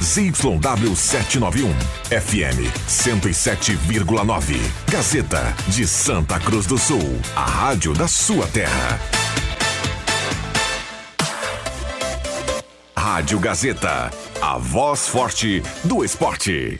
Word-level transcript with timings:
ZYW 0.00 0.94
791, 0.94 1.74
FM 2.10 2.70
107,9. 2.86 4.56
Gazeta 4.90 5.54
de 5.68 5.86
Santa 5.86 6.38
Cruz 6.38 6.66
do 6.66 6.78
Sul, 6.78 7.18
a 7.34 7.44
rádio 7.44 7.92
da 7.94 8.06
sua 8.06 8.46
terra. 8.46 9.00
Rádio 12.96 13.40
Gazeta, 13.40 14.10
a 14.40 14.56
voz 14.56 15.08
forte 15.08 15.62
do 15.82 16.04
esporte. 16.04 16.78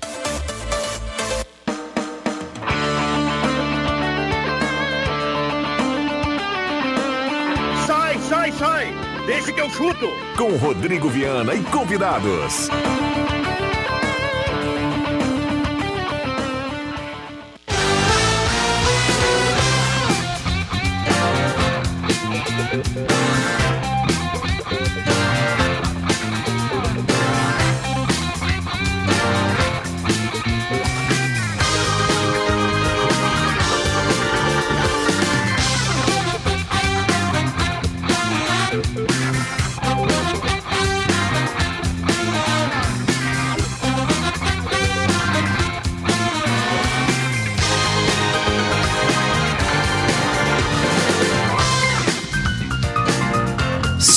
Sai, 7.86 8.18
sai, 8.28 8.52
sai! 8.52 8.86
Deixa 9.26 9.52
que 9.52 9.60
eu 9.60 9.68
chuto! 9.70 10.08
Com 10.36 10.56
Rodrigo 10.56 11.08
Viana 11.08 11.54
e 11.54 11.62
convidados. 11.64 12.68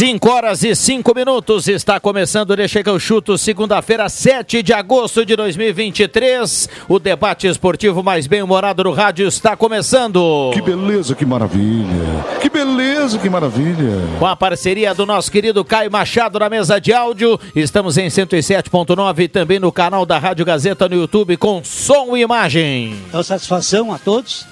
Cinco 0.02 0.32
horas 0.32 0.64
e 0.64 0.76
cinco 0.76 1.14
minutos 1.14 1.68
está 1.68 2.00
começando 2.00 2.56
Deixa 2.56 2.82
que 2.82 2.90
eu 2.90 3.00
chuto, 3.00 3.38
segunda-feira, 3.38 4.10
7 4.10 4.64
de 4.64 4.74
agosto 4.74 5.24
de 5.24 5.36
2023. 5.36 6.68
O 6.90 6.98
debate 6.98 7.46
esportivo 7.46 8.02
mais 8.02 8.26
bem-humorado 8.26 8.84
do 8.84 8.92
rádio 8.94 9.28
está 9.28 9.56
começando. 9.56 10.50
Que 10.54 10.60
beleza, 10.64 11.14
que 11.14 11.24
maravilha. 11.24 12.26
Que 12.42 12.50
beleza, 12.50 13.20
que 13.20 13.30
maravilha. 13.30 13.92
Com 14.18 14.26
a 14.26 14.36
parceria 14.36 14.92
do 14.96 15.06
nosso 15.06 15.32
querido 15.32 15.64
Caio 15.64 15.92
Machado 15.92 16.40
na 16.40 16.50
mesa 16.50 16.82
de 16.82 16.92
áudio, 16.92 17.40
estamos 17.56 17.96
em 17.96 18.08
107.9 18.08 19.20
e 19.20 19.28
também 19.28 19.60
no 19.60 19.72
canal 19.72 20.04
da 20.04 20.18
Rádio 20.18 20.44
Gazeta 20.44 20.90
no 20.90 20.96
YouTube 20.96 21.38
com 21.38 21.64
som 21.64 22.18
e 22.18 22.22
imagem. 22.22 23.00
É 23.14 23.18
uma 23.18 23.24
satisfação 23.24 23.94
a 23.94 24.00
todos, 24.00 24.48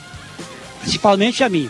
principalmente 0.84 1.44
a 1.44 1.50
mim. 1.50 1.68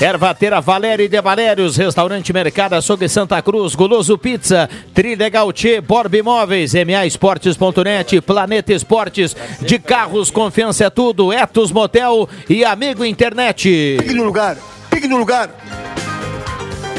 Ervateira 0.00 0.60
Valéria 0.60 1.08
de 1.08 1.20
Valérios, 1.22 1.76
Restaurante 1.76 2.30
Mercado 2.30 2.74
Açougue 2.74 3.08
Santa 3.08 3.40
Cruz, 3.40 3.74
Goloso 3.74 4.18
Pizza, 4.18 4.68
Trilegal 4.92 5.50
Tchê, 5.52 5.80
Borb 5.80 6.14
Imóveis, 6.14 6.74
MA 6.74 7.06
Esportes.net, 7.06 8.20
Planeta 8.20 8.74
Esportes, 8.74 9.34
de 9.60 9.78
carros, 9.78 10.30
confiança 10.30 10.84
é 10.84 10.90
tudo, 10.90 11.32
Etos 11.32 11.72
Motel 11.72 12.28
e 12.48 12.62
Amigo 12.62 13.04
Internet. 13.06 13.96
Pique 13.98 14.12
no 14.12 14.24
lugar, 14.24 14.58
pique 14.90 15.08
no 15.08 15.16
lugar. 15.16 15.50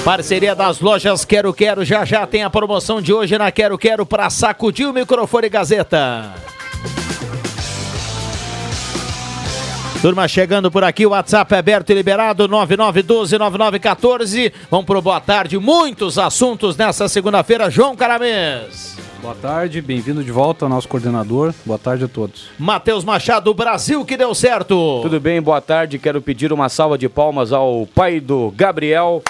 Parceria 0.03 0.55
das 0.55 0.79
lojas 0.79 1.23
Quero 1.23 1.53
Quero, 1.53 1.85
já 1.85 2.03
já 2.03 2.25
tem 2.25 2.43
a 2.43 2.49
promoção 2.49 2.99
de 2.99 3.13
hoje 3.13 3.37
na 3.37 3.51
Quero 3.51 3.77
Quero 3.77 4.05
para 4.05 4.29
sacudir 4.31 4.87
o 4.87 4.93
microfone 4.93 5.49
Gazeta. 5.49 6.33
Turma 10.01 10.27
chegando 10.27 10.69
por 10.69 10.83
aqui, 10.83 11.07
o 11.07 11.09
WhatsApp 11.09 11.55
é 11.55 11.57
aberto 11.57 11.89
e 11.89 11.95
liberado, 11.95 12.47
9912-9914. 12.47 14.53
Vamos 14.69 14.85
pro 14.85 15.01
boa 15.01 15.19
tarde, 15.19 15.57
muitos 15.57 16.19
assuntos 16.19 16.77
nessa 16.77 17.09
segunda-feira. 17.09 17.67
João 17.71 17.95
Caramês. 17.95 18.95
Boa 19.23 19.33
tarde, 19.33 19.81
bem-vindo 19.81 20.23
de 20.23 20.31
volta 20.31 20.65
ao 20.65 20.69
nosso 20.69 20.87
coordenador. 20.87 21.51
Boa 21.65 21.79
tarde 21.79 22.03
a 22.03 22.07
todos. 22.07 22.49
Matheus 22.59 23.03
Machado, 23.03 23.51
Brasil 23.55 24.05
que 24.05 24.15
deu 24.15 24.35
certo. 24.35 24.99
Tudo 25.01 25.19
bem, 25.19 25.41
boa 25.41 25.59
tarde. 25.59 25.97
Quero 25.97 26.21
pedir 26.21 26.53
uma 26.53 26.69
salva 26.69 26.95
de 26.95 27.09
palmas 27.09 27.51
ao 27.51 27.87
pai 27.87 28.19
do 28.19 28.53
Gabriel, 28.55 29.23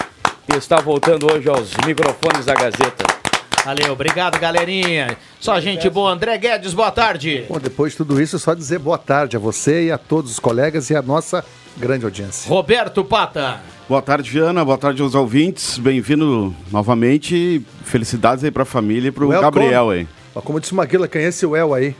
que 0.46 0.58
está 0.58 0.76
voltando 0.76 1.32
hoje 1.32 1.48
aos 1.48 1.70
microfones 1.86 2.44
da 2.44 2.54
Gazeta. 2.54 3.17
Valeu, 3.64 3.92
obrigado, 3.92 4.38
galerinha. 4.38 5.16
Só 5.40 5.60
gente 5.60 5.88
boa. 5.90 6.12
André 6.12 6.38
Guedes, 6.38 6.72
boa 6.72 6.90
tarde. 6.90 7.44
Bom, 7.48 7.58
depois 7.58 7.92
de 7.92 7.98
tudo 7.98 8.20
isso, 8.20 8.38
só 8.38 8.54
dizer 8.54 8.78
boa 8.78 8.98
tarde 8.98 9.36
a 9.36 9.40
você 9.40 9.86
e 9.86 9.92
a 9.92 9.98
todos 9.98 10.32
os 10.32 10.38
colegas 10.38 10.88
e 10.90 10.96
a 10.96 11.02
nossa 11.02 11.44
grande 11.76 12.04
audiência. 12.04 12.48
Roberto 12.48 13.04
Pata. 13.04 13.60
Boa 13.88 14.02
tarde, 14.02 14.30
Viana. 14.30 14.64
Boa 14.64 14.78
tarde 14.78 15.02
aos 15.02 15.14
ouvintes. 15.14 15.78
Bem-vindo 15.78 16.54
novamente. 16.70 17.62
Felicidades 17.84 18.44
aí 18.44 18.50
pra 18.50 18.64
família 18.64 19.08
e 19.08 19.12
pro 19.12 19.28
Welcome. 19.28 19.50
Gabriel 19.50 19.90
aí. 19.90 20.08
Como 20.34 20.60
disse 20.60 20.72
o 20.72 20.76
Maguila, 20.76 21.08
quem 21.08 21.22
é 21.22 21.28
esse 21.28 21.44
El 21.44 21.74
aí? 21.74 21.96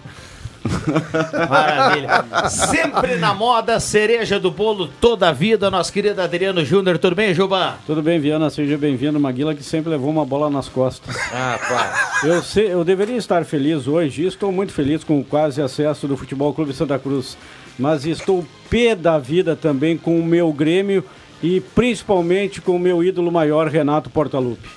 Maravilha. 1.49 2.49
Sempre 2.49 3.17
na 3.17 3.35
moda, 3.35 3.79
cereja 3.81 4.39
do 4.39 4.51
bolo 4.51 4.89
toda 5.01 5.29
a 5.29 5.33
vida, 5.33 5.71
nosso 5.71 5.93
querido 5.93 6.21
Adriano 6.21 6.65
Júnior. 6.65 6.99
Tudo 6.99 7.15
bem, 7.15 7.35
Juba? 7.35 7.77
Tudo 7.87 8.03
bem, 8.03 8.19
Viana? 8.19 8.51
Seja 8.51 8.77
bem-vindo. 8.77 9.19
Maguila 9.21 9.55
que 9.55 9.63
sempre 9.63 9.91
levou 9.91 10.11
uma 10.11 10.25
bola 10.25 10.51
nas 10.51 10.69
costas. 10.69 11.17
Ah, 11.33 11.59
pá. 11.69 12.27
Eu, 12.27 12.43
sei, 12.43 12.73
eu 12.73 12.85
deveria 12.85 13.17
estar 13.17 13.45
feliz 13.45 13.87
hoje, 13.87 14.27
estou 14.27 14.51
muito 14.51 14.73
feliz 14.73 15.05
com 15.05 15.21
o 15.21 15.25
quase 15.25 15.63
acesso 15.63 16.09
do 16.09 16.17
Futebol 16.17 16.53
Clube 16.53 16.73
Santa 16.73 16.99
Cruz, 16.99 17.37
mas 17.79 18.05
estou 18.05 18.45
pé 18.69 18.95
da 18.95 19.19
vida 19.19 19.55
também 19.55 19.97
com 19.97 20.19
o 20.19 20.25
meu 20.25 20.53
Grêmio 20.53 21.05
e 21.43 21.61
principalmente 21.61 22.61
com 22.61 22.75
o 22.77 22.79
meu 22.79 23.03
ídolo 23.05 23.31
maior, 23.31 23.69
Renato 23.69 24.11
Portaluppi. 24.11 24.69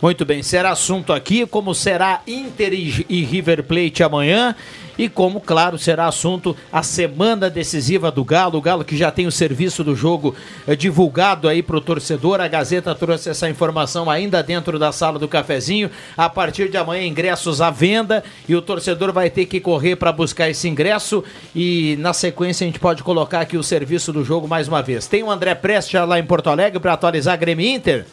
Muito 0.00 0.26
bem, 0.26 0.42
será 0.42 0.72
assunto 0.72 1.10
aqui, 1.10 1.46
como 1.46 1.74
será 1.74 2.20
Inter 2.26 2.74
e 2.74 3.24
River 3.24 3.62
Plate 3.62 4.02
amanhã. 4.02 4.54
E 4.98 5.08
como, 5.08 5.40
claro, 5.40 5.78
será 5.78 6.06
assunto 6.06 6.56
a 6.72 6.82
semana 6.82 7.50
decisiva 7.50 8.10
do 8.10 8.24
Galo. 8.24 8.58
O 8.58 8.62
Galo 8.62 8.84
que 8.84 8.96
já 8.96 9.10
tem 9.10 9.26
o 9.26 9.32
serviço 9.32 9.84
do 9.84 9.94
jogo 9.94 10.34
eh, 10.66 10.74
divulgado 10.74 11.48
aí 11.48 11.62
para 11.62 11.76
o 11.76 11.80
torcedor. 11.82 12.40
A 12.40 12.48
Gazeta 12.48 12.94
trouxe 12.94 13.28
essa 13.28 13.48
informação 13.48 14.08
ainda 14.10 14.42
dentro 14.42 14.78
da 14.78 14.92
sala 14.92 15.18
do 15.18 15.28
cafezinho. 15.28 15.90
A 16.16 16.30
partir 16.30 16.70
de 16.70 16.78
amanhã, 16.78 17.06
ingressos 17.06 17.60
à 17.60 17.70
venda 17.70 18.24
e 18.48 18.56
o 18.56 18.62
torcedor 18.62 19.12
vai 19.12 19.28
ter 19.28 19.44
que 19.44 19.60
correr 19.60 19.96
para 19.96 20.12
buscar 20.12 20.48
esse 20.48 20.66
ingresso. 20.66 21.22
E 21.54 21.96
na 21.98 22.14
sequência 22.14 22.64
a 22.64 22.68
gente 22.68 22.80
pode 22.80 23.02
colocar 23.02 23.40
aqui 23.40 23.58
o 23.58 23.62
serviço 23.62 24.12
do 24.14 24.24
jogo 24.24 24.48
mais 24.48 24.66
uma 24.66 24.82
vez. 24.82 25.06
Tem 25.06 25.22
o 25.22 25.30
André 25.30 25.54
Prestes 25.54 25.92
já 25.92 26.04
lá 26.06 26.18
em 26.18 26.24
Porto 26.24 26.48
Alegre 26.48 26.80
para 26.80 26.94
atualizar 26.94 27.38
Grêmio 27.38 27.66
e 27.66 27.74
Inter? 27.74 28.06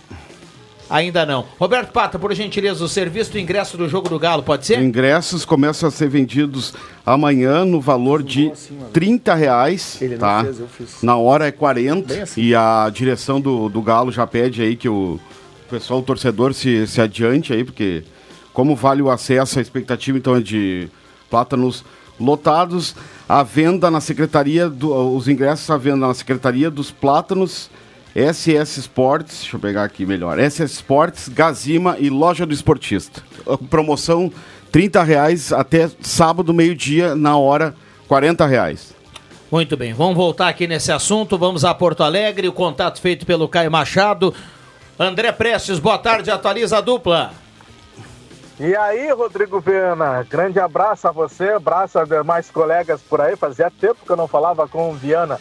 Ainda 0.94 1.26
não. 1.26 1.44
Roberto 1.60 1.92
Pata, 1.92 2.20
por 2.20 2.32
gentileza, 2.36 2.84
o 2.84 2.88
serviço 2.88 3.32
do 3.32 3.40
ingresso 3.40 3.76
do 3.76 3.90
jogo 3.90 4.08
do 4.08 4.20
Galo, 4.20 4.44
pode 4.44 4.64
ser? 4.68 4.80
Ingressos 4.80 5.44
começam 5.44 5.90
a 5.90 5.92
ser 5.92 6.08
vendidos 6.08 6.72
amanhã 7.04 7.66
no 7.66 7.82
valor 7.82 8.22
de 8.22 8.52
30 8.94 9.34
reais. 9.34 10.00
Ele 10.00 10.14
não 10.14 10.20
tá? 10.20 10.44
fez, 10.44 10.60
eu 10.60 10.68
fiz. 10.68 11.02
Na 11.02 11.18
hora 11.18 11.48
é 11.48 11.52
40. 11.52 12.14
Bem 12.14 12.22
assim. 12.22 12.40
E 12.40 12.54
a 12.54 12.88
direção 12.94 13.42
do, 13.42 13.70
do 13.70 13.82
Galo 13.82 14.12
já 14.12 14.28
pede 14.28 14.62
aí 14.62 14.76
que 14.76 14.88
o 14.88 15.20
pessoal, 15.68 16.00
o 16.00 16.04
torcedor, 16.04 16.54
se, 16.54 16.86
se 16.86 17.02
adiante 17.02 17.52
aí, 17.52 17.64
porque 17.64 18.04
como 18.54 18.76
vale 18.76 19.02
o 19.02 19.10
acesso, 19.10 19.58
a 19.58 19.64
expectativa 19.64 20.16
então 20.16 20.36
é 20.36 20.42
de 20.42 20.88
plátanos 21.28 21.84
lotados. 22.20 22.96
A 23.28 23.42
venda 23.42 23.90
na 23.90 24.00
secretaria, 24.00 24.70
do, 24.70 24.94
os 25.16 25.28
ingressos 25.28 25.68
à 25.72 25.76
venda 25.76 26.06
na 26.06 26.14
secretaria 26.14 26.70
dos 26.70 26.92
plátanos. 26.92 27.72
SS 28.16 28.80
Sports, 28.80 29.42
deixa 29.42 29.56
eu 29.56 29.60
pegar 29.60 29.84
aqui 29.84 30.06
melhor. 30.06 30.38
SS 30.38 30.76
Sports, 30.76 31.28
Gazima 31.28 31.98
e 31.98 32.10
Loja 32.10 32.46
do 32.46 32.54
Esportista. 32.54 33.24
A 33.48 33.58
Promoção 33.58 34.32
30 34.72 35.04
reais 35.04 35.52
até 35.52 35.90
sábado, 36.02 36.54
meio-dia, 36.54 37.16
na 37.16 37.38
hora, 37.38 37.76
40 38.08 38.46
reais. 38.46 38.94
Muito 39.52 39.76
bem, 39.76 39.94
vamos 39.94 40.16
voltar 40.16 40.48
aqui 40.48 40.68
nesse 40.68 40.92
assunto. 40.92 41.38
Vamos 41.38 41.66
a 41.66 41.74
Porto 41.74 42.04
Alegre, 42.04 42.48
o 42.48 42.54
contato 42.54 43.02
feito 43.02 43.26
pelo 43.26 43.48
Caio 43.48 43.72
Machado. 43.72 44.34
André 44.98 45.32
Prestes, 45.32 45.80
boa 45.80 45.98
tarde, 45.98 46.30
atualiza 46.30 46.78
a 46.78 46.82
dupla. 46.82 47.34
E 48.60 48.76
aí, 48.76 49.12
Rodrigo 49.12 49.60
Viana, 49.60 50.26
grande 50.30 50.60
abraço 50.60 51.08
a 51.08 51.12
você, 51.12 51.50
abraço 51.50 51.98
a 51.98 52.06
demais 52.06 52.52
colegas 52.52 53.02
por 53.02 53.20
aí. 53.20 53.36
Fazia 53.36 53.72
tempo 53.72 54.06
que 54.06 54.12
eu 54.12 54.16
não 54.16 54.28
falava 54.28 54.68
com 54.68 54.92
o 54.92 54.94
Viana. 54.94 55.40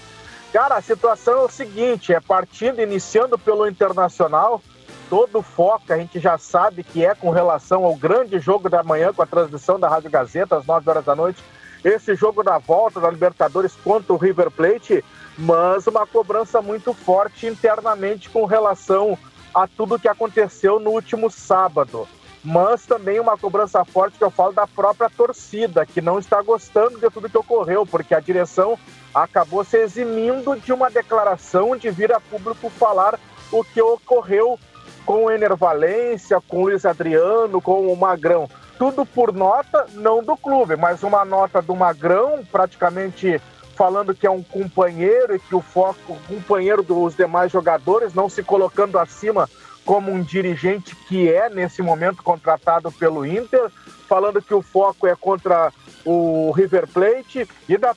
Cara, 0.52 0.76
a 0.76 0.82
situação 0.82 1.34
é 1.34 1.44
o 1.44 1.48
seguinte: 1.48 2.12
é 2.12 2.20
partida 2.20 2.82
iniciando 2.82 3.38
pelo 3.38 3.66
Internacional. 3.66 4.60
Todo 5.08 5.38
o 5.38 5.42
foco 5.42 5.92
a 5.92 5.96
gente 5.96 6.20
já 6.20 6.38
sabe 6.38 6.82
que 6.84 7.04
é 7.04 7.14
com 7.14 7.30
relação 7.30 7.84
ao 7.84 7.94
grande 7.94 8.38
jogo 8.38 8.68
da 8.68 8.82
manhã 8.82 9.12
com 9.12 9.22
a 9.22 9.26
transmissão 9.26 9.78
da 9.78 9.88
Rádio 9.88 10.10
Gazeta 10.10 10.56
às 10.56 10.66
9 10.66 10.88
horas 10.88 11.04
da 11.04 11.14
noite. 11.14 11.42
Esse 11.82 12.14
jogo 12.14 12.42
da 12.42 12.58
volta 12.58 13.00
da 13.00 13.10
Libertadores 13.10 13.74
contra 13.82 14.12
o 14.12 14.16
River 14.16 14.50
Plate, 14.50 15.04
mas 15.36 15.86
uma 15.86 16.06
cobrança 16.06 16.62
muito 16.62 16.94
forte 16.94 17.46
internamente 17.46 18.30
com 18.30 18.44
relação 18.44 19.18
a 19.54 19.66
tudo 19.66 19.98
que 19.98 20.08
aconteceu 20.08 20.78
no 20.78 20.90
último 20.90 21.30
sábado. 21.30 22.06
Mas 22.44 22.84
também 22.84 23.20
uma 23.20 23.38
cobrança 23.38 23.84
forte 23.84 24.18
que 24.18 24.24
eu 24.24 24.30
falo 24.30 24.52
da 24.52 24.66
própria 24.66 25.08
torcida, 25.08 25.86
que 25.86 26.00
não 26.00 26.18
está 26.18 26.42
gostando 26.42 26.98
de 26.98 27.08
tudo 27.08 27.28
que 27.28 27.38
ocorreu, 27.38 27.86
porque 27.86 28.14
a 28.14 28.20
direção 28.20 28.78
acabou 29.14 29.62
se 29.62 29.76
eximindo 29.78 30.56
de 30.56 30.72
uma 30.72 30.90
declaração 30.90 31.76
de 31.76 31.90
vir 31.90 32.12
a 32.12 32.20
público 32.20 32.68
falar 32.70 33.18
o 33.50 33.62
que 33.62 33.80
ocorreu 33.80 34.58
com 35.04 35.24
o 35.24 35.30
Enervalência, 35.30 36.40
com 36.40 36.62
o 36.62 36.64
Luiz 36.64 36.84
Adriano, 36.84 37.60
com 37.60 37.86
o 37.86 37.96
Magrão. 37.96 38.48
Tudo 38.78 39.04
por 39.06 39.32
nota, 39.32 39.86
não 39.92 40.22
do 40.22 40.36
clube, 40.36 40.76
mas 40.76 41.02
uma 41.02 41.24
nota 41.24 41.62
do 41.62 41.76
Magrão, 41.76 42.44
praticamente 42.50 43.40
falando 43.76 44.14
que 44.14 44.26
é 44.26 44.30
um 44.30 44.42
companheiro 44.42 45.34
e 45.34 45.38
que 45.38 45.54
o 45.54 45.60
foco, 45.60 46.14
o 46.14 46.18
companheiro 46.28 46.82
dos 46.82 47.14
demais 47.14 47.52
jogadores, 47.52 48.14
não 48.14 48.28
se 48.28 48.42
colocando 48.42 48.98
acima 48.98 49.48
como 49.84 50.12
um 50.12 50.22
dirigente 50.22 50.94
que 51.08 51.30
é 51.32 51.48
nesse 51.48 51.82
momento 51.82 52.22
contratado 52.22 52.90
pelo 52.92 53.26
Inter, 53.26 53.70
falando 54.08 54.42
que 54.42 54.54
o 54.54 54.62
foco 54.62 55.06
é 55.06 55.16
contra 55.16 55.72
o 56.04 56.50
River 56.52 56.86
Plate 56.86 57.48
e 57.68 57.76
da 57.76 57.94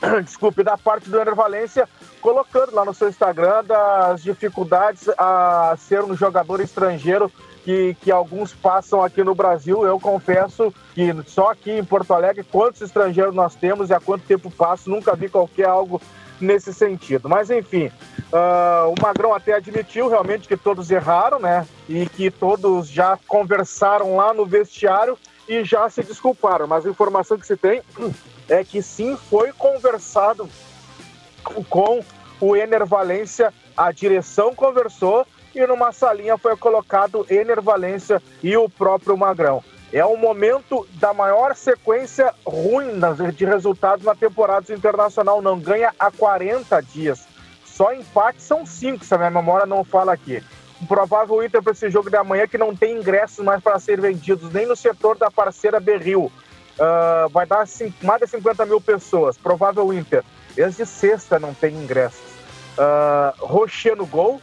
desculpe, 0.22 0.62
da 0.62 0.76
parte 0.76 1.08
do 1.08 1.18
Ener 1.18 1.34
Valência, 1.34 1.88
colocando 2.20 2.74
lá 2.74 2.84
no 2.84 2.94
seu 2.94 3.08
Instagram 3.08 3.64
das 3.64 4.22
dificuldades 4.22 5.08
a 5.16 5.74
ser 5.78 6.02
um 6.02 6.14
jogador 6.14 6.60
estrangeiro 6.60 7.32
que, 7.64 7.96
que 8.00 8.12
alguns 8.12 8.52
passam 8.52 9.02
aqui 9.02 9.24
no 9.24 9.34
Brasil. 9.34 9.84
Eu 9.84 9.98
confesso 9.98 10.72
que 10.94 11.14
só 11.26 11.50
aqui 11.50 11.72
em 11.72 11.84
Porto 11.84 12.12
Alegre, 12.12 12.44
quantos 12.44 12.82
estrangeiros 12.82 13.34
nós 13.34 13.54
temos 13.54 13.90
e 13.90 13.94
há 13.94 14.00
quanto 14.00 14.26
tempo 14.26 14.50
passo, 14.50 14.90
nunca 14.90 15.16
vi 15.16 15.28
qualquer 15.28 15.66
algo 15.66 16.00
nesse 16.40 16.72
sentido. 16.72 17.28
Mas 17.28 17.50
enfim, 17.50 17.86
uh, 17.86 18.90
o 18.90 19.00
Magrão 19.00 19.34
até 19.34 19.54
admitiu 19.54 20.08
realmente 20.08 20.48
que 20.48 20.56
todos 20.56 20.90
erraram, 20.90 21.38
né? 21.38 21.66
E 21.88 22.06
que 22.06 22.30
todos 22.30 22.88
já 22.88 23.18
conversaram 23.26 24.16
lá 24.16 24.32
no 24.32 24.44
vestiário 24.44 25.18
e 25.48 25.64
já 25.64 25.88
se 25.88 26.02
desculparam. 26.02 26.66
Mas 26.66 26.86
a 26.86 26.90
informação 26.90 27.38
que 27.38 27.46
se 27.46 27.56
tem 27.56 27.82
é 28.48 28.64
que 28.64 28.82
sim 28.82 29.16
foi 29.16 29.52
conversado 29.52 30.48
com 31.68 32.02
o 32.40 32.56
Ener 32.56 32.84
Valência, 32.84 33.52
a 33.76 33.92
direção 33.92 34.54
conversou 34.54 35.26
e 35.54 35.66
numa 35.66 35.90
salinha 35.92 36.36
foi 36.36 36.56
colocado 36.56 37.26
Ener 37.30 37.62
Valência 37.62 38.22
e 38.42 38.56
o 38.56 38.68
próprio 38.68 39.16
Magrão. 39.16 39.62
É 39.92 40.04
um 40.04 40.16
momento 40.16 40.86
da 40.94 41.14
maior 41.14 41.54
sequência 41.54 42.34
ruim 42.44 42.98
de 43.34 43.44
resultados 43.44 44.04
na 44.04 44.14
temporada 44.14 44.72
internacional. 44.72 45.40
Não 45.40 45.58
ganha 45.58 45.92
há 45.98 46.10
40 46.10 46.80
dias. 46.82 47.26
Só 47.64 47.92
empate 47.92 48.42
são 48.42 48.64
cinco, 48.64 49.04
se 49.04 49.14
a 49.14 49.18
minha 49.18 49.30
memória 49.30 49.66
não 49.66 49.84
fala 49.84 50.12
aqui. 50.12 50.42
Um 50.80 50.86
provável 50.86 51.42
Inter 51.42 51.62
para 51.62 51.72
esse 51.72 51.90
jogo 51.90 52.10
de 52.10 52.16
amanhã 52.16 52.46
que 52.46 52.58
não 52.58 52.74
tem 52.74 52.98
ingressos 52.98 53.44
mais 53.44 53.62
para 53.62 53.78
ser 53.78 54.00
vendidos 54.00 54.52
nem 54.52 54.66
no 54.66 54.76
setor 54.76 55.16
da 55.16 55.30
parceira 55.30 55.78
Berril. 55.78 56.32
Uh, 56.78 57.28
vai 57.30 57.46
dar 57.46 57.64
mais 58.02 58.20
de 58.20 58.26
50 58.26 58.66
mil 58.66 58.80
pessoas. 58.80 59.38
Provável 59.38 59.92
Inter. 59.92 60.22
Desde 60.54 60.84
sexta 60.84 61.38
não 61.38 61.54
tem 61.54 61.74
ingressos. 61.74 62.24
Uh, 62.76 63.46
Rocher 63.46 63.96
no 63.96 64.06
gol. 64.06 64.40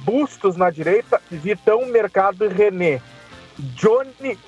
Bustos 0.00 0.56
na 0.56 0.70
direita. 0.70 1.20
Vitão, 1.30 1.86
Mercado 1.86 2.44
e 2.44 2.48
René. 2.48 3.00
Johnny. 3.58 4.38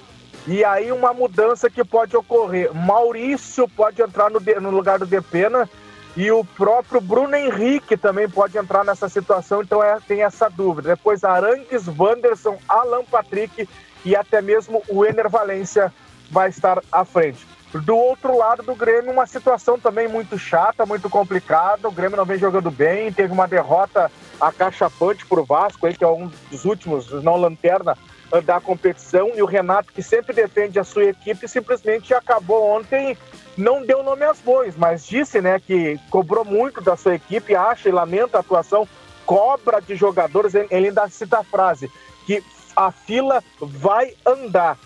E 0.46 0.64
aí 0.64 0.90
uma 0.90 1.12
mudança 1.12 1.68
que 1.68 1.84
pode 1.84 2.16
ocorrer. 2.16 2.74
Maurício 2.74 3.68
pode 3.68 4.02
entrar 4.02 4.30
no, 4.30 4.40
no 4.40 4.70
lugar 4.70 4.98
do 4.98 5.06
Depena. 5.06 5.68
E 6.16 6.30
o 6.30 6.44
próprio 6.44 7.00
Bruno 7.00 7.36
Henrique 7.36 7.96
também 7.96 8.28
pode 8.28 8.58
entrar 8.58 8.84
nessa 8.84 9.08
situação, 9.08 9.62
então 9.62 9.82
é, 9.82 9.98
tem 10.00 10.22
essa 10.22 10.48
dúvida. 10.48 10.96
Depois 10.96 11.22
Arangues, 11.22 11.86
Wanderson, 11.86 12.58
Alan 12.68 13.04
Patrick 13.04 13.68
e 14.04 14.16
até 14.16 14.42
mesmo 14.42 14.82
o 14.88 15.04
Ener 15.04 15.28
Valência 15.28 15.92
vai 16.30 16.48
estar 16.48 16.82
à 16.90 17.04
frente. 17.04 17.46
Do 17.72 17.96
outro 17.96 18.36
lado 18.36 18.64
do 18.64 18.74
Grêmio, 18.74 19.12
uma 19.12 19.26
situação 19.26 19.78
também 19.78 20.08
muito 20.08 20.36
chata, 20.36 20.84
muito 20.84 21.08
complicada. 21.08 21.86
O 21.86 21.92
Grêmio 21.92 22.16
não 22.16 22.24
vem 22.24 22.38
jogando 22.38 22.70
bem, 22.70 23.12
teve 23.12 23.32
uma 23.32 23.46
derrota 23.46 24.10
acachapante 24.40 25.24
para 25.24 25.40
o 25.40 25.44
Vasco, 25.44 25.86
aí, 25.86 25.96
que 25.96 26.02
é 26.02 26.08
um 26.08 26.28
dos 26.50 26.64
últimos, 26.64 27.10
não 27.22 27.36
lanterna, 27.36 27.96
da 28.44 28.60
competição. 28.60 29.32
E 29.34 29.42
o 29.42 29.46
Renato, 29.46 29.92
que 29.92 30.02
sempre 30.02 30.32
defende 30.32 30.78
a 30.78 30.84
sua 30.84 31.04
equipe, 31.04 31.48
simplesmente 31.48 32.14
acabou 32.14 32.70
ontem, 32.70 33.16
não 33.56 33.84
deu 33.84 34.02
nome 34.02 34.24
às 34.24 34.38
bois, 34.38 34.76
mas 34.76 35.04
disse 35.04 35.40
né, 35.40 35.58
que 35.58 35.98
cobrou 36.10 36.44
muito 36.44 36.80
da 36.80 36.96
sua 36.96 37.16
equipe, 37.16 37.54
acha 37.54 37.88
e 37.88 37.92
lamenta 37.92 38.36
a 38.36 38.40
atuação, 38.40 38.86
cobra 39.26 39.80
de 39.80 39.96
jogadores. 39.96 40.54
Ele 40.54 40.88
ainda 40.88 41.08
cita 41.08 41.38
a 41.38 41.44
frase 41.44 41.90
que 42.26 42.42
a 42.76 42.92
fila 42.92 43.42
vai 43.60 44.14
andar. 44.24 44.78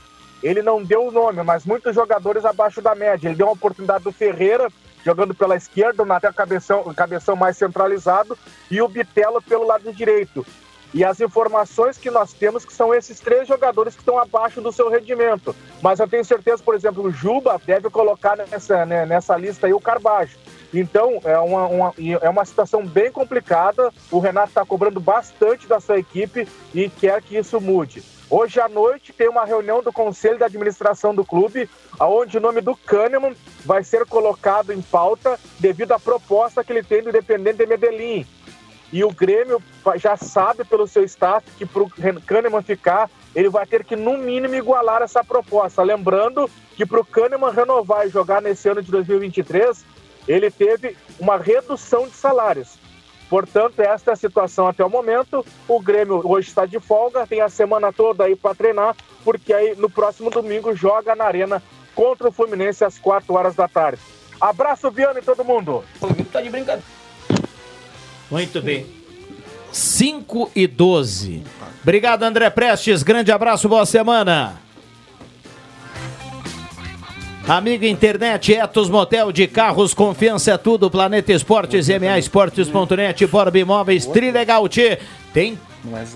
Ele 0.43 0.62
não 0.62 0.82
deu 0.82 1.06
o 1.06 1.11
nome, 1.11 1.43
mas 1.43 1.64
muitos 1.64 1.94
jogadores 1.94 2.44
abaixo 2.44 2.82
da 2.82 2.94
média. 2.94 3.29
Ele 3.29 3.37
deu 3.37 3.47
uma 3.47 3.55
oportunidade 3.55 4.05
do 4.05 4.12
Ferreira, 4.12 4.69
jogando 5.05 5.35
pela 5.35 5.56
esquerda, 5.56 6.02
o 6.02 6.35
cabeção, 6.35 6.94
cabeção 6.94 7.37
mais 7.37 7.56
centralizado, 7.56 8.37
e 8.70 8.81
o 8.81 8.88
Bitelo 8.88 9.40
pelo 9.40 9.67
lado 9.67 9.93
direito. 9.93 10.44
E 10.94 11.05
as 11.05 11.20
informações 11.20 11.99
que 11.99 12.08
nós 12.08 12.32
temos 12.32 12.64
que 12.64 12.73
são 12.73 12.94
esses 12.94 13.19
três 13.19 13.49
jogadores 13.49 13.94
que 13.94 14.00
estão 14.00 14.17
abaixo 14.17 14.61
do 14.61 14.70
seu 14.70 14.88
rendimento. 14.88 15.55
Mas 15.82 15.99
eu 15.99 16.06
tenho 16.08 16.25
certeza, 16.25 16.62
por 16.62 16.73
exemplo, 16.73 17.02
o 17.02 17.11
Juba 17.11 17.61
deve 17.67 17.91
colocar 17.91 18.37
nessa, 18.37 18.87
né, 18.87 19.05
nessa 19.05 19.37
lista 19.37 19.67
aí 19.67 19.75
o 19.75 19.81
Carbajo. 19.81 20.38
Então, 20.73 21.20
é 21.25 21.37
uma, 21.37 21.67
uma, 21.67 21.94
é 21.99 22.29
uma 22.29 22.44
situação 22.44 22.87
bem 22.87 23.11
complicada. 23.11 23.93
O 24.08 24.20
Renato 24.20 24.49
está 24.49 24.64
cobrando 24.64 25.00
bastante 25.00 25.67
da 25.67 25.81
sua 25.81 25.99
equipe 25.99 26.46
e 26.73 26.88
quer 26.88 27.20
que 27.20 27.37
isso 27.37 27.61
mude. 27.61 28.00
Hoje 28.31 28.61
à 28.61 28.69
noite 28.69 29.12
tem 29.12 29.29
uma 29.29 29.44
reunião 29.44 29.82
do 29.82 29.93
Conselho 29.93 30.38
de 30.38 30.44
Administração 30.44 31.12
do 31.12 31.25
clube, 31.25 31.69
onde 32.00 32.38
o 32.38 32.40
nome 32.40 32.61
do 32.61 32.75
Kahneman 32.76 33.35
vai 33.64 33.82
ser 33.82 34.06
colocado 34.06 34.73
em 34.73 34.81
pauta 34.81 35.38
devido 35.58 35.93
à 35.93 35.99
proposta 35.99 36.62
que 36.62 36.73
ele 36.73 36.85
tem 36.85 37.02
do 37.02 37.11
Independente 37.11 37.58
de 37.58 37.67
Medellín. 37.67 38.26
E 38.93 39.03
o 39.03 39.11
Grêmio 39.11 39.63
já 39.97 40.17
sabe 40.17 40.65
pelo 40.65 40.87
seu 40.87 41.03
staff 41.05 41.45
que 41.59 41.67
para 41.67 41.83
o 41.83 41.91
Kahneman 42.27 42.63
ficar, 42.63 43.11
ele 43.35 43.49
vai 43.49 43.67
ter 43.67 43.85
que, 43.85 43.97
no 43.97 44.17
mínimo, 44.17 44.55
igualar 44.55 45.03
essa 45.03 45.25
proposta. 45.25 45.83
Lembrando 45.83 46.49
que 46.77 46.87
para 46.87 47.01
o 47.01 47.05
Kahneman 47.05 47.51
renovar 47.51 48.07
e 48.07 48.11
jogar 48.11 48.41
nesse 48.41 48.69
ano 48.69 48.83
de 48.83 48.91
2023, 48.91 49.85
ele 50.29 50.51
teve 50.51 50.97
uma 51.19 51.37
redução 51.37 52.07
de 52.07 52.15
salários. 52.15 52.79
Portanto, 53.29 53.81
esta 53.81 54.11
é 54.11 54.15
a 54.15 54.17
situação 54.17 54.69
até 54.69 54.85
o 54.85 54.91
momento. 54.91 55.45
O 55.67 55.81
Grêmio 55.81 56.21
hoje 56.25 56.49
está 56.49 56.67
de 56.67 56.79
folga, 56.79 57.27
tem 57.27 57.41
a 57.41 57.49
semana 57.49 57.93
toda 57.93 58.25
aí 58.25 58.37
para 58.37 58.55
treinar, 58.55 58.95
porque 59.25 59.53
aí 59.53 59.75
no 59.77 59.91
próximo 59.91 60.31
domingo 60.31 60.75
joga 60.75 61.17
na 61.17 61.25
Arena 61.25 61.63
contra 61.95 62.29
o 62.29 62.33
Fluminense 62.33 62.85
às 62.85 62.99
4 62.99 63.35
horas 63.35 63.55
da 63.55 63.67
tarde. 63.67 64.00
Abraço, 64.41 64.91
Viana 64.91 65.19
e 65.19 65.23
todo 65.23 65.45
mundo. 65.45 65.85
Tá 66.33 66.41
de 66.41 66.50
brincadeira. 66.50 67.03
Muito 68.31 68.61
bem. 68.61 68.87
5 69.73 70.52
e 70.54 70.66
12. 70.66 71.43
Obrigado, 71.83 72.23
André 72.23 72.49
Prestes. 72.50 73.02
Grande 73.02 73.33
abraço, 73.33 73.69
boa 73.69 73.85
semana. 73.85 74.54
Amigo 77.47 77.85
internet, 77.85 78.54
Etos 78.54 78.88
Motel 78.88 79.31
de 79.31 79.47
Carros, 79.47 79.93
confiança 79.93 80.52
é 80.52 80.57
tudo, 80.57 80.90
Planeta 80.90 81.31
Esportes, 81.31 81.88
MA 81.90 82.19
Esportes.net, 82.19 83.26
Borb 83.26 83.54
Imóveis, 83.57 84.07
Trilegal 84.07 84.66
T. 84.66 84.99
Tem 85.31 85.59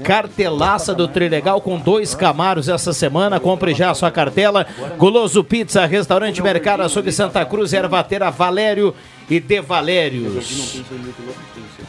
cartelaça 0.02 0.94
do 0.94 1.06
Trilegal 1.06 1.60
com 1.60 1.78
dois 1.78 2.14
Camaros 2.14 2.68
essa 2.68 2.94
semana. 2.94 3.38
Compre 3.38 3.74
já 3.74 3.90
a 3.90 3.94
sua 3.94 4.10
cartela. 4.10 4.66
Goloso 4.96 5.44
Pizza, 5.44 5.84
Restaurante 5.84 6.42
Mercado 6.42 6.82
Açougue 6.82 7.12
Santa 7.12 7.44
Cruz, 7.44 7.74
Ervateira 7.74 8.30
Valério 8.30 8.94
e 9.30 9.40
De 9.40 9.60
Valérios. 9.60 10.82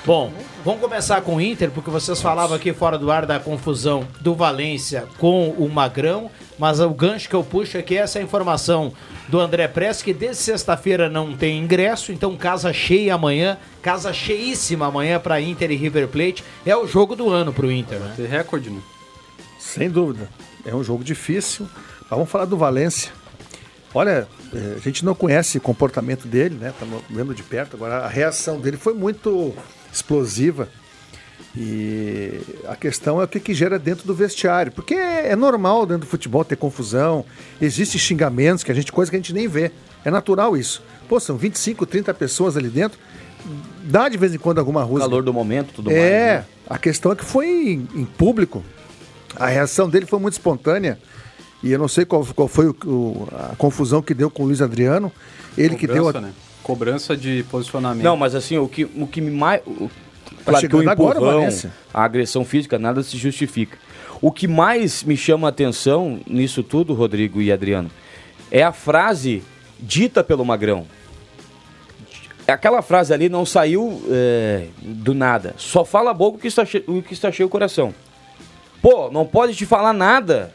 Bom, 0.06 0.32
vamos 0.64 0.82
começar 0.82 1.22
com 1.22 1.36
o 1.36 1.42
Inter, 1.42 1.72
porque 1.72 1.90
vocês 1.90 2.22
falavam 2.22 2.56
aqui 2.56 2.74
fora 2.74 2.98
do 2.98 3.12
ar 3.12 3.26
da 3.26 3.40
confusão 3.40 4.08
do 4.22 4.36
Valência 4.36 5.06
com 5.18 5.50
o 5.50 5.70
Magrão, 5.70 6.30
mas 6.58 6.80
o 6.80 6.90
gancho 6.90 7.30
que 7.30 7.36
eu 7.36 7.44
puxo 7.44 7.78
aqui 7.78 7.98
é 7.98 8.02
essa 8.02 8.22
informação 8.22 8.92
do 9.28 9.40
André 9.40 9.68
Press, 9.68 10.02
que 10.02 10.14
desde 10.14 10.44
sexta-feira 10.44 11.10
não 11.10 11.36
tem 11.36 11.60
ingresso, 11.60 12.12
então 12.12 12.36
casa 12.36 12.74
cheia 12.74 13.14
amanhã, 13.14 13.58
casa 13.82 14.12
cheíssima 14.12 14.88
amanhã 14.88 15.20
para 15.20 15.40
Inter 15.40 15.72
e 15.72 15.76
River 15.76 16.08
Plate. 16.08 16.44
É 16.66 16.76
o 16.76 16.88
jogo 16.88 17.16
do 17.16 17.30
ano 17.30 17.54
para 17.54 17.66
o 17.66 17.72
Inter, 17.72 18.00
né? 18.00 18.14
Tem 18.16 18.26
recorde, 18.26 18.70
né? 18.70 18.82
Sem 19.60 19.90
dúvida. 19.90 20.30
É 20.66 20.74
um 20.74 20.84
jogo 20.84 21.04
difícil. 21.04 21.68
Mas 22.02 22.10
vamos 22.10 22.30
falar 22.30 22.46
do 22.46 22.58
Valência. 22.58 23.12
Olha, 23.94 24.28
eh, 24.54 24.76
a 24.76 24.80
gente 24.80 25.04
não 25.04 25.16
conhece 25.16 25.58
o 25.58 25.62
comportamento 25.62 26.28
dele, 26.28 26.56
né? 26.60 26.70
Estamos 26.70 27.02
vendo 27.10 27.34
de 27.34 27.44
perto. 27.44 27.76
Agora, 27.76 28.00
a 28.00 28.08
reação 28.08 28.60
dele 28.60 28.78
foi 28.78 28.94
muito 28.94 29.54
explosiva. 29.92 30.70
E 31.58 32.40
a 32.68 32.76
questão 32.76 33.20
é 33.20 33.24
o 33.24 33.28
que, 33.28 33.40
que 33.40 33.54
gera 33.54 33.80
dentro 33.80 34.06
do 34.06 34.14
vestiário. 34.14 34.72
Porque 34.72 34.94
é 34.94 35.36
normal 35.36 35.86
dentro 35.86 36.02
do 36.02 36.10
futebol 36.10 36.46
ter 36.46 36.56
confusão, 36.56 37.26
existem 37.60 38.00
xingamentos, 38.00 38.64
que 38.64 38.72
a 38.72 38.76
gente, 38.76 38.92
coisa 38.92 39.10
que 39.10 39.18
a 39.18 39.20
gente 39.20 39.34
nem 39.34 39.48
vê. 39.48 39.72
É 40.06 40.12
natural 40.12 40.56
isso. 40.56 40.84
Pô, 41.08 41.20
são 41.20 41.36
25, 41.36 41.86
30 41.86 42.14
pessoas 42.14 42.56
ali 42.56 42.70
dentro. 42.70 43.00
Dá 43.84 44.08
de 44.08 44.18
vez 44.18 44.34
em 44.34 44.38
quando 44.38 44.60
alguma 44.60 44.84
rusga. 44.84 45.06
calor 45.06 45.24
do 45.24 45.34
momento, 45.34 45.74
tudo 45.74 45.90
é, 45.90 45.94
mais. 45.94 46.06
É, 46.06 46.36
né? 46.38 46.46
a 46.70 46.78
questão 46.78 47.12
é 47.12 47.16
que 47.16 47.26
foi 47.26 47.48
em, 47.48 47.88
em 47.96 48.06
público. 48.06 48.64
A 49.36 49.48
reação 49.48 49.90
dele 49.90 50.06
foi 50.06 50.20
muito 50.20 50.34
espontânea. 50.34 51.00
E 51.62 51.72
eu 51.72 51.80
não 51.80 51.88
sei 51.88 52.06
qual, 52.06 52.26
qual 52.36 52.48
foi 52.48 52.68
o- 52.68 52.76
o- 52.86 53.28
a 53.34 53.56
confusão 53.58 54.02
que 54.02 54.14
deu 54.14 54.30
com 54.30 54.44
o 54.44 54.46
Luiz 54.46 54.62
Adriano. 54.62 55.12
Ele 55.58 55.76
que 55.76 55.86
deu. 55.88 56.04
Cobrança, 56.06 56.18
A... 56.18 56.22
né? 56.22 56.34
Cobrança 56.64 57.18
de 57.18 57.44
posicionamento. 57.50 58.04
Não, 58.04 58.16
mas 58.16 58.34
assim, 58.36 58.58
o 58.58 58.68
que, 58.68 58.86
o 58.86 59.06
que 59.08 59.20
me 59.22 59.32
mais. 59.32 59.62
o- 59.66 59.90
Tá 60.46 60.52
Claro 60.52 60.70
que 60.70 60.76
o 60.76 60.90
agora, 60.90 61.18
empurrão, 61.18 61.40
Valência. 61.42 61.74
a 61.94 62.04
agressão 62.04 62.46
física, 62.46 62.78
nada 62.80 63.02
se 63.04 63.18
justifica. 63.18 63.78
O 64.22 64.32
que 64.32 64.48
mais 64.48 65.04
me 65.04 65.18
chama 65.18 65.48
a 65.48 65.50
atenção 65.50 66.20
nisso 66.28 66.62
tudo, 66.64 66.94
Rodrigo 66.94 67.42
e 67.42 67.52
Adriano, 67.52 67.90
é 68.52 68.62
a 68.64 68.72
frase 68.72 69.44
dita 69.80 70.24
pelo 70.24 70.46
Magrão. 70.46 70.86
Aquela 72.48 72.82
frase 72.82 73.14
ali 73.14 73.30
não 73.30 73.46
saiu 73.46 74.02
é, 74.10 74.68
do 74.82 75.14
nada. 75.14 75.54
Só 75.58 75.84
fala 75.86 76.12
a 76.12 76.14
boca 76.14 76.38
o 76.38 76.42
que 76.42 76.48
está, 76.48 76.66
che- 76.66 76.84
o 76.88 77.02
que 77.02 77.14
está 77.14 77.32
cheio 77.32 77.46
o 77.48 77.50
coração. 77.50 77.94
Pô, 78.82 79.12
não 79.12 79.26
pode 79.26 79.56
te 79.56 79.66
falar 79.66 79.94
nada. 79.94 80.52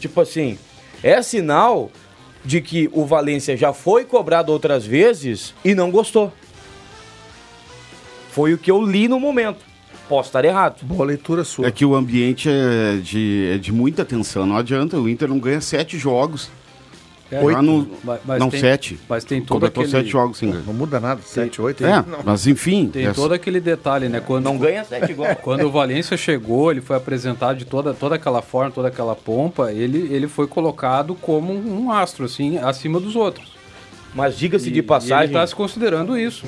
Tipo 0.00 0.20
assim, 0.20 0.58
é 1.02 1.20
sinal 1.22 1.90
de 2.44 2.60
que 2.60 2.88
o 2.92 3.04
Valência 3.06 3.56
já 3.56 3.72
foi 3.72 4.04
cobrado 4.04 4.52
outras 4.52 4.84
vezes 4.84 5.54
e 5.64 5.74
não 5.74 5.90
gostou. 5.90 6.32
Foi 8.30 8.52
o 8.52 8.58
que 8.58 8.70
eu 8.70 8.84
li 8.84 9.08
no 9.08 9.18
momento. 9.18 9.64
Posso 10.08 10.28
estar 10.28 10.44
errado. 10.44 10.84
Boa 10.84 11.06
leitura 11.06 11.44
sua. 11.44 11.66
É 11.66 11.70
que 11.70 11.84
o 11.84 11.94
ambiente 11.94 12.48
é 12.50 12.96
de, 13.02 13.52
é 13.54 13.58
de 13.58 13.72
muita 13.72 14.04
tensão. 14.04 14.44
Não 14.44 14.56
adianta, 14.56 14.98
o 14.98 15.08
Inter 15.08 15.28
não 15.28 15.38
ganha 15.38 15.60
sete 15.60 15.96
jogos. 15.96 16.50
É, 17.34 17.40
Lá 17.42 17.60
no- 17.62 17.90
mas- 18.04 18.20
mas 18.24 18.38
não, 18.38 18.48
tem- 18.50 18.60
sete. 18.60 18.98
Mas 19.08 19.24
tem 19.24 19.40
todo 19.40 19.54
Completou 19.56 19.82
aquele... 19.82 19.98
sete 20.02 20.10
jogos 20.10 20.38
sem 20.38 20.50
ganhar. 20.50 20.62
Não 20.64 20.72
muda 20.74 21.00
nada, 21.00 21.20
7, 21.22 21.60
8. 21.60 21.84
É, 21.84 22.04
mas 22.24 22.46
enfim. 22.46 22.88
Tem 22.92 23.06
é- 23.06 23.12
todo 23.12 23.34
aquele 23.34 23.60
detalhe, 23.60 24.08
né? 24.08 24.20
Quando, 24.24 24.44
Não 24.44 24.56
ganha 24.56 24.84
sete 24.84 25.10
igual. 25.12 25.34
Quando 25.42 25.64
o 25.64 25.70
Valência 25.70 26.16
chegou, 26.16 26.70
ele 26.70 26.80
foi 26.80 26.96
apresentado 26.96 27.56
de 27.58 27.64
toda, 27.64 27.92
toda 27.92 28.14
aquela 28.14 28.40
forma, 28.42 28.70
toda 28.70 28.88
aquela 28.88 29.16
pompa, 29.16 29.72
ele, 29.72 30.08
ele 30.14 30.28
foi 30.28 30.46
colocado 30.46 31.14
como 31.14 31.52
um 31.52 31.90
astro, 31.90 32.24
assim, 32.26 32.58
acima 32.58 33.00
dos 33.00 33.16
outros. 33.16 33.52
Mas 34.14 34.36
diga-se 34.38 34.70
de 34.70 34.80
passagem. 34.82 35.24
ele 35.24 35.32
tá 35.32 35.44
se 35.46 35.54
considerando 35.54 36.16
isso. 36.16 36.46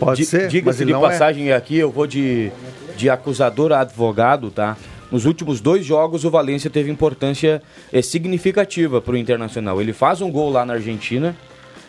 Pode 0.00 0.24
ser, 0.24 0.42
mas 0.42 0.52
Diga-se 0.52 0.84
de 0.84 0.92
não 0.92 1.04
é. 1.04 1.10
passagem, 1.10 1.46
e 1.46 1.52
aqui 1.52 1.76
eu 1.76 1.90
vou 1.90 2.06
de, 2.06 2.50
de 2.96 3.08
acusador 3.10 3.72
a 3.72 3.80
advogado, 3.80 4.50
tá? 4.50 4.76
Nos 5.10 5.24
últimos 5.24 5.60
dois 5.60 5.84
jogos, 5.84 6.24
o 6.24 6.30
Valência 6.30 6.68
teve 6.68 6.90
importância 6.90 7.62
é, 7.92 8.02
significativa 8.02 9.00
para 9.00 9.14
o 9.14 9.16
Internacional. 9.16 9.80
Ele 9.80 9.92
faz 9.92 10.20
um 10.20 10.30
gol 10.30 10.50
lá 10.50 10.66
na 10.66 10.74
Argentina, 10.74 11.34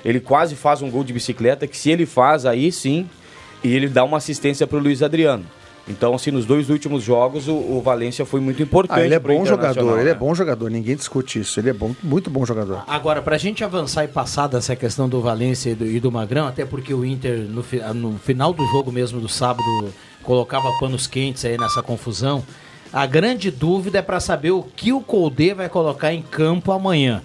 ele 0.06 0.20
quase 0.20 0.56
faz 0.56 0.82
um 0.82 0.90
gol 0.90 1.04
de 1.04 1.12
bicicleta, 1.12 1.68
que 1.68 1.78
se 1.78 1.92
ele 1.92 2.06
faz, 2.06 2.46
aí 2.46 2.72
sim, 2.72 3.10
e 3.64 3.76
ele 3.76 3.90
dá 3.90 4.04
uma 4.04 4.18
assistência 4.18 4.66
para 4.66 4.78
o 4.78 4.82
Luiz 4.82 5.04
Adriano. 5.04 5.46
Então, 5.90 6.14
assim, 6.14 6.30
nos 6.30 6.46
dois 6.46 6.70
últimos 6.70 7.04
jogos, 7.04 7.48
o, 7.48 7.54
o 7.54 7.82
Valência 7.82 8.24
foi 8.24 8.40
muito 8.40 8.62
importante. 8.62 9.00
Ah, 9.00 9.04
ele 9.04 9.16
é 9.16 9.20
bom 9.20 9.44
jogador, 9.44 9.72
Internacional, 9.72 10.00
ele 10.00 10.10
é 10.10 10.14
né? 10.14 10.20
bom 10.20 10.36
jogador, 10.36 10.70
ninguém 10.70 10.96
discute 10.96 11.40
isso. 11.40 11.60
Ele 11.60 11.72
é 11.72 11.74
bom, 11.74 11.96
muito 12.04 12.30
bom 12.30 12.46
jogador. 12.46 12.84
Agora, 12.86 13.24
pra 13.24 13.40
gente 13.40 13.64
avançar 13.64 14.04
e 14.04 14.08
passar 14.08 14.48
dessa 14.48 14.76
questão 14.76 15.10
do 15.10 15.20
Valência 15.20 15.72
e 15.72 15.76
do, 15.76 15.86
e 15.88 16.00
do 16.00 16.12
Magrão, 16.12 16.48
até 16.48 16.64
porque 16.64 16.94
o 16.94 17.04
Inter, 17.04 17.40
no, 17.40 17.66
no 17.96 18.20
final 18.20 18.54
do 18.54 18.64
jogo 18.68 18.92
mesmo 18.92 19.20
do 19.20 19.28
sábado, 19.28 19.64
colocava 20.22 20.70
panos 20.80 21.08
quentes 21.08 21.44
aí 21.44 21.58
nessa 21.58 21.82
confusão. 21.82 22.44
A 22.92 23.06
grande 23.06 23.52
dúvida 23.52 24.00
é 24.00 24.02
pra 24.02 24.20
saber 24.20 24.52
o 24.52 24.64
que 24.64 24.92
o 24.92 25.00
Colde 25.02 25.54
vai 25.54 25.70
colocar 25.70 26.14
em 26.14 26.22
campo 26.22 26.72
amanhã. 26.72 27.22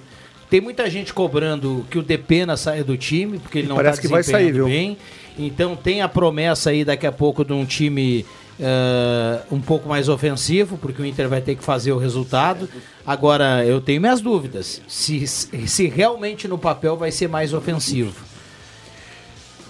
Tem 0.51 0.61
muita 0.61 0.89
gente 0.91 1.13
cobrando 1.13 1.87
que 1.91 1.99
o 1.99 2.03
Depena 2.03 2.57
saia 2.57 2.85
do 2.85 2.97
time, 2.97 3.39
porque 3.39 3.59
ele 3.61 3.69
não 3.69 3.77
Parece 3.77 3.99
está 3.99 4.03
que 4.03 4.13
vai 4.13 4.23
sair, 4.23 4.53
viu? 4.53 4.67
bem. 4.67 4.97
Então 5.39 5.75
tem 5.75 6.03
a 6.03 6.09
promessa 6.09 6.71
aí 6.71 6.85
daqui 6.85 7.07
a 7.07 7.13
pouco 7.13 7.45
de 7.45 7.53
um 7.53 7.65
time 7.65 8.25
eh, 8.61 9.41
um 9.51 9.61
pouco 9.61 9.89
mais 9.89 10.09
ofensivo, 10.09 10.77
porque 10.77 11.03
o 11.03 11.05
Inter 11.05 11.29
vai 11.29 11.41
ter 11.41 11.57
que 11.57 11.65
fazer 11.65 11.93
o 11.93 11.99
resultado. 11.99 12.69
Agora, 13.05 13.65
eu 13.65 13.81
tenho 13.81 14.01
minhas 14.01 14.21
dúvidas. 14.21 14.81
Se, 14.87 15.27
se 15.27 15.87
realmente 15.89 16.47
no 16.47 16.59
papel 16.59 16.97
vai 16.97 17.11
ser 17.11 17.29
mais 17.29 17.53
ofensivo. 17.53 18.15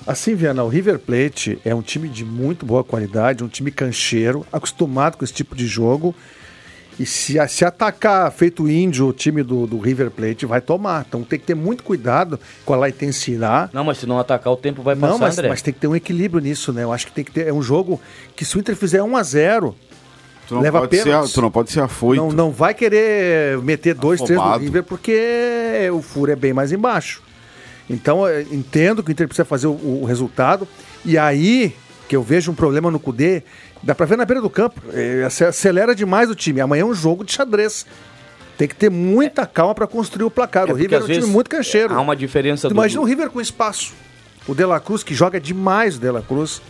Assim, 0.06 0.34
Viana, 0.34 0.62
o 0.62 0.68
River 0.68 0.98
Plate 0.98 1.58
é 1.64 1.74
um 1.74 1.80
time 1.80 2.08
de 2.08 2.24
muito 2.24 2.66
boa 2.66 2.84
qualidade, 2.84 3.42
um 3.42 3.48
time 3.48 3.70
cancheiro, 3.70 4.46
acostumado 4.52 5.16
com 5.16 5.24
esse 5.24 5.32
tipo 5.32 5.56
de 5.56 5.66
jogo. 5.66 6.14
E 7.00 7.04
se, 7.04 7.36
se 7.48 7.64
atacar 7.64 8.30
feito 8.30 8.68
índio 8.68 9.08
o 9.08 9.12
time 9.12 9.42
do, 9.42 9.66
do 9.66 9.78
River 9.78 10.10
Plate, 10.10 10.46
vai 10.46 10.60
tomar. 10.60 11.04
Então 11.08 11.24
tem 11.24 11.38
que 11.38 11.46
ter 11.46 11.54
muito 11.54 11.82
cuidado 11.82 12.38
com 12.64 12.80
a 12.80 12.88
intensidade. 12.88 13.70
Não, 13.74 13.82
mas 13.82 13.98
se 13.98 14.06
não 14.06 14.18
atacar, 14.18 14.52
o 14.52 14.56
tempo 14.56 14.82
vai 14.82 14.94
passar, 14.94 15.12
Não, 15.12 15.18
mas, 15.18 15.38
André. 15.38 15.48
mas 15.48 15.62
tem 15.62 15.74
que 15.74 15.80
ter 15.80 15.88
um 15.88 15.96
equilíbrio 15.96 16.40
nisso, 16.40 16.72
né? 16.72 16.84
Eu 16.84 16.92
acho 16.92 17.06
que 17.06 17.12
tem 17.12 17.24
que 17.24 17.32
ter. 17.32 17.48
É 17.48 17.52
um 17.52 17.62
jogo 17.62 18.00
que 18.36 18.44
se 18.44 18.56
o 18.56 18.60
Inter 18.60 18.76
fizer 18.76 19.02
1 19.02 19.16
a 19.16 19.22
0 19.22 19.74
Tu 20.46 20.54
não, 20.54 20.60
leva 20.60 20.80
pode 20.80 20.96
ser, 20.98 21.28
tu 21.32 21.40
não 21.40 21.50
pode 21.50 21.72
ser 21.72 21.80
afoito. 21.80 22.22
não, 22.22 22.30
não 22.30 22.50
vai 22.50 22.74
querer 22.74 23.58
meter 23.62 23.94
dois, 23.94 24.20
três 24.20 24.36
no 24.36 24.42
Afobado. 24.42 24.62
River, 24.62 24.82
porque 24.82 25.88
o 25.90 26.02
furo 26.02 26.30
é 26.30 26.36
bem 26.36 26.52
mais 26.52 26.70
embaixo. 26.70 27.22
Então, 27.88 28.26
eu 28.26 28.40
entendo 28.52 29.02
que 29.02 29.10
o 29.10 29.12
Inter 29.12 29.26
precisa 29.28 29.44
fazer 29.44 29.66
o, 29.66 29.72
o 30.02 30.04
resultado. 30.04 30.66
E 31.04 31.18
aí 31.18 31.74
que 32.08 32.16
eu 32.16 32.22
vejo 32.22 32.50
um 32.52 32.54
problema 32.54 32.90
no 32.90 32.98
Cudê, 33.00 33.42
dá 33.82 33.94
pra 33.94 34.04
ver 34.06 34.16
na 34.18 34.24
beira 34.24 34.40
do 34.40 34.50
campo. 34.50 34.80
É, 34.92 35.24
ace- 35.26 35.44
acelera 35.44 35.94
demais 35.94 36.28
o 36.30 36.34
time. 36.34 36.60
Amanhã 36.60 36.82
é 36.82 36.84
um 36.84 36.94
jogo 36.94 37.24
de 37.24 37.32
xadrez. 37.32 37.86
Tem 38.58 38.68
que 38.68 38.74
ter 38.74 38.90
muita 38.90 39.46
calma 39.46 39.74
pra 39.74 39.86
construir 39.86 40.24
o 40.24 40.30
placar. 40.30 40.68
É 40.68 40.72
o 40.72 40.76
River 40.76 40.98
é 41.00 41.02
às 41.02 41.08
um 41.08 41.12
time 41.12 41.26
muito 41.26 41.50
cancheiro. 41.50 41.94
Há 41.94 42.00
uma 42.00 42.14
diferença 42.14 42.68
Tu 42.68 42.72
do... 42.72 42.74
Imagina 42.78 43.00
o 43.00 43.04
River 43.04 43.30
com 43.30 43.40
espaço. 43.40 43.92
O 44.46 44.54
De 44.54 44.64
La 44.64 44.78
Cruz, 44.80 45.02
que 45.02 45.14
joga 45.14 45.40
demais 45.40 45.96
o 45.96 45.98
De 45.98 46.10
La 46.10 46.22
Cruz. 46.22 46.60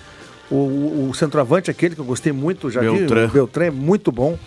O, 0.50 0.54
o- 0.56 1.08
o 1.10 1.14
centroavante, 1.14 1.70
aquele 1.70 1.94
que 1.94 2.00
eu 2.00 2.04
gostei 2.04 2.32
muito, 2.32 2.70
já 2.70 2.80
Beltrán. 2.80 3.22
vi, 3.26 3.30
o 3.30 3.32
Beltrán 3.34 3.64
é 3.66 3.70
muito 3.70 4.10
bom. 4.12 4.38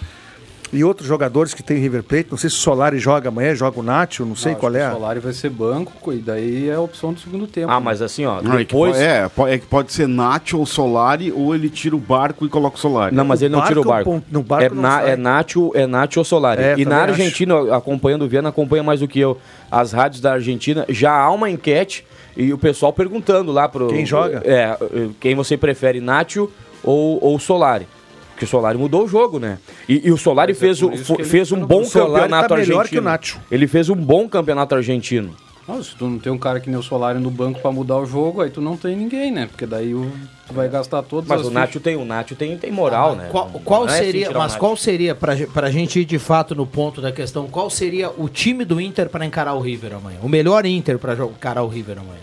E 0.71 0.83
outros 0.83 1.07
jogadores 1.07 1.53
que 1.53 1.63
tem 1.63 1.77
River 1.77 2.03
Plate, 2.03 2.27
não 2.29 2.37
sei 2.37 2.49
se 2.49 2.57
o 2.57 2.59
Solari 2.59 2.99
joga 2.99 3.29
amanhã, 3.29 3.55
joga 3.55 3.79
o 3.79 3.83
Nacho, 3.83 4.25
não 4.25 4.35
sei 4.35 4.51
Acho 4.51 4.59
qual 4.59 4.75
é. 4.75 4.89
O 4.89 4.93
Solari 4.93 5.19
vai 5.21 5.31
ser 5.31 5.49
banco, 5.49 6.11
e 6.11 6.17
daí 6.17 6.67
é 6.69 6.73
a 6.73 6.81
opção 6.81 7.13
do 7.13 7.19
segundo 7.19 7.47
tempo. 7.47 7.71
Ah, 7.71 7.79
mas 7.79 8.01
assim, 8.01 8.25
ó, 8.25 8.41
Não, 8.41 8.53
é, 8.53 8.57
que 8.57 8.63
depois... 8.65 8.95
po- 9.33 9.47
é, 9.47 9.53
é 9.53 9.57
que 9.57 9.65
pode 9.65 9.93
ser 9.93 10.07
Nacho 10.07 10.57
ou 10.59 10.65
Solari, 10.65 11.31
ou 11.31 11.55
ele 11.55 11.69
tira 11.69 11.95
o 11.95 11.99
barco 11.99 12.45
e 12.45 12.49
coloca 12.49 12.75
o 12.75 12.79
Solari. 12.79 13.15
Não, 13.15 13.23
mas 13.23 13.41
O 13.41 13.45
ele 13.45 13.55
não 13.55 13.63
tira 13.63 13.79
o 13.79 13.83
barco 13.85 14.15
é 14.15 14.21
no 14.29 14.43
barco 14.43 14.65
é, 14.65 14.69
não 14.69 14.81
na, 14.81 15.01
é 15.03 15.15
Nacho, 15.15 15.71
é 15.73 15.87
Nacho 15.87 16.19
ou 16.19 16.25
Solari. 16.25 16.61
É, 16.61 16.75
e 16.77 16.83
na 16.83 16.97
Argentina, 16.97 17.75
acompanhando 17.75 18.23
o 18.25 18.27
Viana, 18.27 18.49
acompanha 18.49 18.83
mais 18.83 18.99
do 18.99 19.07
que 19.07 19.19
eu. 19.19 19.37
As 19.71 19.93
rádios 19.93 20.19
da 20.21 20.33
Argentina, 20.33 20.85
já 20.89 21.13
há 21.13 21.31
uma 21.31 21.49
enquete 21.49 22.05
e 22.35 22.51
o 22.51 22.57
pessoal 22.57 22.91
perguntando 22.91 23.51
lá 23.53 23.69
pro. 23.69 23.87
Quem 23.87 24.05
joga? 24.05 24.41
É, 24.45 24.77
quem 25.19 25.33
você 25.33 25.55
prefere, 25.55 26.01
Nacho 26.01 26.49
ou, 26.83 27.19
ou 27.23 27.39
Solari? 27.39 27.87
Porque 28.37 28.45
o 28.45 28.47
Solari 28.47 28.77
mudou 28.77 29.03
o 29.03 29.07
jogo, 29.07 29.39
né? 29.39 29.57
E, 29.89 30.07
e 30.07 30.11
o 30.11 30.17
Solari 30.17 30.53
Mas 30.53 30.57
é 30.57 30.59
fez, 30.59 30.79
por 30.79 30.93
o- 30.93 31.17
que 31.17 31.23
fez 31.23 31.51
um 31.51 31.65
bom 31.65 31.83
campeonato 31.89 32.49
tá 32.49 32.55
melhor 32.55 32.81
argentino. 32.81 33.17
que. 33.19 33.39
Ele 33.49 33.65
fez 33.65 33.89
um 33.89 33.95
bom 33.95 34.29
campeonato 34.29 34.75
argentino. 34.75 35.35
Não, 35.67 35.81
se 35.83 35.95
tu 35.95 36.07
não 36.07 36.19
tem 36.19 36.31
um 36.31 36.37
cara 36.37 36.59
que 36.59 36.69
nem 36.69 36.77
o 36.77 36.83
Solari 36.83 37.17
no 37.17 37.31
banco 37.31 37.59
pra 37.59 37.71
mudar 37.71 37.97
o 37.97 38.05
jogo, 38.05 38.41
aí 38.41 38.51
tu 38.51 38.61
não 38.61 38.77
tem 38.77 38.95
ninguém, 38.95 39.31
né? 39.31 39.47
Porque 39.47 39.65
daí 39.65 39.91
o, 39.95 40.11
tu 40.47 40.53
vai 40.53 40.69
gastar 40.69 41.01
todas 41.01 41.27
Mas 41.27 41.41
as 41.41 41.47
o 41.47 41.49
Nacho 41.49 41.79
tem, 41.79 41.95
o 41.95 42.05
Nacho 42.05 42.35
tem, 42.35 42.55
tem 42.59 42.71
moral, 42.71 43.15
né? 43.15 43.27
Qual, 43.31 43.49
qual 43.65 43.81
Não 43.81 43.89
é 43.89 43.95
assim 43.95 44.05
seria, 44.05 44.31
mas 44.31 44.55
qual 44.55 44.77
seria, 44.77 45.15
pra, 45.15 45.35
pra 45.51 45.71
gente 45.71 45.99
ir 45.99 46.05
de 46.05 46.19
fato 46.19 46.53
no 46.53 46.67
ponto 46.67 47.01
da 47.01 47.11
questão, 47.11 47.47
qual 47.47 47.71
seria 47.71 48.11
o 48.11 48.29
time 48.29 48.63
do 48.63 48.79
Inter 48.79 49.09
para 49.09 49.25
encarar 49.25 49.55
o 49.55 49.59
River 49.59 49.95
amanhã? 49.95 50.19
O 50.21 50.29
melhor 50.29 50.63
Inter 50.63 50.99
para 50.99 51.15
encarar 51.15 51.63
o 51.63 51.67
River 51.67 51.97
amanhã? 51.97 52.21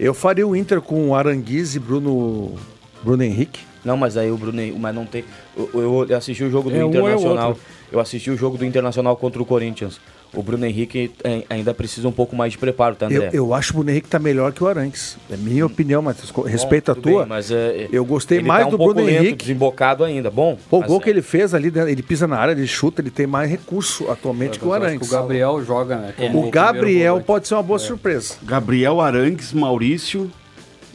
Eu 0.00 0.12
faria 0.12 0.46
o 0.46 0.56
Inter 0.56 0.80
com 0.80 1.14
Aranguiz 1.14 1.76
e 1.76 1.78
Bruno, 1.78 2.56
Bruno 3.04 3.22
Henrique. 3.22 3.60
Não, 3.84 3.96
mas 3.96 4.16
aí 4.16 4.30
o 4.30 4.36
Bruno, 4.36 4.60
Henrique- 4.60 4.78
mas 4.78 4.94
não 4.94 5.04
tem. 5.04 5.24
Eu, 5.56 6.06
eu 6.08 6.16
assisti 6.16 6.44
o 6.44 6.50
jogo 6.50 6.70
do 6.70 6.76
É 6.76 6.84
um 6.84 6.88
é 6.88 6.90
Internacional. 6.90 7.48
outro. 7.50 7.62
eu 7.90 8.00
assisti 8.00 8.30
o 8.30 8.36
jogo 8.36 8.56
do 8.56 8.64
Internacional 8.64 9.16
contra 9.16 9.42
o 9.42 9.44
Corinthians. 9.44 10.00
O 10.34 10.42
Bruno 10.42 10.64
Henrique 10.64 11.12
eh, 11.24 11.44
ainda 11.50 11.74
precisa 11.74 12.08
um 12.08 12.12
pouco 12.12 12.34
mais 12.34 12.52
de 12.52 12.58
preparo, 12.58 12.94
tá, 12.96 13.04
Eu, 13.04 13.16
André? 13.24 13.30
eu 13.34 13.52
acho 13.52 13.68
que 13.68 13.74
o 13.74 13.76
Bruno 13.80 13.90
Henrique 13.90 14.08
tá 14.08 14.18
melhor 14.18 14.50
que 14.52 14.64
o 14.64 14.66
Arangues. 14.66 15.18
É 15.30 15.36
minha 15.36 15.66
opinião, 15.66 16.00
Matheus. 16.00 16.30
Bom, 16.30 16.40
Respeito 16.40 16.90
a 16.90 16.94
tua. 16.94 17.18
bem, 17.20 17.28
mas 17.28 17.50
é, 17.50 17.86
eu 17.92 18.02
gostei 18.02 18.40
mais 18.40 18.62
tá 18.62 18.68
um 18.68 18.70
do 18.70 18.78
pouco 18.78 18.94
Bruno 18.94 19.08
lento, 19.10 19.20
Henrique. 19.24 19.44
desembocado 19.44 20.02
ainda. 20.04 20.30
Bom. 20.30 20.56
Pô, 20.70 20.78
o 20.78 20.82
gol 20.84 21.00
é- 21.00 21.02
que 21.02 21.10
ele 21.10 21.20
fez 21.20 21.52
ali, 21.52 21.70
né, 21.70 21.90
ele 21.92 22.02
pisa 22.02 22.26
na 22.26 22.38
área, 22.38 22.52
ele 22.52 22.66
chuta, 22.66 23.02
ele 23.02 23.10
tem 23.10 23.26
mais 23.26 23.50
recurso 23.50 24.10
atualmente 24.10 24.58
que 24.58 24.64
o 24.64 24.68
Eu 24.74 24.82
acho 24.82 24.98
que. 25.00 25.04
O 25.04 25.08
Gabriel 25.08 25.62
joga, 25.66 25.96
né? 25.96 26.14
como 26.16 26.46
O 26.46 26.50
Gabriel 26.50 27.20
pode 27.20 27.46
ser 27.46 27.52
uma 27.54 27.62
boa 27.62 27.78
surpresa. 27.78 28.36
Gabriel 28.42 29.02
Arangues, 29.02 29.52
Maurício. 29.52 30.30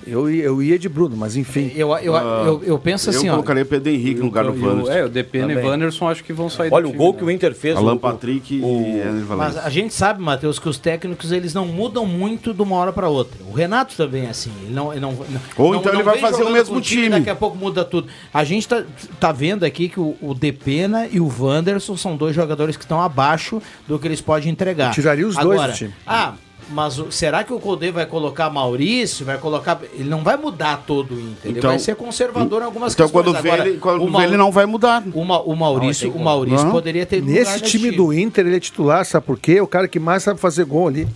Eu, 0.07 0.29
ia- 0.29 0.43
eu 0.45 0.61
ia 0.63 0.79
de 0.79 0.87
Bruno, 0.89 1.15
mas 1.17 1.35
enfim. 1.35 1.71
Eu, 1.75 1.89
eu, 1.97 2.15
Ah, 2.15 2.43
eu, 2.45 2.63
eu 2.63 2.79
penso 2.79 3.09
assim, 3.09 3.27
eu 3.27 3.33
ó. 3.33 3.35
colocaria 3.35 3.65
Pedro 3.65 3.91
Henrique 3.91 4.19
no 4.19 4.25
lugar 4.25 4.45
do 4.45 4.55
E 4.55 4.59
o- 4.61 4.65
Wanderson. 4.67 4.91
É, 4.91 5.05
o 5.05 5.09
Depena 5.09 5.51
e 5.51 5.55
Também. 5.55 5.69
Wanderson 5.69 6.09
acho 6.09 6.23
que 6.23 6.31
vão 6.33 6.49
sair 6.49 6.71
Olha, 6.71 6.83
do 6.83 6.89
o 6.89 6.91
time, 6.91 6.97
gol 7.03 7.13
né? 7.13 7.19
que 7.19 7.25
o 7.25 7.31
Inter 7.31 7.53
fez. 7.55 7.75
Alan 7.77 7.93
o- 7.93 7.99
Patrick 7.99 8.55
o- 8.61 8.65
e 8.81 8.99
Ener 8.99 9.23
Mas 9.37 9.57
a 9.57 9.69
gente 9.69 9.93
sabe, 9.93 10.21
Matheus, 10.21 10.57
que 10.59 10.69
os 10.69 10.77
técnicos 10.77 11.31
eles 11.31 11.53
não 11.53 11.65
mudam 11.67 12.05
muito 12.05 12.53
de 12.53 12.61
uma 12.61 12.75
hora 12.77 12.93
para 12.93 13.09
outra. 13.09 13.37
O 13.49 13.53
Renato 13.53 13.95
também 13.95 14.25
é 14.25 14.29
assim. 14.29 14.51
Ele 14.63 14.73
não, 14.73 14.91
ele 14.91 15.01
não, 15.01 15.11
não- 15.11 15.41
Ou 15.57 15.71
não- 15.73 15.79
então 15.79 15.91
não 15.93 15.99
ele 15.99 16.03
vai 16.09 16.17
fazer 16.19 16.43
o 16.43 16.49
mesmo 16.51 16.75
com 16.75 16.81
time. 16.81 17.09
Daqui 17.09 17.29
a 17.29 17.35
pouco 17.35 17.57
muda 17.57 17.83
tudo. 17.83 18.07
A 18.33 18.43
gente 18.43 18.67
tá, 18.67 18.83
tá 19.19 19.31
vendo 19.31 19.63
aqui 19.65 19.89
que 19.89 19.99
o, 19.99 20.15
o 20.21 20.33
Depena 20.33 21.07
e 21.11 21.19
o 21.19 21.27
Wanderson 21.39 21.97
são 21.97 22.15
dois 22.15 22.35
jogadores 22.35 22.77
que 22.77 22.83
estão 22.83 23.01
abaixo 23.01 23.61
do 23.87 23.99
que 23.99 24.07
eles 24.07 24.21
podem 24.21 24.49
entregar. 24.51 24.87
Eu 24.89 24.93
tiraria 24.93 25.27
os 25.27 25.35
dois 25.35 25.45
Agora, 25.59 25.71
do 25.71 25.77
time. 25.77 25.93
Ah, 26.05 26.33
Mas 26.69 26.99
o- 26.99 27.09
será 27.11 27.45
que 27.45 27.53
o 27.53 27.59
Codê 27.59 27.91
vai 27.91 28.05
colocar 28.05 28.49
Maurício? 28.49 29.25
Vai 29.25 29.37
colocar. 29.37 29.79
Ele 29.93 30.09
não 30.09 30.21
vai 30.21 30.35
mudar 30.35 30.83
todo 30.85 31.15
o 31.15 31.19
Inter. 31.19 31.49
ele 31.51 31.59
Então- 31.59 31.69
vai 31.69 31.79
ser 31.79 31.95
conservador 31.95 32.61
em 32.61 32.65
algumas 32.65 32.93
Então, 32.93 33.05
questões. 33.05 33.25
quando 33.25 33.41
vê 33.41 33.49
Agora, 33.51 33.69
ele- 33.69 33.77
quando 33.77 34.03
o 34.03 34.17
vê 34.17 34.23
ele 34.25 34.35
não 34.37 34.51
vai 34.51 34.65
mudar. 34.65 35.01
O, 35.13 35.23
Ma- 35.23 35.39
o 35.41 35.55
Maurício, 35.55 36.11
o 36.11 36.19
Maurício 36.19 36.65
Não. 36.65 36.71
poderia 36.71 37.05
ter 37.05 37.21
lugar 37.21 37.33
Nesse 37.33 37.61
time 37.61 37.89
do 37.91 38.11
Inter, 38.13 38.45
ele 38.45 38.57
é 38.57 38.59
titular, 38.59 39.05
sabe 39.05 39.25
por 39.25 39.39
quê? 39.39 39.53
É 39.53 39.61
o 39.63 39.67
cara 39.67 39.87
que 39.87 39.97
mais 39.99 40.23
sabe 40.23 40.39
fazer 40.41 40.65
gol 40.65 40.89
ali. 40.89 41.07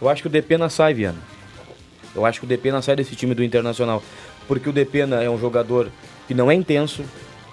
Eu 0.00 0.08
acho 0.08 0.22
que 0.22 0.28
o 0.28 0.30
Depena 0.30 0.68
sai, 0.68 0.94
Viana. 0.94 1.18
Eu 2.14 2.24
acho 2.24 2.38
que 2.40 2.46
o 2.46 2.48
Depena 2.48 2.80
sai 2.80 2.94
desse 2.96 3.16
time 3.16 3.34
do 3.34 3.42
Internacional. 3.42 4.02
Porque 4.46 4.68
o 4.68 4.72
Depena 4.72 5.22
é 5.22 5.28
um 5.30 5.38
jogador 5.38 5.88
que 6.26 6.34
não 6.34 6.50
é 6.50 6.54
intenso. 6.54 7.02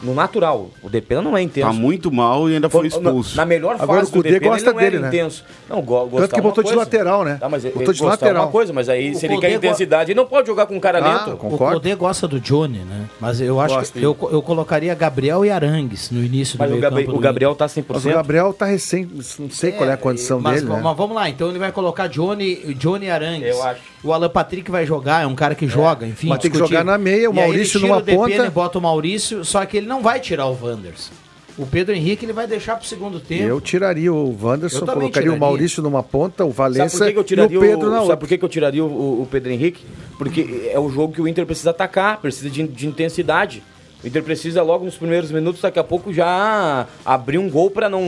No 0.02 0.14
natural, 0.14 0.70
o 0.84 0.90
Depena 0.90 1.22
não 1.22 1.36
é 1.36 1.42
intenso. 1.42 1.68
Tá 1.68 1.74
muito 1.74 2.12
mal 2.12 2.50
e 2.50 2.54
ainda 2.56 2.70
foi 2.70 2.82
Na- 2.82 2.88
expulso. 2.88 3.36
Na, 3.36 3.46
melhor 3.46 3.76
Agora 3.80 4.00
fase 4.00 4.12
o 4.12 4.14
Cudê 4.14 4.30
do 4.30 4.34
Depena, 4.34 4.52
gosta 4.52 4.70
ele 4.70 4.74
não 4.74 4.80
era 4.82 4.92
dele, 4.92 5.02
né? 5.02 5.08
intenso. 5.10 5.44
Não, 5.70 5.82
go 5.82 6.10
Tanto 6.16 6.34
que 6.34 6.40
é 6.40 6.42
botou 6.42 6.64
de 6.64 6.76
lateral, 6.76 7.24
né? 7.24 7.38
Tá, 7.40 7.50
mas 7.50 7.66
ele 7.66 7.74
Botou 7.74 7.94
de 7.94 8.02
é 8.04 8.06
lateral. 8.06 8.44
uma 8.46 8.52
coisa, 8.52 8.72
mas 8.74 8.90
aí 8.90 9.12
O 9.12 9.16
se 9.16 9.26
ele 9.26 9.36
Cudê 9.36 9.48
quer 9.48 9.54
intensidade, 9.56 10.12
ele 10.12 10.18
não 10.20 10.26
pode 10.28 10.48
jogar 10.48 10.66
com 10.68 10.76
um 10.76 10.80
cara 10.80 11.00
Ah, 11.00 11.26
lento. 11.26 11.32
O 11.48 11.58
Codê 11.58 11.96
gosta 11.96 12.28
do 12.28 12.40
Johnny, 12.40 12.80
né? 12.80 13.06
Mas 13.20 13.42
eu 13.42 13.60
acho 13.60 13.76
Gosta, 13.76 13.98
que 14.00 14.04
eu, 14.06 14.16
eu 14.32 14.42
colocaria 14.42 14.94
Gabriel 14.94 15.44
e 15.44 15.50
Arangues 15.50 16.12
no 16.12 16.24
início 16.24 16.58
Mas 16.60 16.70
do 16.70 16.76
o, 16.76 16.78
meio 16.78 16.82
Gabri- 16.90 17.06
campo 17.06 17.18
o 17.18 17.20
Gabriel 17.20 17.56
tá 17.56 17.66
100%. 17.66 17.86
Mas 17.90 18.06
o 18.06 18.10
Gabriel 18.10 18.54
tá 18.54 18.66
recém, 18.66 19.10
não 19.40 19.50
sei 19.50 19.72
qual 19.72 19.90
é 19.90 19.94
a 19.94 19.98
condição 19.98 20.40
mas, 20.40 20.62
dele, 20.62 20.74
né? 20.74 20.80
mas 20.84 20.96
vamos 20.98 21.16
lá, 21.16 21.28
então 21.30 21.50
ele 21.50 21.60
vai 21.60 21.72
colocar 21.72 22.08
Johnny, 22.08 22.74
Johnny 22.76 23.10
Arangues. 23.10 23.48
Eu 23.56 23.64
acho. 23.64 23.82
O 24.04 24.14
Alan 24.14 24.30
Patrick 24.30 24.70
vai 24.70 24.86
jogar, 24.86 25.24
é 25.24 25.28
um 25.28 25.34
cara 25.36 25.56
que 25.56 25.68
joga, 25.68 26.06
enfim. 26.06 26.28
Mas 26.30 26.40
tem 26.40 26.52
que 26.52 26.58
jogar 26.58 26.84
na 26.86 26.98
meia, 27.00 27.30
o 27.30 27.34
E 27.34 27.40
aí 27.40 27.46
Maurício 27.46 27.78
ele 27.80 27.86
tira 27.86 27.88
numa 27.88 28.02
ponta. 28.02 28.46
e 28.46 28.50
bota 28.50 28.78
o 28.78 28.82
Maurício, 28.82 29.44
só 29.44 29.66
que 29.66 29.76
ele 29.78 29.87
não 29.88 30.02
vai 30.02 30.20
tirar 30.20 30.46
o 30.48 30.58
Wanders. 30.62 31.10
O 31.58 31.66
Pedro 31.66 31.96
Henrique 31.96 32.24
ele 32.24 32.34
vai 32.34 32.46
deixar 32.46 32.76
pro 32.76 32.86
segundo 32.86 33.20
tempo. 33.20 33.42
Eu 33.44 33.60
tiraria 33.60 34.14
o 34.14 34.28
Eu 34.28 34.38
Wanderson, 34.48 34.80
colocaria 34.86 35.08
o 35.08 35.12
tiraria. 35.12 35.40
Maurício 35.40 35.82
numa 35.82 36.04
ponta, 36.04 36.46
o 36.46 36.54
Sabe 36.54 37.56
eu 37.56 37.56
e 37.56 37.58
o 37.58 37.60
Pedro 37.62 37.86
na 37.90 37.96
Sabe 37.96 38.02
outra. 38.04 38.18
por 38.18 38.28
que, 38.28 38.38
que 38.38 38.46
eu 38.46 38.50
tiraria 38.50 38.86
o, 38.86 38.88
o- 38.88 39.22
o 39.24 39.26
Pedro 39.26 39.52
Henrique? 39.52 39.84
Porque 40.20 40.70
é 40.72 40.80
o 40.80 40.88
jogo 40.90 41.14
que 41.14 41.22
o 41.22 41.28
Inter 41.28 41.48
precisa 41.48 41.72
atacar, 41.72 42.22
precisa 42.22 42.48
de, 42.48 42.62
de 42.68 42.86
intensidade. 42.88 43.64
O 44.04 44.08
Inter 44.08 44.22
precisa 44.22 44.62
logo 44.62 44.86
nos 44.86 44.96
primeiros 44.98 45.32
minutos, 45.32 45.60
daqui 45.60 45.80
a 45.80 45.84
pouco 45.84 46.14
já 46.14 46.86
abrir 47.04 47.40
um 47.40 47.50
gol 47.50 47.72
para 47.72 47.90
não, 47.90 48.04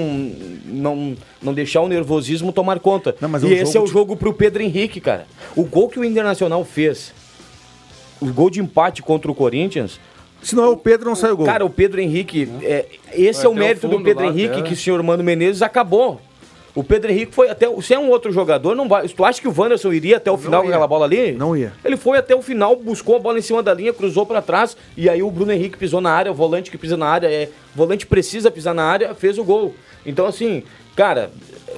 não, 0.65 1.17
não 1.41 1.51
deixar 1.51 1.81
o 1.81 1.87
nervosismo 1.87 2.51
tomar 2.53 2.79
conta. 2.79 3.15
mas 3.19 3.43
é 3.43 3.47
e 3.47 3.49
um 3.49 3.53
esse 3.53 3.73
jogo 3.73 3.77
é 3.77 3.81
o 3.81 3.85
de- 3.85 3.91
jogo 3.91 4.15
pro 4.15 4.31
Pedro 4.31 4.61
Henrique, 4.61 5.01
cara. 5.01 5.25
O 5.55 5.63
gol 5.63 5.89
que 5.89 5.99
o 5.99 6.05
Internacional 6.05 6.63
fez, 6.63 7.11
o 8.21 8.27
gol 8.27 8.51
de 8.51 8.59
empate 8.59 9.01
contra 9.01 9.31
o 9.31 9.33
Corinthians, 9.33 9.99
Se 10.41 10.55
não 10.55 10.63
é 10.63 10.67
o 10.67 10.77
Pedro, 10.77 11.09
não 11.09 11.15
sai 11.15 11.31
o 11.31 11.37
gol. 11.37 11.45
Cara, 11.45 11.65
o 11.65 11.69
Pedro 11.69 11.99
Henrique, 11.99 12.49
é, 12.61 12.85
esse 13.13 13.45
é 13.45 13.49
o 13.49 13.53
mérito 13.53 13.87
do 13.87 14.01
Pedro 14.01 14.25
Henrique, 14.25 14.61
que 14.63 14.73
o 14.73 14.77
senhor 14.77 15.01
Mano 15.03 15.23
Menezes 15.23 15.61
acabou. 15.61 16.21
O 16.75 16.83
Pedro 16.83 17.11
Henrique 17.11 17.33
foi 17.33 17.49
até. 17.49 17.67
Se 17.81 17.93
é 17.93 17.99
um 17.99 18.09
outro 18.09 18.31
jogador, 18.31 18.75
não 18.75 18.87
vai. 18.87 19.07
Tu 19.07 19.25
acha 19.25 19.41
que 19.41 19.47
o 19.47 19.53
Wanderson 19.55 19.91
iria 19.91 20.17
até 20.17 20.31
o 20.31 20.37
final 20.37 20.61
com 20.61 20.67
ia. 20.67 20.73
aquela 20.73 20.87
bola 20.87 21.05
ali? 21.05 21.31
Não 21.33 21.57
ia. 21.57 21.73
Ele 21.83 21.97
foi 21.97 22.17
até 22.17 22.35
o 22.35 22.41
final, 22.41 22.75
buscou 22.75 23.15
a 23.15 23.19
bola 23.19 23.39
em 23.39 23.41
cima 23.41 23.61
da 23.63 23.73
linha, 23.73 23.91
cruzou 23.91 24.25
pra 24.25 24.41
trás, 24.41 24.77
e 24.95 25.09
aí 25.09 25.21
o 25.21 25.31
Bruno 25.31 25.51
Henrique 25.51 25.77
pisou 25.77 25.99
na 25.99 26.11
área, 26.11 26.31
o 26.31 26.35
volante 26.35 26.69
que 26.69 26.77
pisa 26.77 26.95
na 26.95 27.07
área, 27.07 27.27
é, 27.27 27.49
o 27.73 27.77
volante 27.77 28.05
precisa 28.05 28.51
pisar 28.51 28.73
na 28.73 28.83
área, 28.83 29.13
fez 29.15 29.37
o 29.37 29.43
gol. 29.43 29.73
Então, 30.05 30.25
assim, 30.25 30.63
cara, 30.95 31.31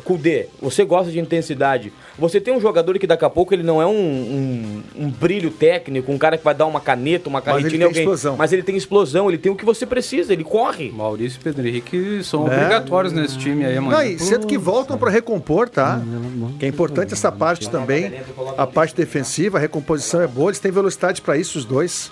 Kudê, 0.04 0.48
você 0.62 0.84
gosta 0.86 1.12
de 1.12 1.20
intensidade. 1.20 1.92
Você 2.18 2.40
tem 2.42 2.54
um 2.54 2.60
jogador 2.62 2.98
que 3.00 3.08
daqui 3.08 3.26
a 3.26 3.30
pouco 3.30 3.54
ele 3.54 3.64
não 3.64 3.82
é 3.82 3.86
um, 3.86 3.92
um, 3.92 4.84
um 5.06 5.10
brilho 5.10 5.50
técnico, 5.52 6.12
um 6.12 6.18
cara 6.18 6.38
que 6.38 6.44
vai 6.44 6.54
dar 6.54 6.66
uma 6.66 6.80
caneta, 6.80 7.30
uma 7.30 7.42
tem 7.42 7.54
alguém. 7.54 7.90
explosão. 7.90 8.36
Mas 8.38 8.52
ele 8.54 8.64
tem 8.64 8.76
explosão, 8.76 9.28
ele 9.30 9.38
tem 9.38 9.52
o 9.52 9.56
que 9.56 9.66
você 9.66 9.86
precisa, 9.86 10.34
ele 10.34 10.44
corre. 10.44 10.92
Maurício 10.92 11.40
e 11.40 11.44
Pedro 11.44 11.68
Henrique 11.68 12.24
são 12.24 12.48
É. 12.48 12.56
obrigatórios 12.56 13.14
nesse 13.14 13.38
time 13.38 13.66
aí. 13.66 13.76
Não, 13.80 14.04
e 14.04 14.20
sendo 14.20 14.48
que 14.48 14.58
voltam 14.58 14.98
para 14.98 15.10
recompor, 15.10 15.68
tá? 15.70 16.02
Que 16.60 16.66
é 16.66 16.70
importante 16.70 17.14
essa 17.14 17.32
parte 17.32 17.70
também. 17.70 18.14
A 18.58 18.68
parte 18.68 18.96
defensiva, 18.96 19.58
a 19.58 19.62
recomposição 19.62 20.22
é 20.22 20.28
boa, 20.28 20.50
eles 20.50 20.60
têm 20.60 20.72
velocidade 20.72 21.22
para 21.22 21.38
isso, 21.38 21.58
os 21.58 21.66
dois. 21.66 22.12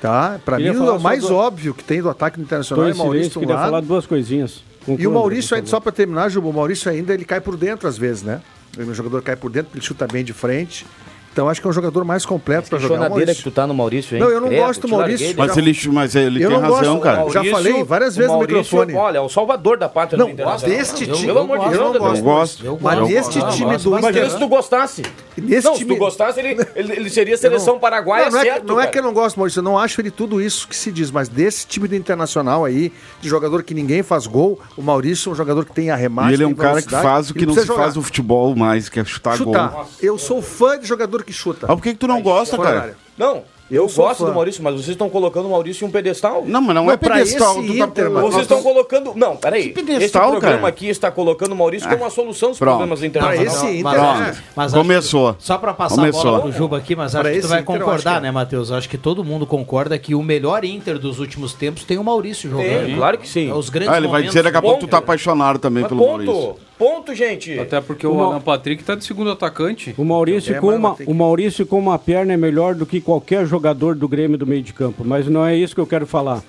Tá? 0.00 0.40
Para 0.44 0.58
mim, 0.58 0.72
falar 0.72 0.94
o 0.94 1.00
mais 1.00 1.24
do- 1.24 1.34
óbvio 1.36 1.74
que 1.74 1.84
tem 1.84 2.00
do 2.00 2.08
ataque 2.08 2.36
Tô 2.38 2.42
internacional 2.42 2.88
é 2.88 2.94
Maurício. 2.94 3.36
um 3.36 3.40
queria 3.40 3.54
lado. 3.54 3.64
falar 3.66 3.80
duas 3.82 4.06
coisinhas. 4.06 4.62
E 4.88 5.06
o 5.06 5.10
Maurício, 5.12 5.54
ainda, 5.56 5.68
só 5.68 5.78
para 5.80 5.92
terminar, 5.92 6.28
Juba, 6.30 6.48
o 6.48 6.52
Maurício 6.52 6.90
ainda 6.90 7.12
ele 7.14 7.24
cai 7.24 7.40
por 7.40 7.56
dentro 7.56 7.86
às 7.88 7.96
vezes, 7.98 8.22
né? 8.22 8.40
O 8.78 8.94
jogador 8.94 9.20
cai 9.22 9.36
por 9.36 9.50
dentro, 9.50 9.70
ele 9.74 9.82
chuta 9.84 10.06
bem 10.06 10.24
de 10.24 10.32
frente. 10.32 10.86
Então 11.32 11.48
acho 11.48 11.60
que 11.60 11.66
é 11.66 11.70
um 11.70 11.72
jogador 11.72 12.04
mais 12.04 12.26
completo 12.26 12.68
para 12.68 12.78
jogar. 12.80 12.94
chonadeira 12.96 13.26
Maurício. 13.26 13.44
que 13.44 13.50
tu 13.50 13.54
tá 13.54 13.64
no 13.64 13.72
Maurício, 13.72 14.16
hein? 14.16 14.20
Não, 14.20 14.30
eu 14.30 14.40
não 14.40 14.48
Credo, 14.48 14.60
gosto 14.66 14.80
do 14.88 14.96
larguei 14.96 15.16
Maurício. 15.16 15.26
dele. 15.28 15.38
Mas 15.38 15.56
ele, 15.56 15.94
mas 15.94 16.14
ele 16.16 16.42
Eu 16.44 16.50
tem 16.50 16.58
não 16.60 16.68
razão, 16.68 16.94
gosto, 16.94 17.02
cara. 17.04 17.16
Maurício- 17.18 17.44
Já 17.44 17.50
falei 17.52 17.84
várias 17.84 18.16
vezes 18.16 18.30
o 18.30 18.32
no 18.32 18.38
Maurício, 18.40 18.62
microfone. 18.78 18.94
Olha, 18.94 19.18
é 19.18 19.20
o 19.20 19.28
salvador 19.28 19.78
da 19.78 19.88
pátria 19.88 20.18
Não, 20.18 20.26
do 20.26 20.32
Internacional. 20.32 20.76
deste 20.76 21.06
time- 21.06 21.26
Pelo 21.26 21.38
amor 21.38 21.58
de 21.60 21.64
eu 21.66 21.70
Deus, 21.70 21.80
não 21.80 21.92
gosto. 22.00 22.16
Eu 22.18 22.22
gosto. 22.24 22.64
Eu 22.66 22.78
Mas 22.82 22.98
gosto. 22.98 23.12
neste 23.12 23.38
Eu 23.38 23.48
time 23.50 23.76
do 23.76 23.98
Imagina 23.98 24.30
se 24.30 24.38
tu 24.40 24.48
gostasse. 24.48 25.02
Nesse 25.40 25.66
não, 25.66 25.72
se 25.74 25.80
time- 25.80 25.94
tu 25.94 25.98
gostasse, 25.98 26.38
ele, 26.40 26.56
ele, 26.74 26.92
ele 26.92 27.10
seria 27.10 27.36
seleção 27.38 27.78
paraguaia 27.78 28.26
não, 28.26 28.32
não, 28.32 28.38
é, 28.38 28.42
certo, 28.44 28.60
que, 28.62 28.66
não 28.68 28.80
é 28.80 28.86
que 28.86 28.98
eu 28.98 29.02
não 29.02 29.12
gosto, 29.12 29.36
Maurício, 29.36 29.58
eu 29.60 29.62
não 29.64 29.78
acho 29.78 30.00
ele 30.00 30.10
tudo 30.10 30.40
isso 30.40 30.66
que 30.68 30.76
se 30.76 30.90
diz, 30.92 31.10
mas 31.10 31.28
desse 31.28 31.66
time 31.66 31.86
do 31.88 31.94
Internacional 31.94 32.64
aí, 32.64 32.92
de 33.20 33.28
jogador 33.28 33.62
que 33.62 33.74
ninguém 33.74 34.02
faz 34.02 34.26
gol, 34.26 34.60
o 34.76 34.82
Maurício 34.82 35.30
é 35.30 35.32
um 35.32 35.36
jogador 35.36 35.64
que 35.64 35.72
tem 35.72 35.90
arremate, 35.90 36.30
E 36.30 36.34
ele 36.34 36.44
é 36.44 36.46
um 36.46 36.54
cara 36.54 36.80
que 36.82 36.90
faz 36.90 37.30
o 37.30 37.34
que 37.34 37.46
não 37.46 37.54
se 37.54 37.60
faz 37.66 37.68
jogar. 37.68 37.94
no 37.94 38.02
futebol 38.02 38.54
mais, 38.54 38.88
que 38.88 39.00
é 39.00 39.04
chutar 39.04 39.36
Chutar. 39.36 39.70
gol. 39.70 39.86
Eu 40.00 40.18
sou 40.18 40.40
fã 40.42 40.78
de 40.78 40.86
jogador 40.86 41.24
que 41.24 41.32
chuta. 41.32 41.66
Ah, 41.66 41.74
por 41.76 41.82
que, 41.82 41.92
que 41.92 41.98
tu 41.98 42.06
não 42.06 42.20
gosta, 42.22 42.56
cara? 42.58 42.96
Não, 43.16 43.42
eu, 43.70 43.84
Eu 43.86 43.88
gosto 43.88 44.18
fã. 44.20 44.26
do 44.26 44.34
Maurício, 44.34 44.62
mas 44.62 44.74
vocês 44.74 44.88
estão 44.88 45.08
colocando 45.08 45.46
o 45.46 45.50
Maurício 45.50 45.84
em 45.84 45.88
um 45.88 45.90
pedestal. 45.90 46.42
Não, 46.46 46.60
mas 46.60 46.74
não, 46.74 46.84
Não, 46.86 46.90
é 46.92 46.96
pra 46.96 47.14
pedestal. 47.16 47.62
esse 47.62 47.78
tá 47.78 48.10
mano. 48.10 48.20
Vocês 48.30 48.42
estão 48.42 48.62
colocando. 48.62 49.12
Não, 49.14 49.36
peraí. 49.36 49.64
Que 49.68 49.82
pedestal, 49.82 50.02
Esse 50.02 50.30
programa 50.32 50.56
cara? 50.58 50.68
aqui 50.68 50.88
está 50.88 51.10
colocando 51.10 51.52
o 51.52 51.56
Maurício 51.56 51.88
como 51.88 52.04
a 52.04 52.10
solução 52.10 52.50
dos 52.50 52.58
Pronto. 52.58 52.72
problemas 52.78 52.98
Pra 52.98 53.06
Internacional. 53.06 53.46
esse 53.54 53.66
Inter, 53.66 53.82
mas- 53.82 54.20
né? 54.20 54.42
Mas 54.56 54.72
acho 54.74 54.82
Começou. 54.82 55.34
que- 55.34 55.44
só 55.44 55.58
para 55.58 55.72
passar 55.74 55.94
Começou. 55.96 56.20
a 56.20 56.24
bola 56.24 56.40
pro 56.42 56.52
Juba 56.52 56.76
aqui, 56.78 56.96
mas 56.96 57.14
acho 57.14 57.22
Pra 57.22 57.32
que 57.32 57.40
tu 57.40 57.48
vai 57.48 57.60
Inter, 57.60 57.72
acho 57.74 57.80
concordar, 57.84 58.12
que 58.12 58.18
é. 58.18 58.20
né, 58.22 58.30
Matheus? 58.30 58.72
Acho 58.72 58.88
que 58.88 58.98
todo 58.98 59.22
mundo 59.24 59.46
concorda 59.46 59.98
que 59.98 60.14
o 60.14 60.22
melhor 60.22 60.64
Inter 60.64 60.98
dos 60.98 61.18
últimos 61.20 61.52
tempos 61.54 61.84
tem 61.84 61.98
o 61.98 62.04
Maurício 62.04 62.50
jogando. 62.50 62.86
Tem, 62.86 62.96
claro 62.96 63.18
que 63.18 63.28
sim. 63.28 63.50
É 63.50 63.54
os 63.54 63.68
grandes 63.68 63.92
Ah, 63.94 63.96
ele 63.96 64.08
vai 64.08 64.22
dizer 64.22 64.42
daqui 64.42 64.56
a 64.56 64.62
pouco 64.62 64.80
tu 64.80 64.88
tá 64.88 64.98
apaixonado 64.98 65.58
também 65.58 65.82
Mas 65.82 65.88
pelo 65.88 66.00
ponto. 66.00 66.24
Maurício. 66.26 66.56
Ponto, 66.80 67.14
gente. 67.14 67.58
Até 67.60 67.78
porque 67.80 68.06
o 68.06 68.12
Uma- 68.12 68.24
Alan 68.24 68.40
Patrick 68.40 68.82
tá 68.82 68.94
de 68.94 69.04
segundo 69.04 69.30
atacante. 69.30 69.94
O 69.98 70.04
Maurício, 70.04 70.56
É, 70.56 70.58
com 70.58 70.74
uma, 70.74 70.96
o 71.06 71.12
Maurício 71.14 71.66
com 71.66 71.78
uma 71.78 71.98
perna 71.98 72.32
é 72.32 72.36
melhor 72.38 72.74
do 72.74 72.86
que 72.86 73.00
qualquer 73.02 73.44
jogador 73.46 73.94
do 73.94 74.08
Grêmio 74.08 74.38
do 74.38 74.46
meio 74.46 74.62
de 74.62 74.72
campo. 74.72 75.04
Mas 75.04 75.26
não 75.28 75.44
é 75.44 75.54
isso 75.54 75.74
que 75.74 75.80
eu 75.80 75.86
quero 75.86 76.06
falar. 76.06 76.42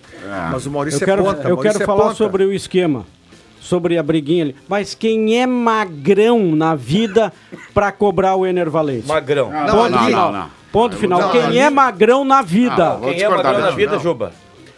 Mas 0.52 0.66
o 0.66 0.72
Maurício 0.72 1.02
Eu 1.04 1.06
quero, 1.06 1.22
é 1.22 1.26
ponta. 1.26 1.38
eu 1.50 1.56
Maurício 1.56 1.72
quero 1.80 1.84
é 1.84 1.86
falar 1.86 2.04
ponta. 2.06 2.16
sobre 2.16 2.46
o 2.46 2.54
esquema. 2.54 3.06
Sobre 3.60 3.98
a 3.98 4.02
briguinha 4.04 4.46
ali. 4.46 4.56
Mas 4.70 4.96
quem 4.96 5.40
é 5.40 5.46
magrão 5.46 6.40
na 6.56 6.74
vida 6.76 7.32
pra 7.74 7.92
cobrar 7.92 8.36
o 8.36 8.46
Ener 8.46 8.70
Valencia? 8.70 9.14
Magrão. 9.14 9.52
Não, 9.52 9.66
Ponto 9.68 9.96
ali- 9.98 10.06
final. 10.06 10.32
não, 10.32 10.40
não. 10.40 10.50
Ponto 10.72 10.96
final. 10.96 11.20
não, 11.20 11.30
quem 11.32 11.60
é 11.60 11.70
magrão 11.70 12.24
na 12.24 12.42
vida? 12.42 12.94
Ah, 12.94 13.00
Quem 13.04 13.22
é 13.22 13.28
Magrão 13.30 13.60
na 13.60 13.72
vida, 13.72 13.92
não. 13.94 14.00
Juba? 14.00 14.32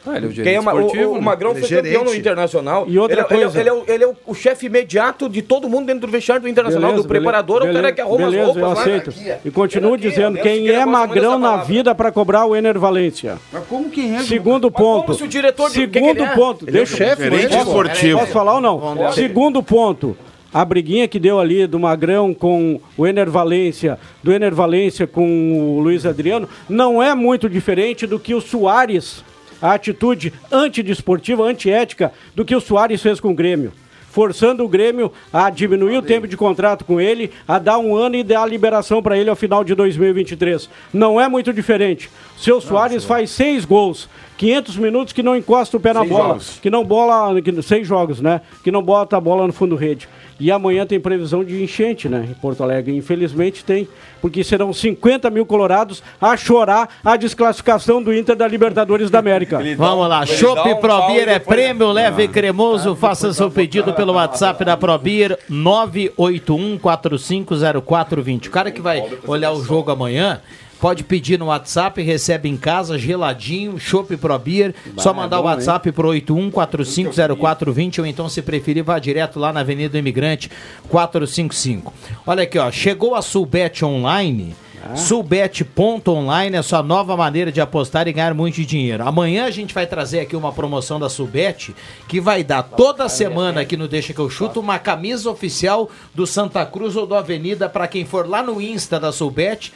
Ah, 0.06 0.18
ele 0.18 0.26
é 0.26 0.30
o 0.30 0.32
Quem 0.34 0.42
é 0.42 0.46
gerente 0.46 0.66
ma- 0.66 0.74
o, 0.74 0.80
esportivo, 0.82 1.12
o 1.12 1.16
né? 1.16 1.22
Magrão 1.22 1.52
Ele 1.52 1.60
foi 1.62 1.78
é 1.78 1.82
campeão 1.82 2.02
no 2.02 2.08
gerente. 2.10 2.20
Internacional. 2.20 2.86
E 2.90 3.00
outra 3.00 3.14
ele, 3.16 3.22
é- 3.22 3.26
ele 3.26 3.34
é- 3.34 3.44
coisa. 3.46 3.60
Ele, 3.62 3.70
é, 3.70 3.74
o- 3.74 3.84
ele 3.88 4.04
é 4.04 4.08
o, 4.08 4.16
o 4.28 4.34
chefe 4.34 4.66
imediato 4.66 5.30
de 5.30 5.42
todo 5.42 5.70
mundo 5.70 5.86
dentro 5.86 6.02
do 6.08 6.12
vestiário 6.12 6.42
do 6.44 6.50
Internacional, 6.50 6.90
Beleza, 6.92 7.04
do 7.04 7.08
preparador, 7.10 7.60
beleza, 7.62 7.80
o 7.80 7.82
cara 7.82 7.94
que 7.94 8.02
arruma 8.02 8.18
beleza, 8.18 8.42
as 8.42 8.46
roupas 8.48 8.62
eu 8.64 8.68
lá. 8.76 8.82
aceito. 8.82 9.10
Aqui, 9.12 9.34
E 9.48 9.52
continuo 9.52 9.94
aqui, 9.94 10.10
dizendo, 10.10 10.38
quem 10.40 10.68
é 10.70 10.86
magrão 10.86 11.40
na 11.40 11.58
vida 11.58 11.96
pra 11.96 12.12
cobrar 12.12 12.46
o 12.46 12.56
Ener 12.56 12.78
Valência? 12.78 13.38
Mas 13.52 13.64
como 13.68 13.90
quem 13.90 14.16
é? 14.16 14.20
Segundo 14.24 14.68
Mas 14.70 14.76
como 14.82 15.04
ponto. 15.04 15.14
se 15.18 15.24
o 15.24 15.28
diretor 15.28 15.70
de- 15.70 15.80
o 15.80 15.82
que 15.84 15.88
que 15.88 16.00
Segundo 16.00 16.18
ele 16.22 16.30
é? 16.30 16.36
ponto. 16.36 16.66
Ele 16.68 16.78
é 16.78 16.82
o 16.82 16.86
Deixa 16.86 16.98
chefe, 16.98 17.24
Gerente 17.24 17.46
ele, 17.54 17.58
esportivo. 17.64 18.20
Posso 18.20 18.32
falar 18.34 18.56
ou 18.56 18.62
não? 18.62 19.12
Segundo 19.14 19.64
ponto. 19.64 20.18
A 20.54 20.64
briguinha 20.64 21.08
que 21.08 21.18
deu 21.18 21.40
ali 21.40 21.66
do 21.66 21.80
Magrão 21.80 22.32
com 22.32 22.80
o 22.96 23.08
Ener 23.08 23.28
Valência, 23.28 23.98
do 24.22 24.32
Ener 24.32 24.54
Valência 24.54 25.08
com 25.08 25.78
o 25.78 25.80
Luiz 25.80 26.06
Adriano, 26.06 26.48
não 26.70 27.02
é 27.02 27.16
muito 27.16 27.50
diferente 27.50 28.06
do 28.06 28.20
que 28.20 28.36
o 28.36 28.40
Soares, 28.42 29.24
a 29.62 29.74
atitude 29.74 30.34
antidesportiva, 30.52 31.44
antiética, 31.44 32.12
do 32.36 32.46
que 32.46 32.56
o 32.56 32.62
Soares 32.62 33.02
fez 33.02 33.20
com 33.20 33.32
o 33.32 33.36
Grêmio. 33.36 33.72
Forçando 34.14 34.64
o 34.64 34.68
Grêmio 34.68 35.12
a 35.34 35.50
diminuir 35.50 35.98
o 35.98 36.02
tempo 36.04 36.28
de 36.28 36.38
contrato 36.38 36.86
com 36.86 37.02
ele, 37.02 37.32
a 37.48 37.58
dar 37.58 37.80
um 37.80 37.96
ano 37.96 38.16
e 38.16 38.22
dar 38.24 38.44
a 38.44 38.46
liberação 38.46 39.02
para 39.02 39.18
ele 39.18 39.28
ao 39.28 39.36
final 39.36 39.64
de 39.64 39.74
2023. 39.74 40.70
Não 40.94 41.20
é 41.20 41.28
muito 41.28 41.52
diferente. 41.52 42.12
Seu 42.38 42.62
Soares 42.62 43.04
faz 43.04 43.32
seis 43.32 43.66
gols, 43.66 44.08
500 44.38 44.78
minutos 44.78 45.14
que 45.14 45.24
não 45.24 45.36
encosta 45.36 45.78
o 45.78 45.80
pé 45.80 45.94
na 45.94 46.02
Seis 46.02 46.12
bola 46.12 46.28
jogos. 46.28 46.60
que 46.62 46.70
não 46.70 46.84
bola, 46.84 47.42
que, 47.42 47.62
seis 47.64 47.88
jogos, 47.88 48.20
né? 48.22 48.42
Que 48.64 48.70
não 48.72 48.84
bota 48.84 49.18
a 49.18 49.22
bola 49.22 49.48
no 49.48 49.54
fundo 49.54 49.76
rede. 49.76 50.08
E 50.40 50.52
amanhã 50.52 50.86
tem 50.86 51.00
previsão 51.00 51.44
de 51.44 51.64
enchente, 51.64 52.10
né? 52.10 52.28
Em 52.30 52.34
Porto 52.34 52.62
Alegre. 52.64 52.98
Infelizmente 52.98 53.64
tem, 53.64 53.88
porque 54.20 54.44
serão 54.44 54.74
50 54.74 55.30
mil 55.30 55.46
colorados 55.46 56.04
a 56.20 56.36
chorar 56.36 56.90
a 57.06 57.16
desclassificação 57.16 58.02
do 58.04 58.14
Inter 58.14 58.36
da 58.36 58.48
Libertadores 58.48 59.10
da 59.10 59.20
América. 59.20 59.62
Vamos 59.78 60.10
lá, 60.10 60.26
Chopp 60.26 60.68
um 60.70 60.76
Pro 60.78 60.90
pau 60.90 61.08
Beer 61.08 61.30
é 61.30 61.40
prêmio, 61.40 61.92
leve 61.92 62.24
e 62.24 62.28
cremoso. 62.28 62.96
Faça 62.96 63.32
seu 63.32 63.50
pedido 63.50 63.94
pelo 63.94 64.03
WhatsApp 64.12 64.66
da 64.66 64.76
Pro 64.76 64.98
Beer 64.98 65.40
981450420. 65.50 68.48
O 68.48 68.52
cara 68.52 68.70
que 68.70 68.82
vai 68.82 69.02
olhar 69.26 69.54
o 69.54 69.64
jogo 69.64 69.92
amanhã 69.92 70.42
Pode 70.84 71.06
pedir 71.06 71.40
no 71.40 71.46
WhatsApp, 71.46 72.02
recebe 72.02 72.50
em 72.50 72.58
casa, 72.58 73.00
geladinho, 73.00 73.80
chopp 73.80 74.18
Pro 74.18 74.38
Beer. 74.38 74.76
Só 74.98 75.14
Bah, 75.14 75.22
mandar 75.22 75.38
é 75.38 75.40
o 75.40 75.44
WhatsApp 75.44 75.90
pro 75.94 76.10
81450420 76.10 78.00
ou 78.00 78.06
então, 78.06 78.28
se 78.28 78.42
preferir, 78.42 78.84
vá 78.84 79.00
direto 79.00 79.40
lá 79.40 79.54
na 79.54 79.62
Avenida 79.62 79.98
Imigrante 79.98 80.52
455. 80.90 81.94
Olha 82.28 82.44
aqui, 82.44 82.60
ó. 82.60 82.70
Chegou 82.70 83.16
a 83.16 83.22
Sulbet 83.22 83.86
Online. 83.86 84.54
Sulbet.online 84.96 86.56
é 86.56 86.60
a 86.60 86.64
sua 86.64 86.84
nova 86.84 87.16
maneira 87.16 87.52
de 87.52 87.62
apostar 87.62 88.08
e 88.08 88.14
ganhar 88.14 88.34
muito 88.34 88.64
dinheiro. 88.64 89.08
Amanhã 89.08 89.46
a 89.46 89.52
gente 89.52 89.74
vai 89.74 89.88
trazer 89.88 90.20
aqui 90.20 90.36
uma 90.36 90.52
promoção 90.52 91.00
da 91.00 91.10
Sulbet 91.10 91.74
que 92.08 92.20
vai 92.20 92.44
dar 92.44 92.64
toda 92.64 93.08
semana 93.08 93.62
aqui 93.62 93.78
no 93.78 93.88
Deixa 93.88 94.14
que 94.14 94.20
eu 94.20 94.30
chuto 94.30 94.60
uma 94.60 94.80
camisa 94.80 95.30
oficial 95.30 95.90
do 96.14 96.28
Santa 96.28 96.66
Cruz 96.66 96.96
ou 96.96 97.06
do 97.06 97.16
Avenida 97.16 97.70
para 97.70 97.88
quem 97.88 98.06
for 98.06 98.28
lá 98.28 98.44
no 98.44 98.62
Insta 98.62 99.00
da 99.00 99.12
Sulbet 99.12 99.72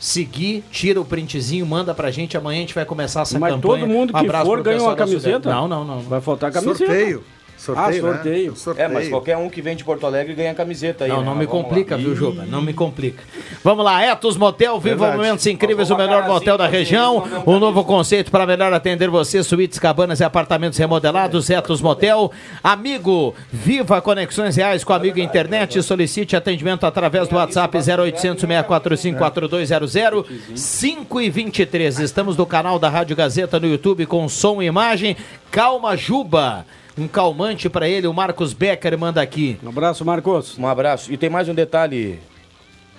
seguir, 0.00 0.64
tira 0.70 0.98
o 1.00 1.04
printzinho, 1.04 1.66
manda 1.66 1.94
pra 1.94 2.10
gente. 2.10 2.36
Amanhã 2.36 2.58
a 2.58 2.60
gente 2.62 2.74
vai 2.74 2.86
começar 2.86 3.20
essa 3.20 3.38
Mas 3.38 3.52
campanha. 3.52 3.80
todo 3.80 3.88
mundo 3.88 4.12
que 4.12 4.18
Abraço 4.18 4.46
for 4.46 4.54
pro 4.54 4.64
ganha 4.64 4.76
pessoal 4.76 4.90
uma 4.90 4.96
camiseta? 4.96 5.50
Não, 5.50 5.68
não, 5.68 5.84
não. 5.84 6.00
Vai 6.00 6.20
faltar 6.20 6.50
camiseta. 6.50 6.78
Sorteio. 6.78 7.22
Sorteio, 7.60 8.06
ah, 8.06 8.12
né? 8.14 8.52
sorteio. 8.54 8.82
É, 8.82 8.88
mas 8.88 9.08
qualquer 9.10 9.36
um 9.36 9.50
que 9.50 9.60
vem 9.60 9.76
de 9.76 9.84
Porto 9.84 10.06
Alegre 10.06 10.32
ganha 10.32 10.54
camiseta 10.54 11.04
aí. 11.04 11.10
Não, 11.10 11.18
né? 11.18 11.26
não 11.26 11.34
Mas 11.34 11.40
me 11.40 11.46
vamos 11.46 11.62
complica, 11.62 11.94
lá. 11.94 12.00
viu, 12.00 12.16
Juba? 12.16 12.46
Não 12.46 12.62
me 12.62 12.72
complica. 12.72 13.22
Vamos 13.62 13.84
lá, 13.84 14.02
Etos 14.02 14.38
Motel, 14.38 14.80
viva 14.80 14.96
Verdade. 14.96 15.18
momentos 15.18 15.46
incríveis, 15.46 15.90
o 15.90 15.96
melhor 15.96 16.26
motel 16.26 16.56
da 16.56 16.66
região. 16.66 17.22
um 17.46 17.56
Um 17.56 17.58
novo 17.58 17.84
conceito 17.84 18.30
para 18.30 18.46
melhor 18.46 18.72
atender 18.72 19.10
você, 19.10 19.42
suítes, 19.42 19.78
cabanas 19.78 20.20
e 20.20 20.24
apartamentos 20.24 20.78
remodelados, 20.78 21.50
Etos 21.50 21.82
Motel. 21.82 22.32
Amigo, 22.64 23.34
viva 23.52 24.00
conexões 24.00 24.56
reais 24.56 24.82
com 24.82 24.94
Amigo 24.94 25.20
Internet. 25.20 25.82
Solicite 25.82 26.34
atendimento 26.34 26.86
através 26.86 27.28
do 27.28 27.36
WhatsApp 27.36 27.76
0800 27.76 28.40
645 28.40 29.18
4200 29.18 30.26
5 30.54 31.20
e 31.20 31.28
23. 31.28 31.98
Estamos 31.98 32.38
no 32.38 32.46
canal 32.46 32.78
da 32.78 32.88
Rádio 32.88 33.14
Gazeta 33.14 33.60
no 33.60 33.66
YouTube 33.66 34.06
com 34.06 34.26
som 34.30 34.62
e 34.62 34.66
imagem. 34.66 35.14
Calma, 35.50 35.94
Juba. 35.94 36.64
Um 37.00 37.08
calmante 37.08 37.70
para 37.70 37.88
ele, 37.88 38.06
o 38.06 38.12
Marcos 38.12 38.52
Becker 38.52 38.98
manda 38.98 39.22
aqui. 39.22 39.58
Um 39.62 39.70
abraço, 39.70 40.04
Marcos. 40.04 40.58
Um 40.58 40.66
abraço. 40.66 41.10
E 41.10 41.16
tem 41.16 41.30
mais 41.30 41.48
um 41.48 41.54
detalhe, 41.54 42.20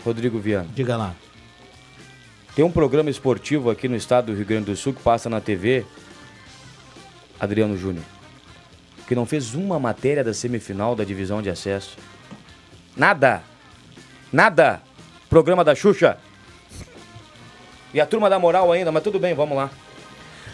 Rodrigo 0.03 0.39
Viana. 0.39 0.67
Diga 0.73 0.97
lá. 0.97 1.13
Tem 2.55 2.65
um 2.65 2.71
programa 2.71 3.11
esportivo 3.11 3.69
aqui 3.69 3.87
no 3.87 3.95
estado 3.95 4.31
do 4.31 4.33
Rio 4.33 4.43
Grande 4.43 4.65
do 4.65 4.75
Sul 4.75 4.95
que 4.95 5.03
passa 5.03 5.29
na 5.29 5.39
TV, 5.39 5.85
Adriano 7.39 7.77
Júnior, 7.77 8.03
que 9.07 9.13
não 9.13 9.27
fez 9.27 9.53
uma 9.53 9.77
matéria 9.77 10.23
da 10.23 10.33
semifinal 10.33 10.95
da 10.95 11.03
divisão 11.03 11.39
de 11.39 11.51
acesso. 11.51 11.95
Nada. 12.97 13.43
Nada. 14.33 14.81
Programa 15.29 15.63
da 15.63 15.75
Xuxa. 15.75 16.17
E 17.93 18.01
a 18.01 18.07
turma 18.07 18.31
da 18.31 18.39
moral 18.39 18.71
ainda, 18.71 18.91
mas 18.91 19.03
tudo 19.03 19.19
bem, 19.19 19.35
vamos 19.35 19.55
lá. 19.55 19.69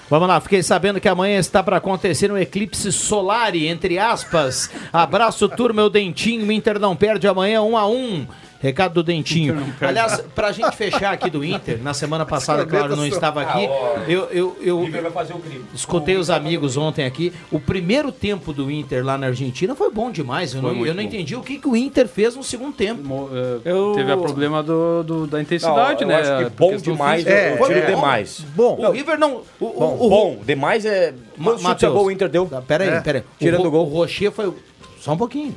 Vamos 0.10 0.30
lá, 0.30 0.40
fiquei 0.40 0.64
sabendo 0.64 1.02
que 1.02 1.08
amanhã 1.10 1.38
está 1.38 1.62
para 1.62 1.78
acontecer 1.78 2.32
um 2.32 2.38
eclipse 2.38 2.94
solar, 2.94 3.54
entre 3.56 4.00
aspas. 4.00 4.70
Abraço, 4.94 5.50
turma, 5.50 5.84
o 5.84 5.90
Dentinho. 5.90 6.48
O 6.48 6.52
Inter 6.52 6.80
não 6.80 6.96
perde 6.96 7.28
amanhã, 7.28 7.62
um 7.62 7.78
a 7.78 7.86
um. 7.86 8.26
Recado 8.60 8.94
do 8.96 9.04
Dentinho. 9.04 9.74
Aliás, 9.80 10.22
pra 10.34 10.52
gente 10.52 10.76
fechar 10.76 11.14
aqui 11.14 11.30
do 11.30 11.44
Inter, 11.46 11.80
na 11.82 11.94
semana 11.94 12.26
passada, 12.26 12.66
claro, 12.66 12.96
não 12.96 13.06
estava 13.06 13.42
aqui. 13.44 13.70
Eu, 14.08 14.24
eu, 14.32 14.58
eu, 14.62 14.92
vai 14.92 15.12
fazer 15.12 15.34
o 15.34 15.40
crime. 15.40 15.64
escutei 15.74 16.16
os 16.18 16.30
amigos 16.30 16.76
ontem 16.76 17.06
aqui. 17.06 17.32
O 17.52 17.60
primeiro 17.60 18.12
tempo 18.12 18.52
do 18.54 18.72
Inter 18.72 19.06
lá 19.06 19.18
na 19.18 19.28
Argentina 19.28 19.76
foi 19.76 19.92
bom 19.92 20.10
demais. 20.12 20.56
Eu, 20.56 20.62
não, 20.62 20.86
eu 20.86 20.94
não 20.96 21.04
entendi 21.04 21.36
o 21.36 21.42
que, 21.42 21.60
que 21.60 21.68
o 21.68 21.76
Inter 21.76 22.08
fez 22.08 22.36
no 22.36 22.44
segundo 22.44 22.74
tempo. 22.76 23.30
Eh, 23.32 23.60
Eu- 23.72 23.92
Teve 23.94 24.12
o 24.12 24.18
problema 24.22 24.64
do, 24.64 25.04
do- 25.04 25.28
da 25.28 25.42
intensidade, 25.42 26.04
Não, 26.04 26.12
eu 26.12 26.18
né? 26.24 26.30
acho 26.38 26.46
que 26.46 26.58
bom 26.58 26.76
demais, 26.78 27.24
física. 27.24 27.34
é, 27.40 27.58
Foi 27.58 27.80
bom. 27.82 27.86
demais. 27.86 28.46
Bom, 28.56 28.78
O 28.80 28.92
River 28.92 29.20
não. 29.20 29.42
O, 29.60 29.66
o, 29.66 29.74
Bom, 29.80 29.98
o- 30.00 30.10
bom, 30.10 30.40
demais 30.46 30.84
é. 30.86 31.14
Ma- 31.38 31.52
Quantos 31.52 31.62
chutes 31.62 31.66
a 31.66 31.70
Matheus. 31.70 31.94
gol 31.94 32.06
o 32.06 32.12
Inter 32.12 32.30
deu? 32.30 32.46
Tá, 32.48 32.62
Pera 32.62 32.84
aí, 32.84 32.90
É. 32.90 33.00
pera 33.02 33.20
aí. 33.20 33.24
Tirando 33.40 33.66
o, 33.66 33.68
o 33.68 33.72
gol. 33.72 33.86
O 33.86 33.90
Rocher 33.90 34.32
foi. 34.32 34.52
Só 35.00 35.14
um 35.14 35.18
pouquinho. 35.18 35.56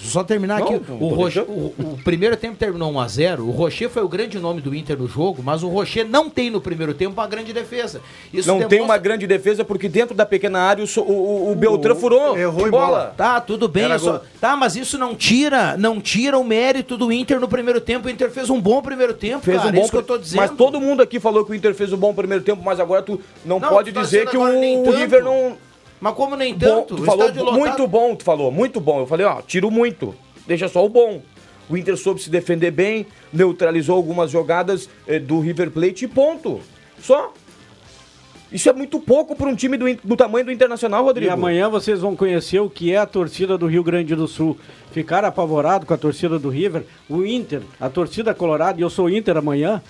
Só 0.00 0.24
terminar 0.24 0.62
aqui. 0.62 0.80
não 0.88 1.12
O, 1.12 1.16
deixando. 1.24 1.48
o, 1.50 1.74
o 1.78 1.98
primeiro 2.02 2.36
tempo 2.36 2.56
terminou 2.56 2.92
1x0. 2.92 3.40
O 3.40 3.50
Rocher 3.50 3.88
foi 3.90 4.02
o 4.02 4.08
grande 4.08 4.38
nome 4.38 4.60
do 4.60 4.74
Inter 4.74 4.96
no 4.98 5.06
jogo, 5.06 5.42
mas 5.42 5.62
o 5.62 5.68
Rocher 5.68 6.06
não 6.08 6.28
tem 6.30 6.50
no 6.50 6.60
primeiro 6.60 6.94
tempo 6.94 7.12
uma 7.12 7.26
grande 7.26 7.52
defesa. 7.52 8.00
Isso 8.32 8.48
Não 8.48 8.58
tem 8.60 8.68
demonstra- 8.68 8.84
uma 8.94 8.98
grande 8.98 9.26
defesa 9.26 9.64
porque 9.64 9.88
dentro 9.88 10.14
da 10.14 10.24
pequena 10.24 10.58
área 10.60 10.84
o, 10.84 11.00
o, 11.00 11.12
o, 11.48 11.52
o 11.52 11.54
Beltrán 11.54 11.94
furou. 11.94 12.36
errou 12.38 12.66
em 12.66 12.70
bola. 12.70 12.86
bola. 12.86 13.14
Tá, 13.16 13.40
tudo 13.40 13.68
bem. 13.68 13.98
Só-. 13.98 14.20
Tá, 14.40 14.56
mas 14.56 14.76
isso 14.76 14.96
não 14.98 15.14
tira, 15.14 15.76
não 15.76 16.00
tira 16.00 16.38
o 16.38 16.44
mérito 16.44 16.96
do 16.96 17.12
Inter 17.12 17.38
no 17.38 17.48
primeiro 17.48 17.80
tempo. 17.80 18.08
O 18.08 18.10
Inter 18.10 18.30
fez 18.30 18.48
um 18.50 18.60
bom 18.60 18.80
primeiro 18.82 19.14
tempo, 19.14 19.44
Fez 19.44 19.58
cara. 19.58 19.68
um 19.68 19.72
bom 19.72 19.78
é 19.78 19.82
isso 19.82 19.90
que 19.90 19.96
eu 19.96 20.02
tô 20.02 20.16
dizendo. 20.18 20.40
Mas 20.40 20.50
todo 20.52 20.80
mundo 20.80 21.02
aqui 21.02 21.20
falou 21.20 21.44
que 21.44 21.52
o 21.52 21.54
Inter 21.54 21.74
fez 21.74 21.92
um 21.92 21.96
bom 21.96 22.14
primeiro 22.14 22.42
tempo, 22.42 22.62
mas 22.64 22.80
agora 22.80 23.02
tu 23.02 23.20
não, 23.44 23.60
Não, 23.60 23.68
pode 23.68 23.90
tu 23.92 23.94
tá 23.96 24.00
dizer 24.02 24.28
que 24.28 24.36
o, 24.36 24.40
o. 24.42 24.90
River 24.90 25.22
não. 25.24 25.56
Mas 26.00 26.14
como 26.14 26.34
nem 26.36 26.54
Bom, 26.54 26.58
tanto? 26.58 26.96
tu 26.96 27.04
falou 27.04 27.26
estádio 27.26 27.44
lotado- 27.44 27.58
muito 27.60 27.86
bom, 27.86 28.14
tu 28.16 28.24
falou, 28.24 28.50
muito 28.50 28.80
bom. 28.80 29.00
Eu 29.00 29.06
falei, 29.06 29.26
ó, 29.26 29.42
tiro 29.42 29.70
muito. 29.70 30.14
Deixa 30.46 30.66
só 30.68 30.84
o 30.84 30.88
bom. 30.88 31.20
O 31.68 31.76
Inter 31.76 31.96
soube 31.96 32.20
se 32.20 32.30
defender 32.30 32.70
bem, 32.70 33.06
neutralizou 33.32 33.94
algumas 33.96 34.30
jogadas 34.30 34.88
eh, 35.06 35.18
do 35.18 35.38
River 35.40 35.70
Plate 35.70 36.06
e 36.06 36.08
ponto. 36.08 36.60
Só. 37.00 37.32
Isso 38.50 38.68
é 38.68 38.72
muito 38.72 38.98
pouco 38.98 39.36
para 39.36 39.46
um 39.48 39.54
time 39.54 39.76
do, 39.76 39.84
do 40.02 40.16
tamanho 40.16 40.44
do 40.44 40.50
Internacional, 40.50 41.02
E 41.02 41.06
Rodrigo. 41.06 41.32
amanhã 41.32 41.68
vocês 41.68 42.00
vão 42.00 42.16
conhecer 42.16 42.58
o 42.58 42.68
que 42.68 42.92
é 42.92 42.96
a 42.96 43.06
torcida 43.06 43.56
do 43.56 43.68
Rio 43.68 43.84
Grande 43.84 44.16
do 44.16 44.26
Sul. 44.26 44.58
Ficar 44.90 45.24
apavorado 45.24 45.86
com 45.86 45.94
a 45.94 45.96
torcida 45.96 46.36
do 46.36 46.48
River, 46.48 46.84
o 47.08 47.24
Inter, 47.24 47.62
a 47.78 47.88
torcida 47.88 48.34
colorada, 48.34 48.80
e 48.80 48.82
eu 48.82 48.90
sou 48.90 49.08
Inter 49.08 49.36
amanhã. 49.36 49.80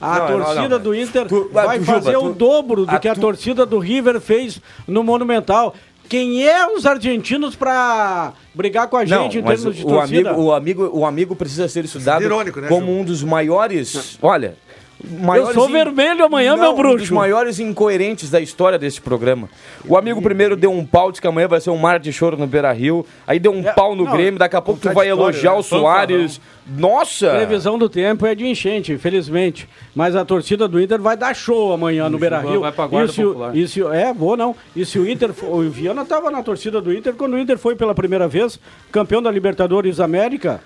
A 0.00 0.18
Não, 0.18 0.38
não, 0.38 0.44
torcida 0.44 0.68
não. 0.68 0.80
do 0.80 0.94
Inter 0.94 1.26
Tu- 1.26 1.50
vai 1.52 1.78
tu, 1.78 1.84
Juba, 1.84 2.00
fazer 2.00 2.12
tu- 2.14 2.24
o 2.26 2.32
dobro 2.32 2.86
do 2.86 2.90
a 2.90 2.98
que 2.98 3.08
a 3.08 3.14
torcida 3.14 3.66
do 3.66 3.78
River 3.78 4.20
fez 4.20 4.60
no 4.88 5.04
Monumental. 5.04 5.74
Quem 6.08 6.44
é 6.48 6.66
os 6.66 6.86
argentinos 6.86 7.54
pra 7.54 8.32
brigar 8.54 8.88
com 8.88 8.96
a 8.96 9.04
Não, 9.04 9.22
gente 9.24 9.38
em 9.38 9.42
termos 9.42 9.76
de 9.76 9.84
o 9.84 9.88
torcida? 9.88 10.30
amigo, 10.30 10.42
o, 10.44 10.52
amigo, 10.52 10.90
o 10.92 11.06
amigo 11.06 11.36
precisa 11.36 11.68
ser 11.68 11.84
estudado 11.84 12.22
Irônico, 12.24 12.60
né, 12.60 12.66
como 12.68 12.86
Ju? 12.86 12.92
um 12.92 13.04
dos 13.04 13.22
maiores. 13.22 14.18
Olha. 14.20 14.56
Eu 15.02 15.24
maiores 15.26 15.54
sou 15.54 15.68
in- 15.68 15.72
vermelho 15.72 16.24
amanhã, 16.24 16.52
Não, 16.56 16.62
meu 16.62 16.72
Um 16.72 16.76
bruxo. 16.76 16.98
dos 16.98 17.10
maiores 17.10 17.58
incoerentes 17.58 18.28
da 18.30 18.40
história 18.40 18.78
desse 18.78 19.00
programa. 19.00 19.48
O 19.86 19.96
amigo 19.96 20.20
primeiro 20.20 20.54
deu 20.56 20.70
um 20.70 20.84
pau, 20.84 21.10
disse 21.10 21.20
que 21.22 21.26
amanhã 21.26 21.48
vai 21.48 21.60
ser 21.60 21.70
um 21.70 21.76
mar 21.78 21.98
de 21.98 22.12
choro 22.12 22.36
no 22.36 22.46
Beira 22.46 22.70
Rio. 22.72 23.06
Aí 23.26 23.38
deu 23.38 23.52
um 23.52 23.60
É, 23.66 23.72
pau 23.72 23.96
no 23.96 24.04
não, 24.04 24.12
Grêmio, 24.12 24.38
daqui 24.38 24.56
a 24.56 24.60
pouco 24.60 24.80
tu 24.80 24.84
vai 24.92 24.94
contraditório, 25.08 25.22
elogiar 25.24 25.52
né? 25.52 25.58
o 25.58 25.62
Soares. 25.62 26.40
Nossa! 26.66 27.30
Previsão 27.30 27.78
do 27.78 27.88
tempo 27.88 28.24
é 28.26 28.34
de 28.34 28.46
enchente, 28.46 28.92
infelizmente. 28.92 29.68
Mas 29.94 30.14
a 30.14 30.24
torcida 30.24 30.68
do 30.68 30.80
Inter 30.80 31.00
vai 31.00 31.16
dar 31.16 31.34
show 31.34 31.72
amanhã 31.72 32.08
no 32.08 32.16
O 32.16 32.20
Beira 32.20 32.38
Rio. 32.40 32.60
vai 32.60 32.70
pra 32.70 32.86
Guarda 32.86 33.10
e 33.10 33.14
se, 33.14 33.24
o- 33.24 33.28
Popular. 33.28 33.56
e 33.56 33.68
se 33.68 33.82
o- 33.82 33.92
é, 33.92 34.12
vou 34.12 34.36
não. 34.36 34.54
E 34.76 34.84
se 34.84 34.98
o 34.98 35.08
Inter. 35.10 35.30
O 35.42 35.62
Viana 35.70 36.02
estava 36.02 36.30
na 36.30 36.42
torcida 36.42 36.80
do 36.80 36.92
Inter 36.92 37.14
quando 37.14 37.32
o 37.34 37.38
Inter 37.38 37.58
foi 37.58 37.74
pela 37.74 37.94
primeira 37.94 38.28
vez 38.28 38.60
campeão 38.92 39.20
da 39.22 39.30
Libertadores 39.30 39.98
América. 39.98 40.60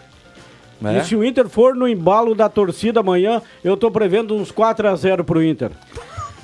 É? 0.93 0.99
E 0.99 1.05
se 1.05 1.15
o 1.17 1.25
Inter 1.25 1.49
for 1.49 1.75
no 1.75 1.87
embalo 1.89 2.35
da 2.35 2.49
torcida 2.49 3.01
amanhã, 3.01 3.41
eu 3.63 3.77
tô 3.77 3.91
prevendo 3.91 4.35
uns 4.35 4.51
4 4.51 4.89
a 4.89 4.95
0 4.97 5.25
pro 5.25 5.43
Inter. 5.43 5.71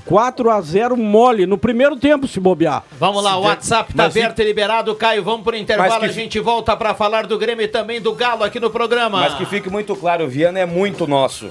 4 0.06 0.50
a 0.50 0.60
0 0.60 0.96
mole 0.96 1.46
no 1.46 1.56
primeiro 1.56 1.94
tempo, 1.96 2.26
se 2.26 2.40
bobear. 2.40 2.82
Vamos 2.98 3.22
lá, 3.22 3.36
o 3.36 3.42
WhatsApp 3.42 3.94
tá 3.94 4.04
Mas 4.04 4.16
aberto 4.16 4.40
e 4.40 4.44
liberado. 4.44 4.94
Caio, 4.96 5.22
vamos 5.22 5.42
pro 5.44 5.56
intervalo. 5.56 6.00
Que- 6.00 6.06
A 6.06 6.12
gente 6.12 6.40
volta 6.40 6.76
pra 6.76 6.94
falar 6.94 7.26
do 7.26 7.38
Grêmio 7.38 7.64
e 7.64 7.68
também 7.68 8.00
do 8.00 8.12
Galo 8.14 8.42
aqui 8.42 8.58
no 8.58 8.70
programa. 8.70 9.20
Mas 9.20 9.34
que 9.34 9.44
fique 9.46 9.70
muito 9.70 9.94
claro, 9.94 10.24
o 10.24 10.28
Viana 10.28 10.58
é 10.58 10.66
muito 10.66 11.06
nosso. 11.06 11.50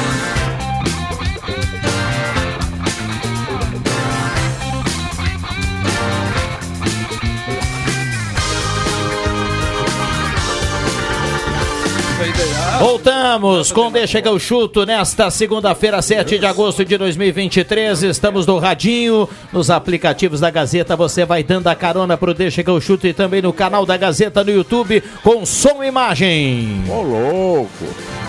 Voltamos 12.79 13.71
com 13.71 13.91
Deixa 13.91 14.21
que 14.21 14.27
eu 14.27 14.39
chuto 14.39 14.85
nesta 14.85 15.29
segunda-feira, 15.29 16.01
7 16.01 16.39
de 16.39 16.45
agosto 16.45 16.83
de 16.83 16.97
2023. 16.97 18.03
Estamos 18.03 18.45
no 18.45 18.57
Radinho, 18.57 19.29
nos 19.53 19.69
aplicativos 19.69 20.39
da 20.39 20.49
Gazeta. 20.49 20.95
Você 20.95 21.25
vai 21.25 21.43
dando 21.43 21.67
a 21.67 21.75
carona 21.75 22.17
pro 22.17 22.33
Deixa 22.33 22.63
que 22.63 22.69
eu 22.69 22.81
chuto 22.81 23.05
e 23.07 23.13
também 23.13 23.41
no 23.41 23.53
canal 23.53 23.85
da 23.85 23.97
Gazeta 23.97 24.43
no 24.43 24.51
YouTube 24.51 25.03
com 25.23 25.45
som 25.45 25.83
e 25.83 25.87
imagem. 25.87 26.83
Ô, 26.89 27.01
louco. 27.01 28.20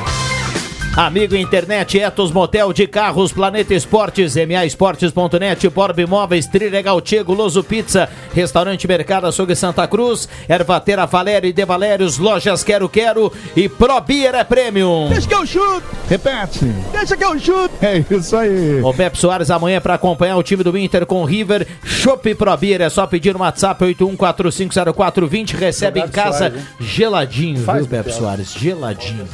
Amigo 0.95 1.35
Internet, 1.35 1.99
Etos 1.99 2.31
Motel 2.31 2.71
de 2.71 2.87
Carros, 2.87 3.33
Planeta 3.33 3.73
Esportes, 3.73 4.37
MA 4.37 4.67
Esportes.net, 4.67 5.67
Borb 5.71 5.99
Imóveis, 6.01 6.47
Trilegal 6.47 7.01
Tiego, 7.01 7.33
Loso 7.33 7.65
Pizza, 7.65 8.11
Restaurante 8.35 8.87
Mercado 8.87 9.27
Açougue 9.27 9.57
Santa 9.57 9.89
Cruz, 9.89 10.29
Ervatera 10.47 11.07
Valério 11.07 11.49
e 11.49 11.53
De 11.53 11.65
Valérios, 11.65 12.19
Lojas 12.19 12.63
Quero 12.63 12.91
Quero 12.91 13.33
e 13.57 13.71
Probier 13.71 14.35
é 14.35 14.45
Premium. 14.45 15.09
Deixa 15.09 15.27
que 15.27 15.35
eu 15.35 15.47
chuto. 15.47 15.83
Repete. 16.11 16.67
Deixa 16.93 17.17
que 17.17 17.25
eu 17.25 17.41
chuto. 17.41 17.71
É 17.81 18.05
isso 18.11 18.37
aí. 18.37 18.83
O 18.83 18.93
Pepe 18.93 19.17
Soares 19.17 19.51
amanhã 19.51 19.81
para 19.81 19.95
acompanhar 19.95 20.37
o 20.37 20.43
time 20.43 20.63
do 20.63 20.77
Inter 20.77 21.07
com 21.07 21.23
o 21.23 21.25
River. 21.25 21.67
Chopp 21.83 22.35
Probier, 22.35 22.83
é 22.83 22.91
só 22.91 23.07
pedir 23.07 23.33
no 23.33 23.41
WhatsApp 23.41 23.83
81450420, 23.83 25.55
recebe 25.57 26.01
em 26.01 26.09
casa 26.09 26.51
Soares, 26.51 26.63
geladinho, 26.81 27.65
Faz, 27.65 27.87
viu, 27.87 27.89
Pepe. 27.89 28.13
Soares? 28.13 28.53
Geladinho. 28.53 29.27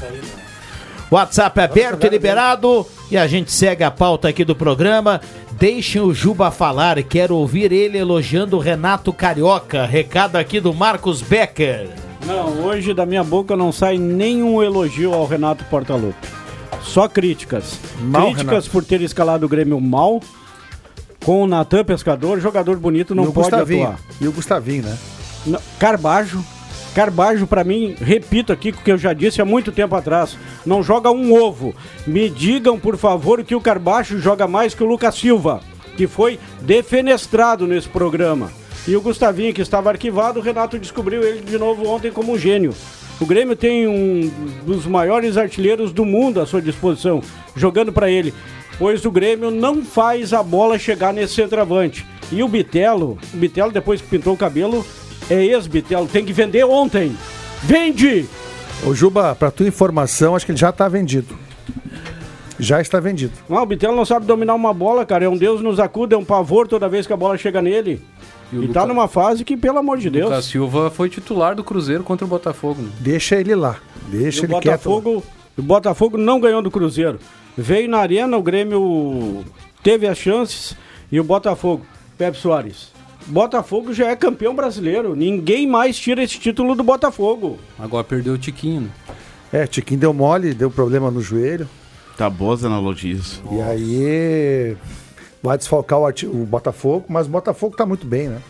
WhatsApp 1.10 1.60
aberto 1.60 2.04
e 2.04 2.08
liberado 2.10 2.86
e 3.10 3.16
a 3.16 3.26
gente 3.26 3.50
segue 3.50 3.82
a 3.82 3.90
pauta 3.90 4.28
aqui 4.28 4.44
do 4.44 4.54
programa. 4.54 5.20
Deixem 5.52 6.00
o 6.00 6.12
Juba 6.12 6.50
falar, 6.50 7.02
quero 7.02 7.34
ouvir 7.36 7.72
ele 7.72 7.98
elogiando 7.98 8.56
o 8.56 8.60
Renato 8.60 9.12
Carioca. 9.12 9.86
Recado 9.86 10.36
aqui 10.36 10.60
do 10.60 10.74
Marcos 10.74 11.22
Becker. 11.22 11.88
Não, 12.26 12.66
hoje 12.66 12.92
da 12.92 13.06
minha 13.06 13.24
boca 13.24 13.56
não 13.56 13.72
sai 13.72 13.96
nenhum 13.96 14.62
elogio 14.62 15.14
ao 15.14 15.26
Renato 15.26 15.64
Portaluppi. 15.64 16.28
Só 16.82 17.08
críticas. 17.08 17.78
Mal, 18.00 18.26
críticas 18.26 18.46
Renato. 18.46 18.70
por 18.70 18.84
ter 18.84 19.00
escalado 19.00 19.46
o 19.46 19.48
Grêmio 19.48 19.80
mal. 19.80 20.20
Com 21.24 21.42
o 21.42 21.46
Natan 21.46 21.84
Pescador, 21.84 22.40
jogador 22.40 22.76
bonito, 22.76 23.14
não 23.14 23.24
e 23.24 23.26
pode 23.26 23.50
Gustavinho. 23.50 23.84
atuar. 23.88 24.00
E 24.20 24.28
o 24.28 24.32
Gustavinho, 24.32 24.84
né? 24.84 24.96
Não, 25.46 25.60
Carbajo. 25.78 26.42
Carbajo, 26.94 27.46
pra 27.46 27.62
mim, 27.62 27.94
repito 28.00 28.52
aqui 28.52 28.70
o 28.70 28.72
que 28.72 28.90
eu 28.90 28.98
já 28.98 29.12
disse 29.12 29.40
há 29.40 29.44
muito 29.44 29.70
tempo 29.70 29.94
atrás, 29.94 30.36
não 30.66 30.82
joga 30.82 31.10
um 31.10 31.32
ovo. 31.32 31.74
Me 32.06 32.28
digam, 32.28 32.78
por 32.78 32.96
favor, 32.96 33.44
que 33.44 33.54
o 33.54 33.60
Carbajo 33.60 34.18
joga 34.18 34.48
mais 34.48 34.74
que 34.74 34.82
o 34.82 34.86
Lucas 34.86 35.14
Silva, 35.14 35.60
que 35.96 36.06
foi 36.06 36.38
defenestrado 36.60 37.66
nesse 37.66 37.88
programa. 37.88 38.50
E 38.86 38.96
o 38.96 39.00
Gustavinho, 39.00 39.52
que 39.52 39.62
estava 39.62 39.90
arquivado, 39.90 40.40
o 40.40 40.42
Renato 40.42 40.78
descobriu 40.78 41.22
ele 41.22 41.40
de 41.40 41.58
novo 41.58 41.86
ontem 41.86 42.10
como 42.10 42.32
um 42.32 42.38
gênio. 42.38 42.74
O 43.20 43.26
Grêmio 43.26 43.56
tem 43.56 43.86
um 43.86 44.30
dos 44.64 44.86
maiores 44.86 45.36
artilheiros 45.36 45.92
do 45.92 46.04
mundo 46.04 46.40
à 46.40 46.46
sua 46.46 46.62
disposição, 46.62 47.20
jogando 47.54 47.92
pra 47.92 48.10
ele, 48.10 48.32
pois 48.78 49.04
o 49.04 49.10
Grêmio 49.10 49.50
não 49.50 49.84
faz 49.84 50.32
a 50.32 50.42
bola 50.42 50.78
chegar 50.78 51.12
nesse 51.12 51.34
centroavante. 51.34 52.06
E 52.30 52.42
o 52.42 52.48
Bitelo, 52.48 53.18
o 53.34 53.36
Bitelo 53.36 53.72
depois 53.72 54.00
que 54.00 54.06
pintou 54.06 54.34
o 54.34 54.38
cabelo, 54.38 54.86
é 55.30 55.44
ex-Bitelo, 55.44 56.06
tem 56.06 56.24
que 56.24 56.32
vender 56.32 56.64
ontem. 56.64 57.16
Vende! 57.62 58.26
Ô 58.86 58.94
Juba, 58.94 59.34
pra 59.34 59.50
tua 59.50 59.66
informação, 59.66 60.36
acho 60.36 60.46
que 60.46 60.52
ele 60.52 60.58
já 60.58 60.70
tá 60.70 60.88
vendido. 60.88 61.36
Já 62.60 62.80
está 62.80 62.98
vendido. 62.98 63.32
Não, 63.48 63.62
o 63.62 63.66
Bitelo 63.66 63.94
não 63.94 64.04
sabe 64.04 64.26
dominar 64.26 64.54
uma 64.54 64.74
bola, 64.74 65.06
cara. 65.06 65.24
É 65.24 65.28
um 65.28 65.36
Deus 65.36 65.60
nos 65.60 65.78
acuda, 65.78 66.16
é 66.16 66.18
um 66.18 66.24
pavor 66.24 66.66
toda 66.66 66.88
vez 66.88 67.06
que 67.06 67.12
a 67.12 67.16
bola 67.16 67.36
chega 67.38 67.62
nele. 67.62 68.02
E 68.52 68.56
E, 68.56 68.68
tá 68.68 68.82
Luca- 68.82 68.86
numa 68.86 69.06
fase 69.06 69.44
que, 69.44 69.56
pelo 69.56 69.78
amor 69.78 69.98
de 69.98 70.10
Deus. 70.10 70.30
Lucas 70.30 70.44
Silva 70.46 70.90
foi 70.90 71.08
titular 71.08 71.54
do 71.54 71.62
Cruzeiro 71.62 72.02
contra 72.02 72.24
o 72.24 72.28
Botafogo. 72.28 72.82
Né? 72.82 72.88
Deixa 72.98 73.36
ele 73.36 73.54
lá. 73.54 73.76
Deixa 74.08 74.38
E 74.38 74.42
o 74.42 74.44
ele 74.46 74.60
quieto. 74.60 74.88
Botafogo, 74.88 75.24
o 75.56 75.62
Botafogo 75.62 76.16
não 76.16 76.40
ganhou 76.40 76.60
do 76.62 76.70
Cruzeiro. 76.70 77.18
Veio 77.56 77.88
na 77.88 77.98
arena, 77.98 78.36
o 78.36 78.42
Grêmio 78.42 79.44
teve 79.82 80.06
as 80.08 80.18
chances 80.18 80.74
e 81.12 81.20
o 81.20 81.24
Botafogo, 81.24 81.84
Pepe 82.16 82.38
Soares. 82.38 82.90
Botafogo 83.28 83.92
já 83.92 84.08
é 84.08 84.16
campeão 84.16 84.54
brasileiro. 84.54 85.14
Ninguém 85.14 85.66
mais 85.66 85.98
tira 85.98 86.22
esse 86.22 86.38
título 86.38 86.74
do 86.74 86.82
Botafogo. 86.82 87.58
Agora 87.78 88.02
perdeu 88.04 88.34
o 88.34 88.38
Tiquinho. 88.38 88.82
Né? 88.82 88.90
É, 89.52 89.66
Tiquinho 89.66 90.00
deu 90.00 90.12
mole, 90.12 90.54
deu 90.54 90.70
problema 90.70 91.10
no 91.10 91.20
joelho. 91.20 91.68
Tá 92.16 92.28
boas 92.28 92.64
analogias. 92.64 93.40
E 93.52 93.60
aí 93.60 94.76
vai 95.42 95.56
desfalcar 95.56 95.98
o, 96.00 96.06
arti- 96.06 96.26
o 96.26 96.44
Botafogo, 96.44 97.04
mas 97.08 97.26
o 97.26 97.30
Botafogo 97.30 97.76
tá 97.76 97.86
muito 97.86 98.06
bem, 98.06 98.28
né? 98.28 98.40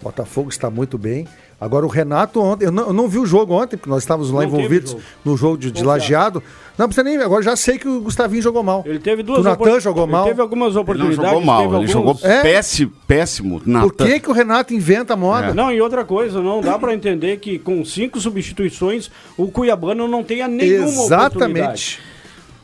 O 0.00 0.04
Botafogo 0.04 0.48
está 0.48 0.70
muito 0.70 0.96
bem. 0.98 1.26
Agora 1.64 1.86
o 1.86 1.88
Renato 1.88 2.40
ontem, 2.42 2.66
eu 2.66 2.70
não, 2.72 2.86
eu 2.88 2.92
não 2.92 3.08
vi 3.08 3.18
o 3.18 3.24
jogo 3.24 3.54
ontem, 3.54 3.76
porque 3.76 3.88
nós 3.88 4.02
estávamos 4.02 4.30
lá 4.30 4.42
Não 4.42 4.48
envolvidos 4.48 4.90
jogo. 4.90 5.02
no 5.24 5.36
jogo 5.36 5.56
de, 5.56 5.70
de 5.70 5.82
lajeado. 5.82 6.42
Não 6.76 6.86
precisa 6.88 7.04
nem 7.04 7.16
ver, 7.16 7.24
agora 7.24 7.42
já 7.42 7.56
sei 7.56 7.78
que 7.78 7.88
o 7.88 8.00
Gustavinho 8.00 8.42
jogou 8.42 8.62
mal. 8.62 8.82
Ele 8.84 8.98
teve 8.98 9.22
duas 9.22 9.38
O 9.40 9.42
Natan 9.42 9.80
jogou 9.80 10.02
ele 10.04 10.12
mal. 10.12 10.24
teve 10.26 10.40
algumas 10.42 10.66
Ele 10.68 10.74
não 10.74 10.82
oportunidades. 10.82 11.30
jogou 11.30 11.40
mal, 11.40 11.74
ele 11.76 11.86
jogou 11.86 12.08
alguns- 12.08 12.24
É? 12.24 12.42
péssimo, 12.42 12.92
péssimo. 13.06 13.62
Natan. 13.64 13.88
Por 13.88 14.06
que, 14.06 14.20
que 14.20 14.28
o 14.30 14.32
Renato 14.32 14.74
inventa 14.74 15.16
moda? 15.16 15.54
Não, 15.54 15.72
e 15.72 15.80
outra 15.80 16.04
coisa, 16.04 16.42
não 16.42 16.60
dá 16.60 16.78
pra 16.78 16.92
entender 16.92 17.38
que 17.38 17.58
com 17.58 17.84
cinco 17.84 18.20
substituições 18.20 19.10
o 19.36 19.46
Cuiabano 19.48 20.06
não 20.06 20.22
tenha 20.22 20.46
nenhuma 20.46 20.88
oportunidade. 20.88 21.36
Exatamente. 21.36 22.00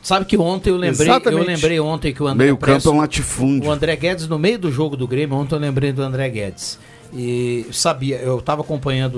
Sabe 0.03 0.25
que 0.25 0.35
ontem 0.37 0.71
eu 0.71 0.77
lembrei, 0.77 1.07
Exatamente. 1.07 1.41
eu 1.41 1.47
lembrei 1.55 1.79
ontem 1.79 2.13
que 2.13 2.23
o 2.23 2.27
André 2.27 2.45
Meio 2.45 2.57
campo 2.57 2.71
é 2.71 2.73
Presso- 2.73 2.91
um 2.91 2.97
latifúndio. 2.97 3.69
O 3.69 3.71
André 3.71 3.95
Guedes, 3.95 4.27
no 4.27 4.39
meio 4.39 4.57
do 4.57 4.71
jogo 4.71 4.97
do 4.97 5.07
Grêmio, 5.07 5.37
ontem 5.37 5.53
eu 5.55 5.59
lembrei 5.59 5.91
do 5.91 6.01
André 6.01 6.27
Guedes. 6.27 6.79
E 7.13 7.65
sabia, 7.71 8.17
eu 8.17 8.39
estava 8.39 8.61
acompanhando 8.61 9.17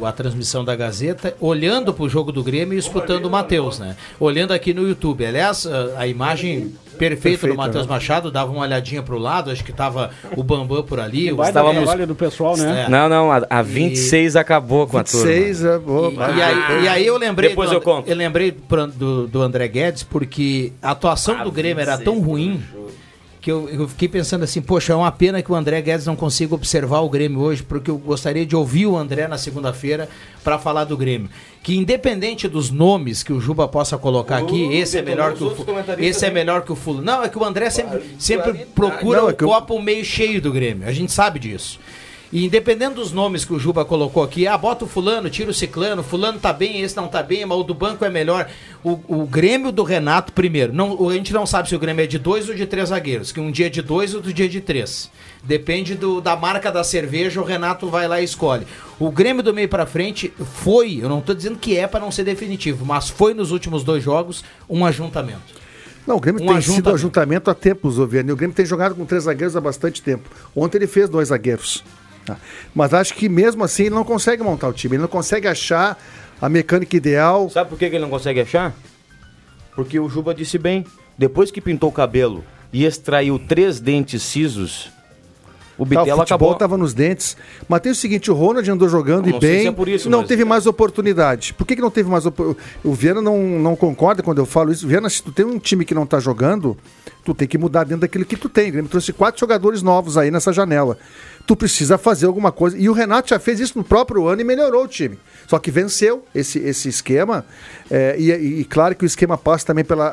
o- 0.00 0.06
a 0.06 0.12
transmissão 0.12 0.64
da 0.64 0.74
Gazeta, 0.74 1.34
olhando 1.40 1.92
para 1.92 2.04
o 2.04 2.08
jogo 2.08 2.32
do 2.32 2.42
Grêmio 2.42 2.74
e 2.74 2.78
escutando 2.78 3.26
o 3.26 3.30
Matheus, 3.30 3.78
né? 3.78 3.96
Olhando 4.18 4.52
aqui 4.52 4.72
no 4.72 4.86
YouTube. 4.88 5.24
Aliás, 5.26 5.66
a, 5.66 6.00
a 6.00 6.06
imagem 6.06 6.72
perfeita, 6.96 7.22
Perfeita, 7.40 7.48
do 7.48 7.56
Matheus 7.58 7.86
né? 7.86 7.92
Machado, 7.92 8.30
dava 8.30 8.50
uma 8.50 8.62
olhadinha 8.62 9.02
para 9.02 9.14
o 9.14 9.18
lado, 9.18 9.50
acho 9.50 9.62
que 9.62 9.70
estava 9.70 10.10
o 10.34 10.42
Bambam 10.42 10.82
por 10.82 10.98
ali. 10.98 11.30
o 11.30 11.36
dar 11.36 11.52
trabalho 11.52 12.06
do 12.06 12.14
pessoal, 12.14 12.56
né? 12.56 12.84
É. 12.86 12.88
Não, 12.90 13.06
não, 13.06 13.30
a, 13.30 13.42
a 13.50 13.60
26 13.60 14.34
acabou 14.34 14.86
com 14.86 14.96
a 14.96 15.04
turma. 15.04 15.26
26, 15.26 15.64
é, 15.64 15.78
boa, 15.78 16.10
E, 16.10 16.14
e 16.38 16.42
aí, 16.42 16.84
e 16.84 16.88
aí 16.88 17.06
eu 17.06 17.18
lembrei, 17.18 17.50
Depois 17.50 17.68
do, 17.68 17.76
eu 17.76 17.80
conto. 17.82 18.08
eu 18.08 18.16
lembrei 18.16 18.50
do, 18.96 19.26
do 19.26 19.42
André 19.42 19.68
Guedes 19.68 20.02
porque 20.02 20.72
a 20.80 20.92
atuação 20.92 21.44
do 21.44 21.52
Grêmio 21.52 21.82
era 21.82 21.98
tão 21.98 22.18
ruim 22.18 22.62
que 23.46 23.52
eu, 23.52 23.68
eu 23.68 23.86
fiquei 23.86 24.08
pensando 24.08 24.42
assim, 24.42 24.60
poxa, 24.60 24.92
é 24.92 24.96
uma 24.96 25.12
pena 25.12 25.40
que 25.40 25.52
o 25.52 25.54
André 25.54 25.80
Guedes 25.80 26.04
não 26.04 26.16
consiga 26.16 26.52
observar 26.56 26.98
o 27.02 27.08
Grêmio 27.08 27.38
hoje, 27.38 27.62
porque 27.62 27.88
eu 27.88 27.96
gostaria 27.96 28.44
de 28.44 28.56
ouvir 28.56 28.86
o 28.86 28.96
André 28.96 29.28
na 29.28 29.38
segunda-feira 29.38 30.08
para 30.42 30.58
falar 30.58 30.82
do 30.82 30.96
Grêmio. 30.96 31.30
Que 31.62 31.76
independente 31.76 32.48
dos 32.48 32.72
nomes 32.72 33.22
que 33.22 33.32
o 33.32 33.38
Juba 33.40 33.68
possa 33.68 33.96
colocar 33.96 34.38
aqui, 34.38 34.64
esse 34.74 34.98
é 34.98 35.02
melhor 35.02 35.32
que 35.34 35.44
o 35.44 35.54
esse 36.00 36.26
é 36.26 36.30
melhor 36.30 36.62
que 36.62 36.72
o 36.72 36.74
Fulano. 36.74 37.04
Não, 37.04 37.22
é 37.22 37.28
que 37.28 37.38
o 37.38 37.44
André 37.44 37.70
sempre, 37.70 38.00
sempre 38.18 38.66
procura 38.74 39.18
Não, 39.20 39.28
é 39.28 39.32
o 39.32 39.36
eu- 39.38 39.46
copo 39.48 39.80
meio 39.80 40.04
cheio 40.04 40.42
do 40.42 40.50
Grêmio. 40.50 40.88
A 40.88 40.92
gente 40.92 41.12
sabe 41.12 41.38
disso. 41.38 41.78
E 42.36 42.44
independente 42.44 42.96
dos 42.96 43.12
nomes 43.12 43.46
que 43.46 43.54
o 43.54 43.58
Juba 43.58 43.82
colocou 43.82 44.22
aqui, 44.22 44.46
ah, 44.46 44.58
bota 44.58 44.84
o 44.84 44.86
fulano, 44.86 45.30
tira 45.30 45.50
o 45.50 45.54
ciclano, 45.54 46.02
fulano 46.02 46.38
tá 46.38 46.52
bem, 46.52 46.82
esse 46.82 46.94
não 46.94 47.08
tá 47.08 47.22
bem, 47.22 47.46
mas 47.46 47.56
o 47.56 47.62
do 47.62 47.72
banco 47.72 48.04
é 48.04 48.10
melhor. 48.10 48.46
O, 48.84 49.00
o 49.08 49.26
Grêmio 49.26 49.72
do 49.72 49.82
Renato, 49.82 50.34
primeiro, 50.34 50.70
não, 50.70 51.08
a 51.08 51.14
gente 51.14 51.32
não 51.32 51.46
sabe 51.46 51.66
se 51.66 51.74
o 51.74 51.78
Grêmio 51.78 52.04
é 52.04 52.06
de 52.06 52.18
dois 52.18 52.46
ou 52.46 52.54
de 52.54 52.66
três 52.66 52.90
zagueiros, 52.90 53.32
que 53.32 53.40
um 53.40 53.50
dia 53.50 53.68
é 53.68 53.70
de 53.70 53.80
dois, 53.80 54.14
outro 54.14 54.34
dia 54.34 54.44
é 54.44 54.48
de 54.48 54.60
três. 54.60 55.10
Depende 55.42 55.94
do, 55.94 56.20
da 56.20 56.36
marca 56.36 56.70
da 56.70 56.84
cerveja, 56.84 57.40
o 57.40 57.44
Renato 57.44 57.88
vai 57.88 58.06
lá 58.06 58.20
e 58.20 58.24
escolhe. 58.24 58.66
O 58.98 59.10
Grêmio 59.10 59.42
do 59.42 59.54
meio 59.54 59.70
pra 59.70 59.86
frente 59.86 60.30
foi, 60.38 60.98
eu 61.00 61.08
não 61.08 61.22
tô 61.22 61.32
dizendo 61.32 61.56
que 61.56 61.78
é 61.78 61.86
pra 61.86 62.00
não 62.00 62.10
ser 62.10 62.24
definitivo, 62.24 62.84
mas 62.84 63.08
foi 63.08 63.32
nos 63.32 63.50
últimos 63.50 63.82
dois 63.82 64.04
jogos 64.04 64.44
um 64.68 64.84
ajuntamento. 64.84 65.40
Não, 66.06 66.16
o 66.16 66.20
Grêmio 66.20 66.42
Um 66.42 66.48
tem 66.48 66.60
sido 66.60 66.90
ajuntamento. 66.90 66.94
ajuntamento 66.94 67.50
há 67.50 67.54
tempos, 67.54 67.98
Oviano. 67.98 68.28
E 68.28 68.32
o 68.32 68.36
Grêmio 68.36 68.54
tem 68.54 68.66
jogado 68.66 68.94
com 68.94 69.06
três 69.06 69.24
zagueiros 69.24 69.56
há 69.56 69.60
bastante 69.62 70.02
tempo. 70.02 70.28
Ontem 70.54 70.76
ele 70.76 70.86
fez 70.86 71.08
dois 71.08 71.28
zagueiros. 71.28 71.82
Tá? 72.26 72.36
Mas 72.74 72.92
acho 72.92 73.14
que 73.14 73.28
mesmo 73.28 73.64
assim 73.64 73.84
ele 73.84 73.94
não 73.94 74.04
consegue 74.04 74.42
montar 74.42 74.68
o 74.68 74.72
time. 74.72 74.96
Ele 74.96 75.02
não 75.02 75.08
consegue 75.08 75.48
achar 75.48 75.98
a 76.40 76.48
mecânica 76.48 76.94
ideal. 76.96 77.48
Sabe 77.48 77.70
por 77.70 77.78
que, 77.78 77.86
ele 77.86 77.98
não 77.98 78.10
consegue 78.10 78.40
achar? 78.40 78.74
Porque 79.74 79.98
o 79.98 80.08
Juba 80.08 80.34
disse 80.34 80.58
bem. 80.58 80.84
Depois 81.16 81.50
que 81.50 81.60
pintou 81.60 81.88
o 81.88 81.92
cabelo 81.92 82.44
e 82.72 82.84
extraiu 82.84 83.38
três 83.38 83.80
dentes 83.80 84.22
cisos, 84.22 84.90
o 85.78 85.78
Tá, 85.78 85.82
o 85.82 85.86
Bitela 85.86 86.06
futebol 86.06 86.22
acabou. 86.22 86.52
estava 86.52 86.76
nos 86.76 86.92
dentes. 86.94 87.36
Mas 87.68 87.80
tem 87.80 87.92
o 87.92 87.94
seguinte, 87.94 88.30
o 88.30 88.34
Ronald 88.34 88.70
andou 88.70 88.88
jogando 88.88 89.28
Não, 89.28 89.36
e 89.36 89.40
bem, 89.40 89.60
se 89.62 89.66
é 89.68 89.72
por 89.72 89.88
isso, 89.88 90.08
não 90.10 90.18
mas- 90.20 90.28
teve 90.28 90.44
mais 90.44 90.66
oportunidade. 90.66 91.52
Por 91.54 91.66
que, 91.66 91.76
que 91.76 91.82
não 91.82 91.90
teve 91.90 92.08
mais 92.10 92.24
oportunidade? 92.26 92.66
O 92.84 92.92
Viana 92.94 93.20
não, 93.22 93.38
não 93.42 93.76
concorda 93.76 94.22
quando 94.22 94.38
eu 94.38 94.46
falo 94.46 94.72
isso. 94.72 94.86
Viana, 94.86 95.08
se 95.08 95.22
tu 95.22 95.32
tem 95.32 95.44
um 95.44 95.58
time 95.58 95.84
que 95.84 95.94
não 95.94 96.04
está 96.04 96.18
jogando, 96.20 96.76
tu 97.24 97.34
tem 97.34 97.46
que 97.48 97.56
mudar 97.58 97.84
dentro 97.84 98.00
daquilo 98.02 98.24
que 98.24 98.36
tu 98.36 98.48
tem. 98.48 98.68
O 98.68 98.72
Grêmio 98.72 98.90
trouxe 98.90 99.12
quatro 99.12 99.38
jogadores 99.40 99.82
novos 99.82 100.16
aí 100.18 100.30
nessa 100.30 100.52
janela. 100.52 100.98
Tu 101.46 101.54
precisa 101.54 101.96
fazer 101.96 102.26
alguma 102.26 102.50
coisa. 102.50 102.76
E 102.76 102.88
o 102.88 102.92
Renato 102.92 103.28
já 103.30 103.38
fez 103.38 103.60
isso 103.60 103.78
no 103.78 103.84
próprio 103.84 104.26
ano 104.26 104.40
e 104.40 104.44
melhorou 104.44 104.84
o 104.84 104.88
time. 104.88 105.16
Só 105.46 105.58
que 105.60 105.70
venceu 105.70 106.24
esse, 106.34 106.58
esse 106.58 106.88
esquema. 106.88 107.44
é, 107.88 108.16
e, 108.18 108.32
e- 108.60 108.64
claro 108.64 108.96
que 108.96 109.04
o 109.04 109.06
esquema 109.06 109.38
passa 109.38 109.66
também 109.66 109.84
pelas 109.84 110.12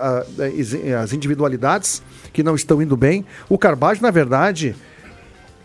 as 1.02 1.12
individualidades 1.12 2.04
que 2.32 2.44
não 2.44 2.54
estão 2.56 2.82
indo 2.82 2.96
bem. 2.96 3.26
O 3.50 3.58
Carvalho, 3.58 4.00
na 4.02 4.12
verdade, 4.12 4.76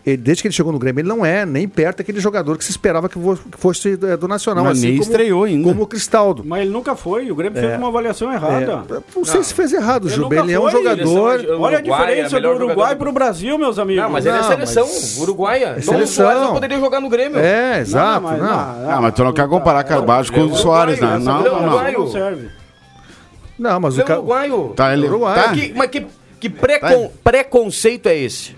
ele, 0.09 0.17
desde 0.17 0.41
que 0.43 0.47
ele 0.47 0.53
chegou 0.55 0.71
no 0.71 0.79
Grêmio, 0.79 1.01
ele 1.01 1.07
não 1.07 1.25
é 1.25 1.45
nem 1.45 1.67
perto 1.67 1.97
daquele 1.99 2.19
jogador 2.19 2.57
que 2.57 2.63
se 2.65 2.71
esperava 2.71 3.07
que 3.09 3.17
vo- 3.17 3.35
que 3.37 3.57
fosse 3.57 3.93
é, 4.03 4.17
do 4.17 4.27
Nacional. 4.27 4.63
Mas 4.65 4.81
nem 4.81 4.91
como, 4.97 5.01
estreou 5.03 5.43
ainda. 5.45 5.67
Como 5.69 5.83
o 5.83 5.87
Cristaldo. 5.87 6.43
Mas 6.45 6.61
ele 6.61 6.71
nunca 6.71 6.95
foi. 6.95 7.29
O 7.31 7.35
Grêmio 7.35 7.57
É. 7.57 7.61
fez 7.61 7.77
uma 7.77 7.87
avaliação 7.87 8.31
errada. 8.31 8.83
É, 8.89 9.01
não 9.15 9.25
sei 9.25 9.43
se 9.43 9.53
fez 9.53 9.73
errado, 9.73 10.07
Ele 10.07 10.15
Juba. 10.15 10.35
nunca 10.35 10.45
Ele 10.47 10.53
é 10.53 10.59
um 10.59 10.61
foi, 10.63 10.71
jogador. 10.71 10.99
eles 11.01 11.11
são- 11.11 11.21
Olha 11.23 11.33
a 11.33 11.53
Uruguai 11.55 11.73
é 11.75 11.81
diferença 11.81 12.35
melhor 12.35 12.57
do 12.57 12.65
Uruguai 12.65 12.95
do- 12.95 12.97
pro 12.99 13.11
Brasil, 13.11 13.57
meus 13.57 13.79
amigos. 13.79 14.03
Não, 14.03 14.09
mas 14.09 14.25
ele 14.25 14.37
é 14.37 14.41
Não, 14.41 14.47
seleção, 14.47 14.85
mas- 14.87 15.17
uruguaia. 15.19 15.65
É 15.65 15.77
o 15.79 15.81
seleção. 15.83 16.25
Soares 16.25 16.41
não 16.41 16.53
poderia 16.53 16.79
jogar 16.79 16.99
no 16.99 17.09
Grêmio. 17.09 17.39
É, 17.39 17.79
exato. 17.79 18.21
mas- 18.23 18.39
Não, 18.39 18.47
Ah, 18.49 18.99
mas 19.01 19.13
tu 19.13 19.23
não 19.23 19.33
quer 19.33 19.47
comparar 19.47 19.83
Carvalho 19.83 20.31
com 20.31 20.37
o 20.39 20.43
Uruguai, 20.43 20.61
Soares, 20.61 20.99
né? 20.99 21.17
Não, 21.19 21.41
não, 21.43 21.61
não. 21.61 21.91
Não 21.91 22.07
serve. 22.11 22.49
Não, 23.57 23.79
mas 23.79 23.93
Ele 23.95 24.01
o 24.01 24.03
é 24.03 24.07
cara. 24.07 24.19
uruguaio. 24.19 24.73
Tá, 24.75 24.93
ele, 24.93 25.05
Uruguai. 25.07 25.35
tá? 25.35 25.51
Que- 25.53 25.73
mas 25.75 25.89
que, 25.89 26.05
que 26.39 26.49
precon- 26.49 27.11
preconceito 27.23 28.07
é 28.07 28.17
esse? 28.17 28.55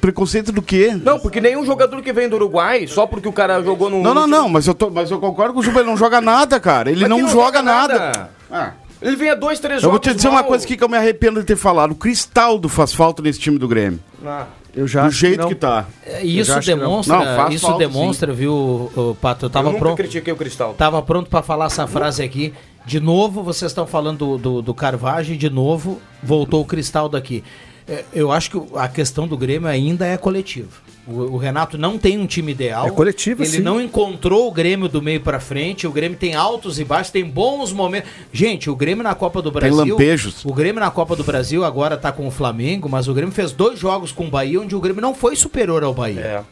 Preconceito 0.00 0.52
do 0.52 0.60
quê? 0.62 0.98
Não, 1.02 1.18
porque 1.18 1.40
nenhum 1.40 1.64
jogador 1.64 2.00
que 2.02 2.12
vem 2.12 2.28
do 2.28 2.36
Uruguai, 2.36 2.86
só 2.86 3.06
porque 3.06 3.28
o 3.28 3.32
cara 3.32 3.62
jogou 3.62 3.88
num. 3.90 4.02
Não, 4.02 4.12
não, 4.14 4.26
não, 4.26 4.48
mas 4.48 4.66
eu, 4.66 4.74
tô, 4.74 4.90
mas 4.90 5.10
eu 5.10 5.18
concordo 5.18 5.54
com 5.54 5.60
o 5.60 5.62
Juba, 5.62 5.80
ele 5.80 5.88
não 5.88 5.96
joga 5.96 6.20
nada, 6.20 6.58
cara. 6.60 6.90
Ele 6.90 7.06
não, 7.08 7.16
que 7.16 7.22
não 7.22 7.28
joga, 7.30 7.44
joga 7.58 7.62
nada. 7.62 7.98
nada. 7.98 8.30
Ah, 8.50 8.72
Ele 9.00 9.16
vinha 9.16 9.34
dois, 9.34 9.58
três 9.60 9.82
eu 9.82 9.88
vou 9.90 9.96
jogos. 9.98 10.08
te 10.10 10.14
dizer 10.16 10.28
uma 10.28 10.40
mal. 10.40 10.44
coisa 10.44 10.64
aqui 10.64 10.76
que 10.76 10.84
eu 10.84 10.88
me 10.88 10.96
arrependo 10.96 11.40
de 11.40 11.46
ter 11.46 11.56
falado. 11.56 11.92
O 11.92 11.94
Cristaldo 11.94 12.68
faz 12.68 12.92
falta 12.92 13.22
nesse 13.22 13.38
time 13.40 13.58
do 13.58 13.66
Grêmio. 13.68 14.00
Ah. 14.24 14.46
Eu 14.76 14.86
já 14.86 15.04
Do 15.04 15.10
jeito 15.10 15.40
não. 15.40 15.48
que, 15.48 15.54
tá. 15.56 15.86
É, 16.06 16.20
Eu 16.22 16.26
Isso 16.26 16.60
que 16.60 16.70
não. 16.70 16.78
demonstra, 16.78 17.16
Não, 17.16 17.24
faz 17.36 17.54
isso 17.54 17.66
falta, 17.66 17.78
demonstra, 17.78 18.32
viu, 18.32 18.52
ô, 18.94 19.16
Pato? 19.20 19.46
Eu 19.46 19.48
Eu 19.48 19.50
tava 19.50 19.66
nunca 19.68 19.78
pronto. 19.80 19.96
critiquei 19.96 20.32
o 20.32 20.36
Cristal. 20.36 20.74
Tava 20.74 21.02
pronto 21.02 21.28
para 21.28 21.42
falar 21.42 21.64
essa 21.66 21.88
frase 21.88 22.22
aqui. 22.22 22.54
De 22.86 23.00
novo, 23.00 23.42
vocês 23.42 23.70
estão 23.72 23.84
falando 23.84 24.18
do, 24.18 24.38
do, 24.38 24.62
do 24.62 24.72
Carvagem, 24.74 25.36
de 25.36 25.50
novo, 25.50 26.00
voltou 26.22 26.60
o 26.60 26.64
Cristaldo 26.64 27.16
aqui. 27.16 27.42
É, 27.90 28.04
Eu 28.12 28.30
acho 28.30 28.50
que 28.50 28.62
a 28.76 28.86
questão 28.88 29.26
do 29.26 29.36
Grêmio 29.36 29.68
ainda 29.68 30.06
é 30.06 30.16
coletiva. 30.16 30.68
O, 31.06 31.12
o 31.34 31.36
Renato 31.36 31.76
não 31.76 31.98
tem 31.98 32.16
um 32.18 32.26
time 32.26 32.52
ideal. 32.52 32.86
É 32.86 32.90
coletiva, 32.90 33.42
Ele 33.42 33.50
sim. 33.50 33.60
não 33.60 33.80
encontrou 33.80 34.46
o 34.46 34.52
Grêmio 34.52 34.88
do 34.88 35.02
meio 35.02 35.20
para 35.20 35.40
frente. 35.40 35.86
O 35.86 35.90
Grêmio 35.90 36.16
tem 36.16 36.34
altos 36.36 36.78
e 36.78 36.84
baixos, 36.84 37.10
tem 37.10 37.24
bons 37.24 37.72
momentos. 37.72 38.08
Gente, 38.32 38.70
o 38.70 38.76
Grêmio 38.76 39.02
na 39.02 39.14
Copa 39.14 39.42
do 39.42 39.50
Tem 39.50 39.60
Brasil. 39.60 39.94
lampejos. 39.94 40.44
O 40.44 40.52
Grêmio 40.54 40.80
na 40.80 40.90
Copa 40.90 41.16
do 41.16 41.24
Brasil 41.24 41.64
agora 41.64 41.96
tá 41.96 42.12
com 42.12 42.28
o 42.28 42.30
Flamengo, 42.30 42.88
mas 42.88 43.08
o 43.08 43.14
Grêmio 43.14 43.34
fez 43.34 43.50
dois 43.50 43.78
jogos 43.78 44.12
com 44.12 44.26
o 44.26 44.30
Bahia 44.30 44.60
onde 44.60 44.76
o 44.76 44.80
Grêmio 44.80 45.02
não 45.02 45.14
foi 45.14 45.34
superior 45.34 45.82
ao 45.82 45.92
Bahia. 45.92 46.20
É, 46.20 46.42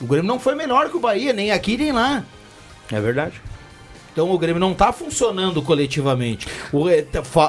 O 0.00 0.06
Grêmio 0.06 0.26
não 0.26 0.40
foi 0.40 0.54
melhor 0.56 0.90
que 0.90 0.96
o 0.96 1.00
Bahia, 1.00 1.32
nem 1.32 1.52
aqui 1.52 1.76
nem 1.76 1.92
lá. 1.92 2.24
é 2.90 3.00
verdade. 3.00 3.40
Então 4.12 4.32
o 4.32 4.38
Grêmio 4.38 4.58
não 4.58 4.74
tá 4.74 4.92
funcionando 4.92 5.62
coletivamente. 5.62 6.48
O, 6.72 6.86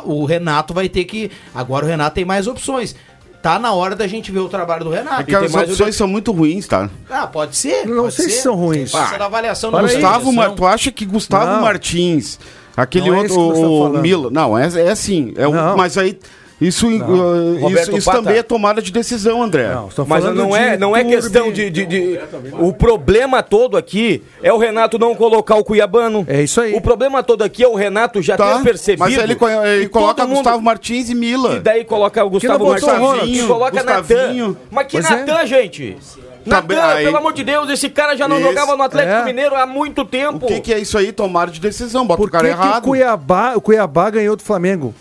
o 0.06 0.26
Renato 0.26 0.72
vai 0.72 0.88
ter 0.88 1.04
que. 1.06 1.32
Agora 1.56 1.84
o 1.84 1.88
Renato 1.90 2.14
tem 2.14 2.26
mais 2.26 2.46
opções. 2.46 2.96
Tá 3.42 3.58
na 3.58 3.72
hora 3.72 3.96
da 3.96 4.06
gente 4.06 4.32
ver 4.32 4.40
o 4.40 4.50
trabalho 4.50 4.84
do 4.84 4.94
É 4.94 4.98
Renato. 4.98 5.24
que 5.24 5.34
as 5.36 5.54
opções 5.54 5.96
são 5.96 6.08
muito 6.08 6.32
ruins, 6.34 6.68
tá? 6.68 6.90
Ah, 7.10 7.26
pode 7.26 7.56
ser. 7.56 7.88
Não 7.88 8.04
pode 8.04 8.16
sei 8.16 8.26
se 8.26 8.32
ser. 8.32 8.42
são 8.42 8.56
ruins. 8.56 8.92
Ser 8.92 9.18
da 9.18 9.26
avaliação 9.26 9.72
da 9.72 9.82
Gustavo. 9.82 10.34
Mar... 10.34 10.52
tu 10.52 10.66
acha 10.66 10.92
que 10.92 11.06
Gustavo 11.06 11.46
Não. 11.54 11.62
Martins, 11.62 12.38
aquele 12.76 13.10
Não 13.10 13.16
é 13.16 13.20
outro, 13.22 13.34
estamos 13.54 13.60
o. 13.60 14.02
Mila, 14.02 14.30
não, 14.30 14.58
é, 14.58 14.66
é 14.82 14.92
assim, 14.92 15.34
é 15.38 15.48
um- 15.48 15.76
mas 15.78 15.98
aí 15.98 16.20
isso, 16.62 16.88
uh, 16.88 17.70
isso, 17.72 17.98
isso 17.98 18.12
também 18.12 18.38
é 18.38 18.44
tomada 18.44 18.82
de 18.82 18.92
decisão, 18.92 19.42
André. 19.42 19.70
Não, 19.70 19.90
Mas 20.06 20.24
não 20.26 20.56
é, 20.56 20.78
não 20.78 20.96
é 20.96 21.04
questão 21.04 21.52
de, 21.52 21.70
de- 21.70 21.86
de- 21.86 22.20
O 22.60 22.74
problema 22.74 23.42
todo 23.42 23.78
aqui 23.78 24.22
é 24.44 24.52
o 24.52 24.58
Renato 24.58 25.00
não 25.00 25.16
colocar 25.16 25.56
o 25.56 25.64
Cuiabano. 25.64 26.26
É 26.28 26.42
isso 26.42 26.60
aí. 26.60 26.74
O 26.74 26.82
problema 26.82 27.24
todo 27.24 27.44
aqui 27.44 27.64
é 27.64 27.68
o 27.68 27.76
Renato 27.76 28.22
já 28.22 28.36
Tá, 28.36 28.58
ter 28.58 28.64
percebido. 28.64 29.00
mas 29.00 29.18
ele, 29.18 29.38
ele 29.76 29.90
coloca 29.90 30.26
mundo- 30.26 30.36
Gustavo 30.36 30.62
Martins 30.62 31.10
e 31.10 31.16
Mila. 31.16 31.56
E 31.56 31.60
daí 31.60 31.86
coloca 31.86 32.24
o 32.24 32.30
Gustavo 32.30 32.66
Martins 32.68 33.44
coloca. 33.46 33.84
Natan. 33.84 34.56
Mas 34.70 34.88
que 34.88 34.92
Pois 35.02 35.06
é. 35.12 35.16
Natan, 35.16 35.46
gente? 35.46 35.98
Tá 36.46 36.62
Natan, 36.62 36.82
aí- 36.84 37.06
pelo 37.06 37.18
amor 37.18 37.34
de 37.34 37.44
Deus, 37.44 37.70
esse 37.70 37.90
cara 37.90 38.16
já 38.18 38.28
não 38.28 38.38
Esse- 38.38 38.48
jogava 38.48 38.76
no 38.76 38.84
Atlético 38.84 39.14
é. 39.20 39.26
Mineiro 39.26 39.56
há 39.56 39.66
muito 39.66 40.04
tempo. 40.06 40.46
O 40.46 40.48
que, 40.48 40.60
que 40.62 40.74
é 40.74 40.80
isso 40.80 40.98
aí? 40.98 41.12
Tomada 41.12 41.52
de 41.52 41.60
decisão, 41.60 42.06
bota 42.08 42.18
Por 42.18 42.28
o 42.30 42.32
cara 42.32 42.48
que, 42.50 42.54
que 42.54 42.60
o 42.60 42.64
errado. 42.66 42.84
Cuiabá, 42.84 43.54
o 43.56 43.62
Cuiabá 43.62 44.10
ganhou 44.10 44.36
do 44.36 44.44
Flamengo? 44.44 44.94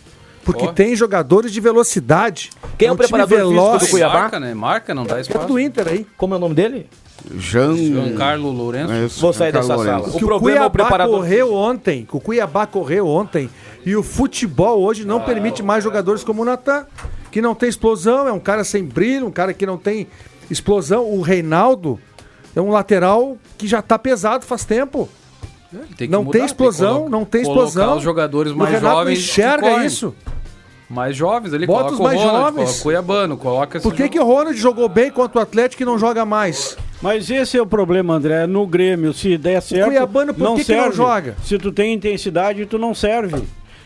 Porque 0.53 0.73
tem 0.73 0.95
jogadores 0.97 1.53
de 1.53 1.61
velocidade. 1.61 2.51
Quem 2.77 2.89
é 2.89 2.91
o 2.91 2.95
um 2.95 2.97
time 2.97 3.09
preparador 3.09 3.39
físico 3.39 3.51
veloz. 3.55 3.83
do 3.83 3.89
Cuiabá? 3.91 4.15
Marca, 4.21 4.41
né? 4.41 4.55
Marca, 4.55 4.95
não 4.95 5.05
dá 5.05 5.19
É 5.19 5.21
espaço. 5.21 5.47
do 5.47 5.59
Inter 5.59 5.89
aí. 5.89 6.07
Como 6.17 6.35
é 6.35 6.37
o 6.37 6.41
nome 6.41 6.55
dele? 6.55 6.87
Jean... 7.37 7.77
Giancarlo 7.77 8.51
Lourenço. 8.51 8.93
É 8.93 9.05
isso, 9.07 9.21
Vou 9.21 9.33
sair 9.33 9.53
dessa 9.53 9.75
Lourenço. 9.75 9.99
sala. 10.05 10.11
Que 10.19 10.25
O 10.25 10.27
problema 10.27 10.59
é 10.65 10.67
o 10.67 10.71
Cuiabá 10.71 10.71
preparador 10.71 11.17
correu 11.17 11.53
ontem, 11.55 12.07
o 12.13 12.21
Cuiabá 12.21 12.67
correu 12.67 13.07
ontem 13.09 13.51
e 13.85 13.97
o 13.97 14.03
futebol 14.03 14.81
hoje 14.83 15.05
não 15.05 15.21
permite 15.21 15.63
mais 15.63 15.83
jogadores 15.83 16.23
como 16.23 16.43
o 16.43 16.45
Natan, 16.45 16.87
que 17.31 17.43
não 17.43 17.55
tem 17.55 17.69
explosão, 17.69 18.27
é 18.29 18.33
um 18.33 18.39
cara 18.41 18.63
sem 18.65 18.85
brilho, 18.85 19.27
um 19.27 19.31
cara 19.33 19.53
que 19.53 19.67
não 19.67 19.77
tem 19.77 20.07
explosão. 20.49 21.11
O 21.13 21.21
Reinaldo 21.21 21.99
é 22.55 22.61
um 22.61 22.71
lateral 22.71 23.37
que 23.59 23.67
já 23.67 23.83
tá 23.83 23.99
pesado 23.99 24.47
faz 24.47 24.65
tempo. 24.65 25.09
Tem 25.99 26.09
que 26.09 26.09
Não 26.09 26.25
mudar, 26.25 26.39
tem 26.39 26.47
explosão, 26.47 26.99
colo- 27.01 27.11
não 27.11 27.25
tem 27.27 27.43
colocar 27.43 27.67
explosão. 27.69 27.97
os 27.99 28.03
jogadores 28.03 28.53
O 28.53 28.57
mais 28.57 28.71
Renato 28.71 28.87
não 28.95 29.01
jovens. 29.03 29.19
enxerga 29.19 29.85
isso. 29.85 30.15
Mais 30.89 31.15
jovens, 31.15 31.53
ele 31.53 31.67
Bota 31.67 31.81
coloca 31.91 31.95
os 31.95 32.01
o 32.01 32.03
mais 32.03 32.19
Ronald, 32.19 32.39
jovens. 32.39 32.55
coloca 32.65 32.79
o 32.79 32.83
Cuiabano, 32.83 33.37
coloca 33.37 33.81
Por 33.81 33.95
que, 33.95 34.09
que 34.09 34.19
o 34.19 34.25
Ronald 34.25 34.57
jogou 34.59 34.89
bem 34.89 35.11
contra 35.11 35.39
o 35.41 35.43
Atlético 35.43 35.83
e 35.83 35.87
não 35.87 35.99
joga 35.99 36.25
mais? 36.25 36.79
Mas 37.03 37.31
esse 37.31 37.59
é 37.59 37.63
o 37.63 37.67
problema, 37.67 38.15
André. 38.15 38.47
No 38.47 38.67
Grêmio, 38.67 39.13
se 39.13 39.37
der 39.37 39.61
certo. 39.61 39.87
Cuiabano, 39.87 40.33
por 40.33 40.57
que 40.57 40.65
que 40.65 40.75
não 40.75 40.91
joga? 40.91 41.37
Se 41.45 41.59
tu 41.59 41.71
tem 41.71 41.93
intensidade, 41.93 42.65
tu 42.67 42.79
não 42.79 42.95
serve. 42.95 43.45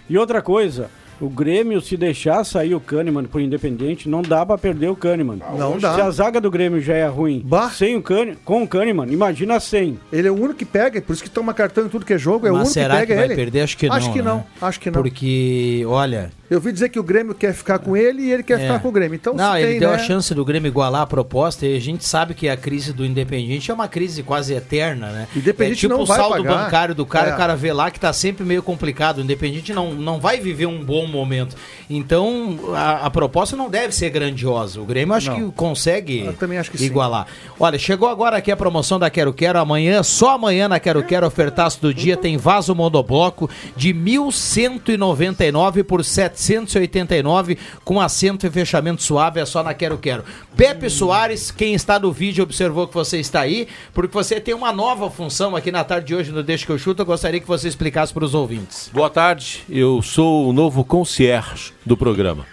E 0.08 0.16
outra 0.16 0.40
coisa, 0.40 0.90
o 1.20 1.28
Grêmio, 1.28 1.80
se 1.80 1.96
deixar 1.96 2.44
sair 2.44 2.74
o 2.74 2.80
Kahneman 2.80 3.24
pro 3.24 3.40
Independente, 3.40 4.08
não 4.08 4.22
dá 4.22 4.44
pra 4.44 4.58
perder 4.58 4.88
o 4.88 4.96
Kahneman. 4.96 5.38
Não 5.58 5.78
dá. 5.78 5.94
Se 5.94 6.00
a 6.00 6.10
zaga 6.10 6.40
do 6.40 6.50
Grêmio 6.50 6.80
já 6.80 6.94
é 6.94 7.06
ruim, 7.06 7.42
Bah. 7.44 7.70
sem 7.70 7.96
o 7.96 8.02
Kahneman, 8.02 8.36
com 8.44 8.62
o 8.62 8.68
Kahneman, 8.68 9.06
imagina 9.12 9.58
sem. 9.60 9.98
Ele 10.12 10.28
é 10.28 10.30
o 10.30 10.34
único 10.34 10.54
que 10.54 10.64
pega, 10.64 11.00
por 11.00 11.12
isso 11.12 11.22
que 11.22 11.30
toma 11.30 11.54
cartão 11.54 11.84
em 11.86 11.88
tudo 11.88 12.04
que 12.04 12.12
é 12.14 12.18
jogo, 12.18 12.46
é 12.46 12.50
o 12.50 12.54
Mas 12.54 12.62
único 12.68 12.74
será 12.74 12.94
que 12.96 13.00
que, 13.02 13.06
pega 13.08 13.16
vai 13.16 13.24
ele. 13.26 13.34
perder? 13.36 13.60
Acho 13.62 13.76
que 13.76 13.88
não. 13.88 13.96
Acho 13.96 14.12
que 14.12 14.18
né? 14.18 14.24
não, 14.24 14.44
acho 14.60 14.80
que 14.80 14.90
não. 14.90 15.02
Porque, 15.02 15.84
olha. 15.86 16.30
Eu 16.50 16.58
ouvi 16.58 16.70
dizer 16.70 16.90
que 16.90 16.98
o 17.00 17.02
Grêmio 17.02 17.34
quer 17.34 17.54
ficar 17.54 17.78
com 17.78 17.96
ele 17.96 18.24
e 18.24 18.30
ele 18.32 18.42
quer 18.42 18.58
É. 18.60 18.62
ficar 18.66 18.78
com 18.80 18.88
o 18.88 18.92
Grêmio. 18.92 19.14
Então, 19.16 19.32
não, 19.32 19.52
se 19.54 19.60
ele 19.60 19.70
tem, 19.72 19.80
deu 19.80 19.88
né? 19.88 19.94
a 19.94 19.98
chance 19.98 20.34
do 20.34 20.44
Grêmio 20.44 20.68
igualar 20.68 21.00
a 21.02 21.06
proposta 21.06 21.64
e 21.66 21.74
a 21.74 21.80
gente 21.80 22.04
sabe 22.04 22.34
que 22.34 22.46
a 22.46 22.56
crise 22.58 22.92
do 22.92 23.06
Independente 23.06 23.70
é 23.70 23.74
uma 23.74 23.88
crise 23.88 24.22
quase 24.22 24.52
eterna, 24.52 25.08
né? 25.12 25.28
Independente 25.34 25.78
é 25.78 25.80
tipo 25.88 25.94
não 25.94 26.02
o 26.02 26.06
vai 26.06 26.18
saldo 26.18 26.36
pagar. 26.44 26.64
bancário 26.64 26.94
do 26.94 27.06
cara, 27.06 27.30
É. 27.30 27.34
o 27.34 27.36
cara 27.38 27.56
vê 27.56 27.72
lá 27.72 27.90
que 27.90 27.98
tá 27.98 28.12
sempre 28.12 28.44
meio 28.44 28.62
complicado. 28.62 29.18
O 29.18 29.20
Independente 29.22 29.72
não, 29.72 29.94
não 29.94 30.20
vai 30.20 30.38
viver 30.40 30.66
um 30.66 30.84
bom 30.84 31.06
momento. 31.12 31.54
Então, 31.88 32.58
a, 32.74 33.06
a 33.06 33.10
proposta 33.10 33.56
não 33.56 33.68
deve 33.70 33.94
ser 33.94 34.10
grandiosa. 34.10 34.80
O 34.80 34.84
Grêmio 34.84 35.14
acho 35.14 35.30
Não. 35.30 35.50
que 35.50 35.56
consegue 35.56 36.20
Eu 36.20 36.32
também 36.32 36.58
acho 36.58 36.70
que 36.70 36.78
sim. 36.78 36.86
igualar. 36.86 37.26
Olha, 37.60 37.78
chegou 37.78 38.08
agora 38.08 38.36
aqui 38.38 38.50
a 38.50 38.56
promoção 38.56 38.98
da 38.98 39.10
Quero 39.10 39.32
Quero. 39.32 39.58
Amanhã, 39.58 40.02
só 40.02 40.30
amanhã 40.30 40.68
na 40.68 40.80
Quero 40.80 41.02
Quero, 41.04 41.26
ofertaço 41.26 41.80
do 41.80 41.92
dia, 41.92 42.16
tem 42.16 42.36
vaso 42.36 42.74
monobloco 42.74 43.48
de 43.76 43.92
1.199 43.94 45.84
por 45.84 46.04
789 46.04 47.58
com 47.84 48.00
assento 48.00 48.46
e 48.46 48.50
fechamento 48.50 49.02
suave, 49.02 49.40
é 49.40 49.44
só 49.46 49.62
na 49.62 49.74
Quero 49.74 49.98
Quero. 49.98 50.24
Pepe 50.56 50.88
Soares, 50.90 51.50
quem 51.50 51.74
está 51.74 51.98
no 51.98 52.12
vídeo 52.12 52.42
observou 52.42 52.86
que 52.86 52.94
você 52.94 53.18
está 53.18 53.40
aí, 53.40 53.68
porque 53.92 54.12
você 54.12 54.40
tem 54.40 54.54
uma 54.54 54.72
nova 54.72 55.10
função 55.10 55.56
aqui 55.56 55.70
na 55.70 55.84
tarde 55.84 56.06
de 56.08 56.14
hoje 56.14 56.32
no 56.32 56.42
Deixa 56.42 56.66
que 56.66 56.72
eu 56.72 56.78
chuto, 56.78 57.02
eu 57.02 57.06
gostaria 57.06 57.40
que 57.40 57.46
você 57.46 57.68
explicasse 57.68 58.12
para 58.12 58.24
os 58.24 58.34
ouvintes. 58.34 58.90
Boa 58.92 59.08
tarde, 59.10 59.62
eu 59.68 60.02
sou 60.02 60.48
o 60.48 60.52
novo 60.52 60.84
concierge 60.92 61.72
do 61.86 61.96
programa. 61.96 62.44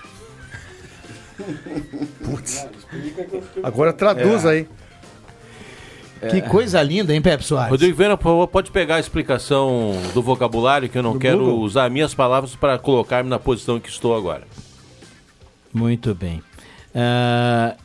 Agora 3.61 3.91
traduz 3.91 4.45
É. 4.45 4.49
aí. 4.49 4.67
Que 6.31 6.41
coisa 6.43 6.81
linda, 6.81 7.13
hein, 7.13 7.21
Pepe 7.21 7.43
Soares? 7.43 7.69
Rodrigo 7.69 7.97
favor, 8.23 8.47
pode 8.47 8.71
pegar 8.71 8.95
a 8.95 8.99
explicação 9.01 9.91
do 10.13 10.21
vocabulário, 10.21 10.87
que 10.87 10.97
eu 10.97 11.03
não 11.03 11.13
Do 11.13 11.19
quero 11.19 11.39
Google? 11.39 11.59
usar 11.59 11.89
minhas 11.89 12.13
palavras 12.13 12.55
para 12.55 12.77
colocar-me 12.77 13.29
na 13.29 13.37
posição 13.39 13.75
em 13.75 13.79
que 13.81 13.89
estou 13.89 14.15
agora. 14.15 14.43
Muito 15.73 16.15
bem. 16.15 16.41
Ah, 16.95 17.75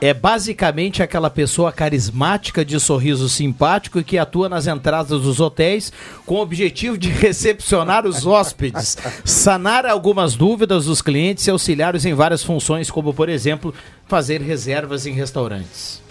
é 0.00 0.12
basicamente 0.12 1.02
aquela 1.02 1.30
pessoa 1.30 1.72
carismática 1.72 2.64
de 2.64 2.78
sorriso 2.78 3.28
simpático 3.28 3.98
e 3.98 4.04
que 4.04 4.18
atua 4.18 4.48
nas 4.48 4.66
entradas 4.66 5.22
dos 5.22 5.40
hotéis 5.40 5.92
com 6.24 6.36
o 6.36 6.42
objetivo 6.42 6.98
de 6.98 7.08
recepcionar 7.10 8.06
os 8.06 8.26
hóspedes, 8.26 8.96
sanar 9.24 9.86
algumas 9.86 10.34
dúvidas 10.34 10.86
dos 10.86 11.02
clientes 11.02 11.46
e 11.46 11.50
auxiliar-os 11.50 12.04
em 12.04 12.14
várias 12.14 12.42
funções, 12.42 12.90
como, 12.90 13.12
por 13.14 13.28
exemplo, 13.28 13.74
fazer 14.06 14.40
reservas 14.40 15.06
em 15.06 15.12
restaurantes. 15.12 16.02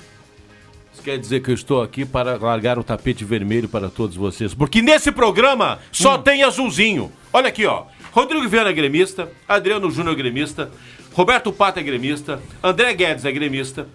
Isso 0.93 1.03
quer 1.03 1.17
dizer 1.17 1.41
que 1.41 1.51
eu 1.51 1.55
estou 1.55 1.81
aqui 1.81 2.05
para 2.05 2.37
largar 2.37 2.79
o 2.79 2.83
tapete 2.83 3.23
vermelho 3.23 3.69
para 3.69 3.89
todos 3.89 4.15
vocês. 4.15 4.53
Porque 4.53 4.81
nesse 4.81 5.11
programa 5.11 5.79
só 5.91 6.17
tem 6.17 6.43
azulzinho. 6.43 7.11
Olha 7.31 7.49
aqui, 7.49 7.65
ó. 7.65 7.83
Rodrigo 8.15 8.47
Viana 8.47 8.69
é 8.69 8.73
gremista, 8.73 9.29
Adriano 9.45 9.91
Júnior 9.91 10.13
é 10.13 10.17
gremista, 10.17 10.71
Roberto 11.11 11.51
Pata 11.51 11.81
é 11.81 11.83
gremista, 11.83 12.39
André 12.63 12.93
Guedes 12.93 13.25
é 13.25 13.31
gremista, 13.31 13.89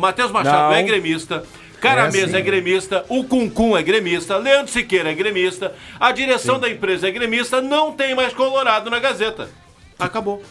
Matheus 0.00 0.32
Machado 0.32 0.70
Não. 0.70 0.72
é 0.72 0.82
gremista, 0.82 1.44
Caramesa 1.78 2.38
é, 2.38 2.40
gremista, 2.40 3.04
o 3.06 3.22
Cuncum 3.22 3.76
é 3.76 3.82
gremista, 3.82 4.38
Leandro 4.38 4.72
Siqueira 4.72 5.10
é 5.10 5.14
gremista, 5.14 5.74
a 6.00 6.10
direção 6.10 6.58
da 6.58 6.70
empresa 6.70 7.06
é 7.06 7.10
gremista, 7.10 7.60
não 7.60 7.92
tem 7.92 8.14
mais 8.14 8.32
Colorado 8.32 8.88
na 8.88 8.98
Gazeta. 8.98 9.50
Acabou. 9.98 10.42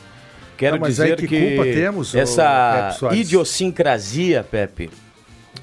Quero 0.55 0.75
Não, 0.75 0.81
mas 0.81 0.99
aí 0.99 1.15
dizer 1.15 1.17
que 1.17 1.27
que, 1.27 1.55
culpa 1.55 1.63
temos, 1.63 2.13
essa 2.13 2.91
Soares? 2.91 3.19
idiosincrasia, 3.21 4.43
Pepe, 4.43 4.91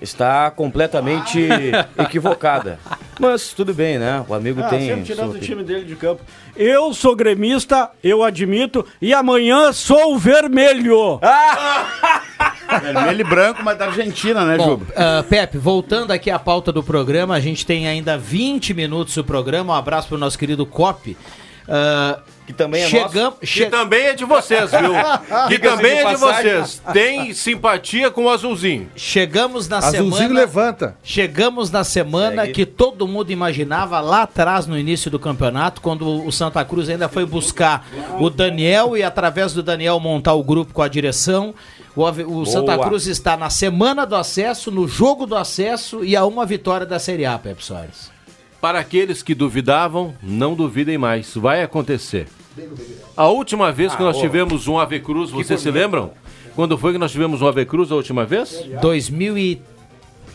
está 0.01 0.51
completamente 0.51 1.49
equivocada. 1.99 2.79
Mas 3.19 3.53
tudo 3.53 3.73
bem, 3.73 3.99
né? 3.99 4.25
O 4.29 4.35
amigo 4.35 4.61
Ah, 4.63 4.69
tem. 4.69 4.87
sempre 4.89 5.05
tirando 5.05 5.35
o 5.35 5.39
time 5.39 5.63
dele 5.65 5.85
de 5.85 5.97
campo. 5.97 6.23
Eu 6.55 6.93
sou 6.93 7.17
gremista, 7.17 7.91
eu 8.05 8.23
admito, 8.23 8.85
e 9.01 9.15
amanhã 9.15 9.73
sou 9.73 10.15
o 10.15 10.19
vermelho. 10.19 11.19
Vermelho 12.83 13.21
e 13.21 13.25
branco, 13.25 13.63
mas 13.63 13.79
da 13.79 13.87
Argentina, 13.87 14.45
né, 14.45 14.57
Bom, 14.57 14.71
Juba? 14.71 14.87
ah, 14.97 15.25
Pepe, 15.29 15.57
voltando 15.57 16.11
aqui 16.11 16.31
à 16.31 16.39
pauta 16.39 16.73
do 16.73 16.83
programa, 16.83 17.35
a 17.35 17.41
gente 17.41 17.65
tem 17.65 17.87
ainda 17.87 18.19
20 18.19 18.75
minutos 18.75 19.15
do 19.15 19.23
programa. 19.25 19.73
Um 19.73 19.77
abraço 19.77 20.09
para 20.09 20.17
o 20.17 20.19
nosso 20.19 20.37
querido 20.39 20.67
Cop. 20.67 21.17
Ah, 21.69 22.21
que 22.47 22.53
também 22.53 22.83
é 22.83 22.89
chegam, 22.89 23.33
Que 23.41 23.67
também 23.67 24.07
é 24.07 24.15
de 24.15 24.25
vocês, 24.25 24.71
viu? 24.71 24.93
que 25.49 25.59
também 25.59 25.97
de 25.97 26.03
é 26.03 26.09
de 26.11 26.17
vocês. 26.17 26.83
Tem 26.93 27.35
simpatia 27.35 28.09
com 28.09 28.27
o 28.27 28.31
azulzinho. 28.31 28.89
Chegamos 28.95 29.69
na 29.69 29.79
Azulzinho 29.79 30.15
semana. 30.15 30.35
levanta. 30.41 30.97
Chegamos 31.03 31.71
na 31.73 31.83
semana 31.83 32.43
Segue. 32.43 32.53
que 32.53 32.67
todo 32.67 33.09
mundo 33.09 33.33
imaginava 33.33 34.01
lá 34.01 34.23
atrás 34.23 34.67
no 34.67 34.79
início 34.79 35.11
do 35.11 35.19
campeonato, 35.19 35.81
quando 35.81 36.25
o 36.25 36.31
Santa 36.31 36.65
Cruz 36.65 36.89
ainda 36.89 37.09
foi 37.09 37.27
buscar 37.27 37.85
o 38.21 38.31
Daniel 38.31 38.97
e 38.97 39.03
através 39.03 39.53
do 39.53 39.63
Daniel 39.63 39.99
montar 39.99 40.35
o 40.35 40.45
grupo 40.45 40.73
com 40.73 40.83
a 40.83 40.89
direção. 40.89 41.53
O, 41.97 42.05
o 42.05 42.47
Santa. 42.47 42.79
Cruz 42.79 43.07
está 43.07 43.37
na 43.37 43.51
semana 43.51 44.05
do 44.05 44.15
acesso, 44.15 44.71
no 44.71 44.87
jogo 44.87 45.27
do 45.27 45.35
acesso 45.35 46.05
e 46.05 46.15
a 46.15 46.25
uma 46.25 46.47
vitória 46.47 46.87
da 46.87 46.99
Série 46.99 47.25
A, 47.25 47.39
Pepe 47.39 47.65
Soares. 47.65 48.15
Para 48.67 48.81
aqueles 48.81 49.23
que 49.23 49.33
duvidavam, 49.33 50.13
não 50.21 50.57
duvidem 50.57 50.99
mais. 50.99 51.33
Vai 51.37 51.63
acontecer. 51.63 52.27
A 53.17 53.29
última 53.29 53.71
vez 53.71 53.95
que 53.95 54.03
Ah, 54.03 54.07
nós 54.07 54.19
tivemos 54.19 54.67
um 54.67 54.77
Ave 54.77 54.99
Cruz, 54.99 55.31
vocês 55.31 55.61
se 55.61 55.71
lembram? 55.71 56.11
Quando 56.57 56.77
foi 56.77 56.91
que 56.91 56.99
nós 56.99 57.13
tivemos 57.13 57.41
um 57.41 57.47
Ave 57.47 57.65
Cruz 57.65 57.93
a 57.93 57.95
última 57.95 58.25
vez? 58.27 58.65
2013, 58.83 59.63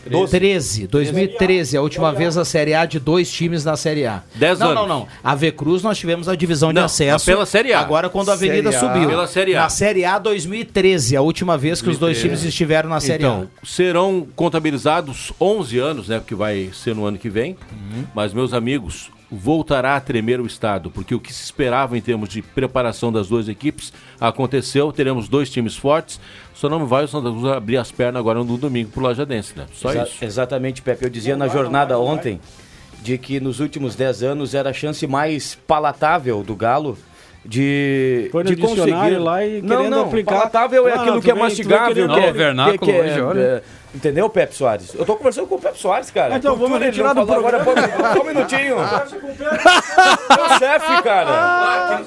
2013, 0.08 1.76
a 1.76 1.82
última 1.82 2.12
vez 2.12 2.36
a 2.36 2.44
Série 2.44 2.74
A 2.74 2.84
de 2.84 2.98
dois 2.98 3.30
times 3.30 3.64
na 3.64 3.76
Série 3.76 4.06
A. 4.06 4.22
Dez 4.34 4.58
não, 4.58 4.70
anos. 4.70 4.80
Não, 4.88 4.88
não, 5.00 5.08
A 5.22 5.34
V 5.34 5.52
Cruz 5.52 5.82
nós 5.82 5.98
tivemos 5.98 6.28
a 6.28 6.34
divisão 6.36 6.70
de 6.70 6.78
Não, 6.78 6.86
acesso. 6.86 7.24
pela 7.26 7.46
Série 7.46 7.72
A. 7.72 7.80
Agora 7.80 8.08
quando 8.08 8.30
a 8.30 8.32
Avenida 8.32 8.72
Série 8.72 8.84
A. 8.86 8.92
subiu. 8.92 9.08
Pela 9.08 9.26
Série 9.26 9.56
A. 9.56 9.60
Na 9.62 9.68
Série 9.68 10.04
A 10.04 10.18
2013, 10.18 11.16
a 11.16 11.22
última 11.22 11.56
vez 11.56 11.80
que 11.80 11.88
os 11.88 11.98
dois 11.98 12.16
2013. 12.16 12.22
times 12.42 12.44
estiveram 12.52 12.88
na 12.88 13.00
Série 13.00 13.24
então, 13.24 13.48
serão 13.62 14.26
contabilizados 14.34 15.32
11 15.40 15.78
anos, 15.78 16.08
né? 16.08 16.18
Porque 16.18 16.34
vai 16.34 16.70
ser 16.72 16.94
no 16.94 17.04
ano 17.04 17.18
que 17.18 17.28
vem. 17.28 17.56
Uhum. 17.72 18.04
Mas, 18.14 18.32
meus 18.32 18.52
amigos, 18.52 19.10
voltará 19.32 19.96
a 19.96 20.00
tremer 20.00 20.40
o 20.40 20.46
Estado. 20.46 20.90
Porque 20.90 21.14
o 21.14 21.20
que 21.20 21.32
se 21.32 21.42
esperava 21.42 21.96
em 21.96 22.00
termos 22.00 22.28
de 22.28 22.42
preparação 22.42 23.10
das 23.10 23.28
duas 23.28 23.48
equipes 23.48 23.92
aconteceu. 24.20 24.92
Teremos 24.92 25.28
dois 25.28 25.48
times 25.50 25.74
fortes. 25.76 26.20
Só 26.54 26.68
não 26.68 26.86
vai 26.86 27.04
o 27.04 27.08
Santa 27.08 27.30
Cruz 27.30 27.44
abrir 27.46 27.78
as 27.78 27.90
pernas 27.90 28.20
agora 28.20 28.44
no 28.44 28.56
domingo 28.58 28.90
pro 28.90 29.02
Lajadense, 29.02 29.54
né? 29.56 29.66
Só 29.72 29.90
Exa- 29.90 30.02
isso. 30.04 30.24
Exatamente, 30.24 30.82
Pepe. 30.82 31.04
Eu 31.04 31.10
dizia 31.10 31.36
na 31.36 31.48
jornada 31.48 31.98
ontem 31.98 32.38
de 33.02 33.18
que 33.18 33.40
nos 33.40 33.58
últimos 33.58 33.96
10 33.96 34.22
anos 34.22 34.54
era 34.54 34.70
a 34.70 34.72
chance 34.72 35.04
mais 35.06 35.58
palatável 35.66 36.42
do 36.42 36.54
Galo 36.54 36.96
de, 37.44 38.28
Foi 38.30 38.44
no 38.44 38.50
de 38.50 38.56
conseguir. 38.56 39.16
lá 39.18 39.44
e 39.44 39.60
não, 39.62 39.76
querendo 39.76 39.90
não, 39.96 40.02
aplicar. 40.04 40.34
Palatável 40.36 40.86
é 40.88 40.94
aquilo 40.94 41.20
que 41.20 41.30
é 41.30 41.34
mastigável. 41.34 41.94
que 41.94 42.00
é- 42.00 42.06
Não, 42.06 42.30
o 42.30 42.32
vernáculo 42.32 42.78
que 42.78 42.90
é- 42.90 43.00
hoje, 43.00 43.20
olha. 43.20 43.40
é- 43.40 43.62
Entendeu, 43.94 44.26
Pepe 44.30 44.54
Soares? 44.54 44.94
Eu 44.94 45.04
tô 45.04 45.16
conversando 45.16 45.46
com 45.46 45.56
o 45.56 45.60
Pepe 45.60 45.78
Soares, 45.78 46.10
cara. 46.10 46.36
Então, 46.36 46.56
vamos 46.56 46.80
retirar 46.80 47.12
do 47.12 47.20
agora. 47.30 47.62
Só 47.62 48.22
um 48.22 48.24
minutinho. 48.24 48.76
Meu 49.36 50.58
chefe, 50.58 51.02
cara. 51.02 52.00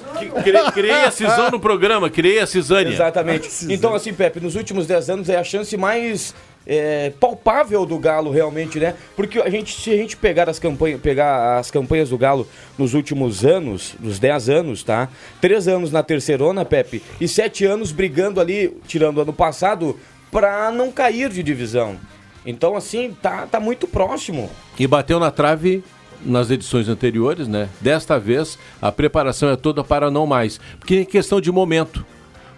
Criei, 0.44 0.72
criei 0.72 1.04
a 1.04 1.12
cisão 1.12 1.52
no 1.52 1.60
programa, 1.60 2.10
criei 2.10 2.40
a 2.40 2.48
cisânia. 2.48 2.92
Exatamente. 2.92 3.50
Então, 3.72 3.94
assim, 3.94 4.14
Pepe, 4.14 4.40
nos 4.40 4.56
últimos 4.56 4.88
10 4.88 5.10
anos 5.12 5.30
é 5.30 5.38
a 5.38 5.44
chance 5.44 5.78
mais 5.78 6.34
é, 6.66 7.11
palpável 7.20 7.86
do 7.86 7.97
Galo, 7.97 8.32
realmente, 8.32 8.80
né? 8.80 8.95
Porque 9.16 9.39
a 9.39 9.49
gente, 9.49 9.80
se 9.80 9.91
a 9.91 9.97
gente 9.97 10.18
pegar 10.18 10.49
as, 10.49 10.59
campanhas, 10.59 10.99
pegar 10.99 11.57
as 11.59 11.70
campanhas 11.70 12.09
do 12.09 12.18
Galo 12.18 12.47
nos 12.78 12.93
últimos 12.93 13.45
anos, 13.45 13.95
nos 13.99 14.20
10 14.20 14.49
anos, 14.49 14.84
tá? 14.84 15.09
Três 15.39 15.68
anos 15.68 15.91
na 15.91 16.01
terceirona, 16.01 16.66
Pepe, 16.66 17.01
e 17.20 17.28
sete 17.28 17.66
anos 17.66 17.91
brigando 17.91 18.41
ali, 18.41 18.76
tirando 18.88 19.22
ano 19.22 19.34
passado, 19.34 19.97
pra 20.32 20.72
não 20.72 20.91
cair 20.91 21.30
de 21.30 21.43
divisão. 21.43 21.97
Então, 22.45 22.76
assim, 22.76 23.16
tá, 23.22 23.47
tá 23.47 23.59
muito 23.59 23.88
próximo. 23.88 24.49
E 24.78 24.86
bateu 24.86 25.20
na 25.20 25.32
trave 25.32 25.84
nas 26.24 26.49
edições 26.49 26.88
anteriores, 26.88 27.47
né? 27.47 27.70
Desta 27.80 28.20
vez, 28.20 28.57
a 28.82 28.91
preparação 28.91 29.49
é 29.49 29.55
toda 29.55 29.84
para 29.84 30.11
não 30.11 30.26
mais. 30.26 30.59
Porque 30.80 30.95
é 30.97 31.05
questão 31.05 31.39
de 31.39 31.51
momento. 31.51 32.05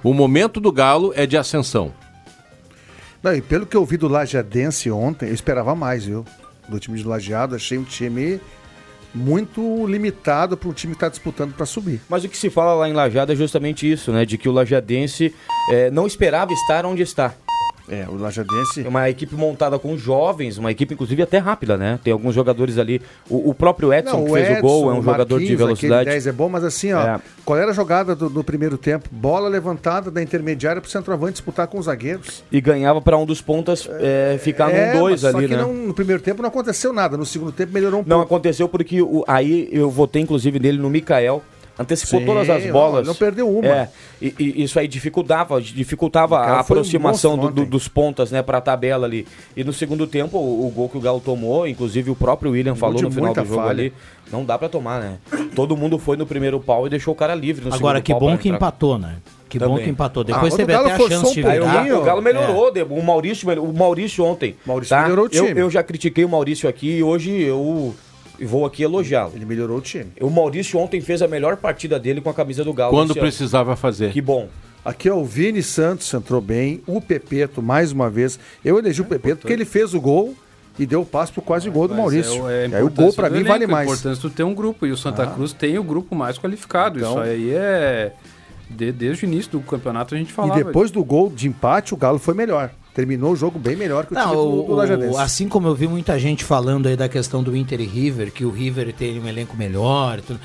O 0.04 0.14
momento 0.14 0.60
do 0.60 0.72
Galo 0.72 1.12
é 1.16 1.26
de 1.26 1.38
ascensão. 1.38 1.92
Não, 3.22 3.36
e 3.36 3.42
pelo 3.42 3.66
que 3.66 3.76
eu 3.76 3.86
vi 3.86 3.98
do 3.98 4.08
Lajeadense 4.08 4.90
ontem, 4.92 5.30
eu 5.30 5.34
esperava 5.34 5.76
mais, 5.76 6.06
viu? 6.06 6.26
Do 6.68 6.80
time 6.80 6.98
de 6.98 7.04
Lajeado, 7.04 7.56
achei 7.56 7.78
um 7.78 7.84
time 7.84 8.40
muito 9.14 9.86
limitado 9.88 10.56
para 10.56 10.70
um 10.70 10.74
time 10.74 10.94
que 10.94 10.98
está 10.98 11.10
disputando 11.10 11.54
para 11.54 11.66
subir. 11.66 12.02
Mas 12.10 12.24
o 12.24 12.30
que 12.30 12.38
se 12.38 12.50
fala 12.50 12.74
lá 12.74 12.90
em 12.90 12.94
Lajada 12.94 13.34
é 13.34 13.36
justamente 13.36 13.90
isso, 13.90 14.12
né? 14.12 14.26
De 14.26 14.38
que 14.38 14.48
o 14.48 14.52
Lajadense 14.52 15.34
eh, 15.72 15.90
não 15.90 16.06
esperava 16.06 16.54
estar 16.54 16.86
onde 16.86 17.02
está. 17.02 17.34
É, 17.90 18.06
o 18.10 18.16
Lajadense. 18.18 18.86
É 18.86 18.88
uma 18.90 19.10
equipe 19.10 19.34
montada 19.36 19.80
com 19.80 19.98
jovens, 19.98 20.58
uma 20.58 20.70
equipe 20.72 20.94
inclusive 20.94 21.22
até 21.24 21.38
rápida, 21.38 21.78
né? 21.78 22.00
Tem 22.04 22.12
alguns 22.12 22.36
jogadores 22.36 22.78
ali. 22.78 23.02
O, 23.30 23.50
o 23.52 23.54
próprio 23.54 23.94
Edson, 23.94 24.26
que 24.26 24.32
fez 24.34 24.58
o 24.58 24.62
gol, 24.62 24.92
é 24.92 24.94
um 24.96 25.02
jogador 25.02 25.40
de 25.40 25.56
velocidade. 25.56 26.02
aquele 26.02 26.16
10 26.16 26.28
é 26.28 26.32
bom, 26.32 26.50
mas 26.50 26.64
assim, 26.64 26.92
ó, 26.94 27.02
É. 27.02 27.20
qual 27.46 27.58
era 27.58 27.72
a 27.72 27.74
jogada 27.74 28.16
do, 28.16 28.30
do 28.30 28.44
primeiro 28.44 28.78
tempo? 28.78 29.08
Bola 29.12 29.48
levantada 29.48 30.12
da 30.12 30.22
intermediária 30.22 30.82
para 30.82 30.88
o 30.88 30.92
centroavante 30.92 31.34
disputar 31.34 31.68
com 31.68 31.78
os 31.80 31.86
zagueiros. 31.86 32.44
E 32.52 32.60
ganhava 32.60 33.02
para 33.02 33.18
um 33.18 33.26
dos 33.26 33.42
pontas 33.42 33.88
eh, 33.90 34.38
ficar 34.42 34.70
É, 34.70 34.94
num 34.94 35.00
dois 35.00 35.24
ali, 35.24 35.48
né? 35.48 35.58
não, 35.58 35.74
no 35.74 35.94
primeiro 35.94 36.22
tempo 36.22 36.42
não 36.42 36.50
aconteceu 36.50 36.92
nada, 36.92 37.16
no 37.16 37.26
segundo 37.26 37.52
tempo 37.52 37.72
melhorou 37.74 38.02
um 38.02 38.04
Não 38.06 38.18
pouco. 38.18 38.36
aconteceu 38.36 38.68
porque 38.68 39.02
o- 39.02 39.24
aí 39.28 39.70
eu 39.72 39.90
votei 39.90 40.22
inclusive 40.22 40.60
nele 40.60 40.78
no 40.78 40.90
Mikael. 40.90 41.42
Antecipou 41.80 42.20
Sim, 42.20 42.26
todas 42.26 42.50
as 42.50 42.66
bolas. 42.72 43.06
não 43.06 43.14
perdeu 43.14 43.48
uma. 43.48 43.68
É, 43.68 43.90
e, 44.22 44.34
e 44.40 44.64
isso 44.64 44.80
aí 44.80 44.88
dificultava, 44.88 45.62
dificultava 45.62 46.40
a 46.40 46.56
um 46.56 46.60
aproximação 46.60 47.38
do- 47.38 47.52
do- 47.52 47.66
dos 47.66 47.88
pontas, 47.88 48.32
né, 48.32 48.42
pra 48.42 48.60
tabela 48.60 49.06
ali. 49.06 49.28
E 49.56 49.64
no 49.64 49.72
segundo 49.72 50.08
tempo, 50.08 50.38
o, 50.38 50.68
o 50.68 50.72
gol 50.72 50.90
que 50.90 50.98
o 50.98 51.02
Galo 51.02 51.20
tomou, 51.20 51.68
inclusive 51.68 52.10
o 52.10 52.16
próprio 52.16 52.52
William 52.52 52.72
gol 52.74 52.80
falou 52.80 53.02
no 53.02 53.12
final 53.12 53.34
do 53.34 53.46
jogo 53.46 53.56
falha. 53.62 53.70
ali, 53.70 53.94
não 54.32 54.44
dá 54.44 54.58
pra 54.58 54.68
tomar, 54.68 55.00
né? 55.02 55.18
Todo 55.56 55.78
mundo 55.78 56.00
foi 56.00 56.18
no 56.18 56.26
primeiro 56.26 56.60
pau 56.60 56.88
e 56.88 56.90
deixou 56.90 57.14
o 57.14 57.18
cara 57.18 57.36
livre 57.36 57.64
no 57.66 57.74
Agora, 57.74 57.98
segundo 58.00 58.04
que 58.06 58.12
pau 58.12 58.20
bom 58.20 58.38
que 58.38 58.48
entrar. 58.50 58.58
empatou, 58.58 58.98
né? 58.98 59.16
Que 59.48 59.60
bom 59.60 59.66
Também. 59.70 59.84
que 59.86 59.90
empatou. 59.92 60.22
Ah, 60.24 60.26
Depois 60.26 60.54
quando 60.54 60.58
teve 60.58 60.74
até 60.74 60.92
a 60.92 60.98
chance 60.98 61.26
um 61.26 61.34
de 61.34 61.42
virar. 61.42 61.86
O 61.98 62.04
Galo 62.04 62.20
É. 62.20 62.24
melhorou, 62.24 62.70
de- 62.72 62.82
o 62.84 63.02
Maurício, 63.04 63.48
o 63.64 63.72
Maurício 63.72 64.26
ontem. 64.26 64.56
Maurício 64.66 64.96
tá? 64.96 65.04
melhorou 65.04 65.26
o 65.26 65.30
Eu- 65.32 65.46
time. 65.46 65.62
Eu, 65.62 65.70
já 65.70 65.82
critiquei 65.84 66.26
o 66.26 66.30
Maurício 66.30 66.68
aqui 66.68 66.98
e 66.98 67.04
hoje 67.04 67.32
eu 67.40 67.96
vou 68.46 68.66
aqui 68.66 68.84
elogiá-lo. 68.84 69.32
Ele 69.36 69.46
melhorou 69.46 69.78
o 69.78 69.82
time. 69.82 70.12
O 70.22 70.30
Maurício 70.30 70.80
ontem 70.80 71.02
fez 71.02 71.22
a 71.22 71.28
melhor 71.28 71.58
partida 71.58 72.00
dele 72.00 72.22
com 72.22 72.30
a 72.30 72.34
camisa 72.34 72.64
do 72.64 72.74
Galo. 72.74 72.92
Quando 72.92 73.12
esse 73.12 73.20
ano. 73.20 73.28
precisava 73.28 73.76
fazer. 73.76 74.12
Que 74.12 74.22
bom. 74.22 74.48
Aqui, 74.86 75.10
ó, 75.10 75.18
o 75.18 75.26
Vini 75.26 75.62
Santos 75.62 76.14
entrou 76.14 76.40
bem, 76.40 76.82
o 76.88 77.02
Pepeto, 77.02 77.62
mais 77.62 77.92
uma 77.92 78.10
vez. 78.10 78.40
Eu 78.64 78.78
elegi 78.80 79.02
o 79.02 79.06
Pepeto 79.06 79.42
porque 79.42 79.52
ele 79.54 79.66
fez 79.66 79.94
o 79.94 80.00
gol 80.00 80.34
e 80.80 80.86
deu 80.86 81.02
o 81.02 81.06
passe 81.06 81.32
pro 81.32 81.42
quase 81.42 81.70
gol 81.70 81.88
do 81.88 81.94
Mas 81.94 82.00
Maurício. 82.00 82.48
é, 82.50 82.66
é 82.66 82.68
e 82.70 82.76
aí 82.76 82.82
o 82.84 82.86
gol 82.86 82.90
importância 82.92 83.16
pra 83.16 83.28
do 83.30 83.32
mim 83.34 83.40
elenco, 83.40 83.52
vale 83.54 83.64
É 83.64 83.68
mais. 83.68 83.90
importante 83.90 84.22
tu 84.22 84.30
ter 84.30 84.44
um 84.44 84.54
grupo 84.54 84.86
e 84.86 84.92
o 84.92 84.98
Santa 84.98 85.24
Ah. 85.24 85.28
Cruz 85.28 85.52
tem 85.52 85.78
o 85.78 85.84
grupo 85.84 86.16
mais 86.16 86.38
qualificado. 86.38 87.00
Então- 87.00 87.12
Isso 87.14 87.20
aí 87.22 87.52
é. 87.54 88.14
de- 88.70 88.92
desde 88.92 89.26
o 89.26 89.28
início 89.28 89.52
do 89.52 89.60
campeonato 89.62 90.14
a 90.14 90.18
gente 90.18 90.30
E 90.30 90.34
falava. 90.34 90.64
depois 90.64 90.90
do 90.92 91.04
gol 91.04 91.30
de 91.30 91.48
empate, 91.48 91.94
o 91.94 91.98
Galo 91.98 92.20
foi 92.20 92.34
melhor. 92.34 92.70
Terminou 92.98 93.34
o 93.34 93.36
jogo 93.36 93.60
bem 93.60 93.76
melhor 93.76 94.08
que 94.08 94.14
o 94.14 94.16
time 94.18 94.28
Não, 94.28 94.36
do, 94.36 94.64
do 94.64 94.72
o- 94.72 94.76
Lajadense. 94.76 95.18
assim 95.20 95.48
como 95.48 95.68
eu 95.68 95.76
vi 95.76 95.88
muita 95.88 96.18
gente 96.18 96.44
falando 96.44 96.88
aí 96.88 96.96
da 96.96 97.08
questão 97.08 97.44
do 97.44 97.56
Inter 97.56 97.80
e 97.80 97.86
River, 97.86 98.32
que 98.32 98.44
o 98.44 98.50
River 98.50 98.92
tem 98.92 99.20
um 99.20 99.28
elenco 99.28 99.56
melhor. 99.56 100.20
tudo, 100.20 100.40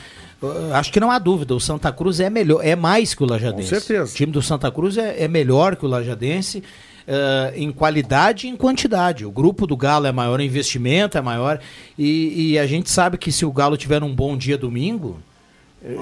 acho 0.74 0.92
que 0.92 1.00
não 1.00 1.10
há 1.10 1.18
dúvida, 1.18 1.54
o 1.54 1.60
Santa 1.60 1.90
Cruz 1.90 2.20
é 2.20 2.28
melhor, 2.28 2.60
é 2.62 2.76
mais 2.76 3.14
que 3.14 3.22
o 3.22 3.26
Lajadense. 3.26 3.70
Com 3.70 3.80
certeza. 3.80 4.12
O 4.12 4.14
time 4.14 4.30
do 4.32 4.42
Santa 4.42 4.70
Cruz 4.70 4.98
é, 4.98 5.22
é 5.24 5.28
melhor 5.28 5.76
que 5.76 5.86
o 5.86 5.88
Lajadense. 5.88 6.62
eh, 7.04 7.54
em 7.56 7.72
qualidade 7.72 8.46
e 8.46 8.50
em 8.50 8.54
quantidade. 8.56 9.24
O 9.26 9.30
grupo 9.32 9.66
do 9.66 9.76
Galo 9.76 10.06
é 10.06 10.12
maior, 10.12 10.38
o 10.38 10.42
investimento 10.42 11.18
é 11.18 11.20
maior. 11.20 11.58
E, 11.98 12.52
e 12.52 12.58
a 12.58 12.64
gente 12.66 12.88
sabe 12.90 13.16
que 13.18 13.32
se 13.32 13.44
o 13.44 13.50
Galo 13.50 13.76
tiver 13.76 14.02
um 14.04 14.14
bom 14.14 14.36
dia 14.36 14.56
domingo, 14.56 15.18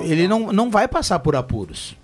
ele 0.02 0.28
não, 0.28 0.52
não 0.52 0.70
vai 0.70 0.86
passar 0.88 1.18
por 1.20 1.34
apuros. 1.34 1.96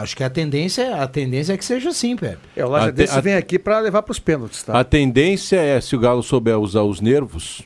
Acho 0.00 0.16
que 0.16 0.22
a 0.24 0.28
tendência, 0.30 0.96
a 0.96 1.06
tendência 1.06 1.52
é 1.52 1.56
que 1.56 1.64
seja 1.64 1.88
assim, 1.90 2.16
Pepe. 2.16 2.38
É, 2.56 2.64
o 2.64 2.68
Lajadense 2.68 3.20
vem 3.20 3.34
aqui 3.34 3.58
pra 3.58 3.78
levar 3.80 4.02
pros 4.02 4.18
pênaltis, 4.18 4.62
tá? 4.62 4.78
A 4.78 4.84
tendência 4.84 5.56
é, 5.56 5.80
se 5.80 5.96
o 5.96 5.98
Galo 5.98 6.22
souber 6.22 6.58
usar 6.58 6.82
os 6.82 7.00
nervos, 7.00 7.62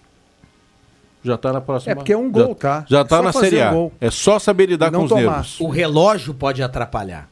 já 1.24 1.36
tá 1.36 1.52
na 1.52 1.60
próxima. 1.60 1.92
É 1.92 1.94
porque 1.96 2.12
é 2.12 2.16
um 2.16 2.30
gol, 2.30 2.48
já, 2.50 2.54
tá? 2.54 2.84
Já 2.88 3.00
É 3.00 3.04
tá 3.04 3.16
só 3.16 3.22
na 3.22 3.32
Série 3.32 3.58
um 3.60 3.64
A. 3.68 3.70
gol. 3.72 3.92
É 4.00 4.10
só 4.10 4.38
saber 4.38 4.66
lidar 4.66 4.92
com 4.92 5.02
os 5.02 5.08
tomar. 5.08 5.22
nervos. 5.22 5.60
O 5.60 5.68
relógio 5.68 6.32
pode 6.32 6.62
atrapalhar. 6.62 7.28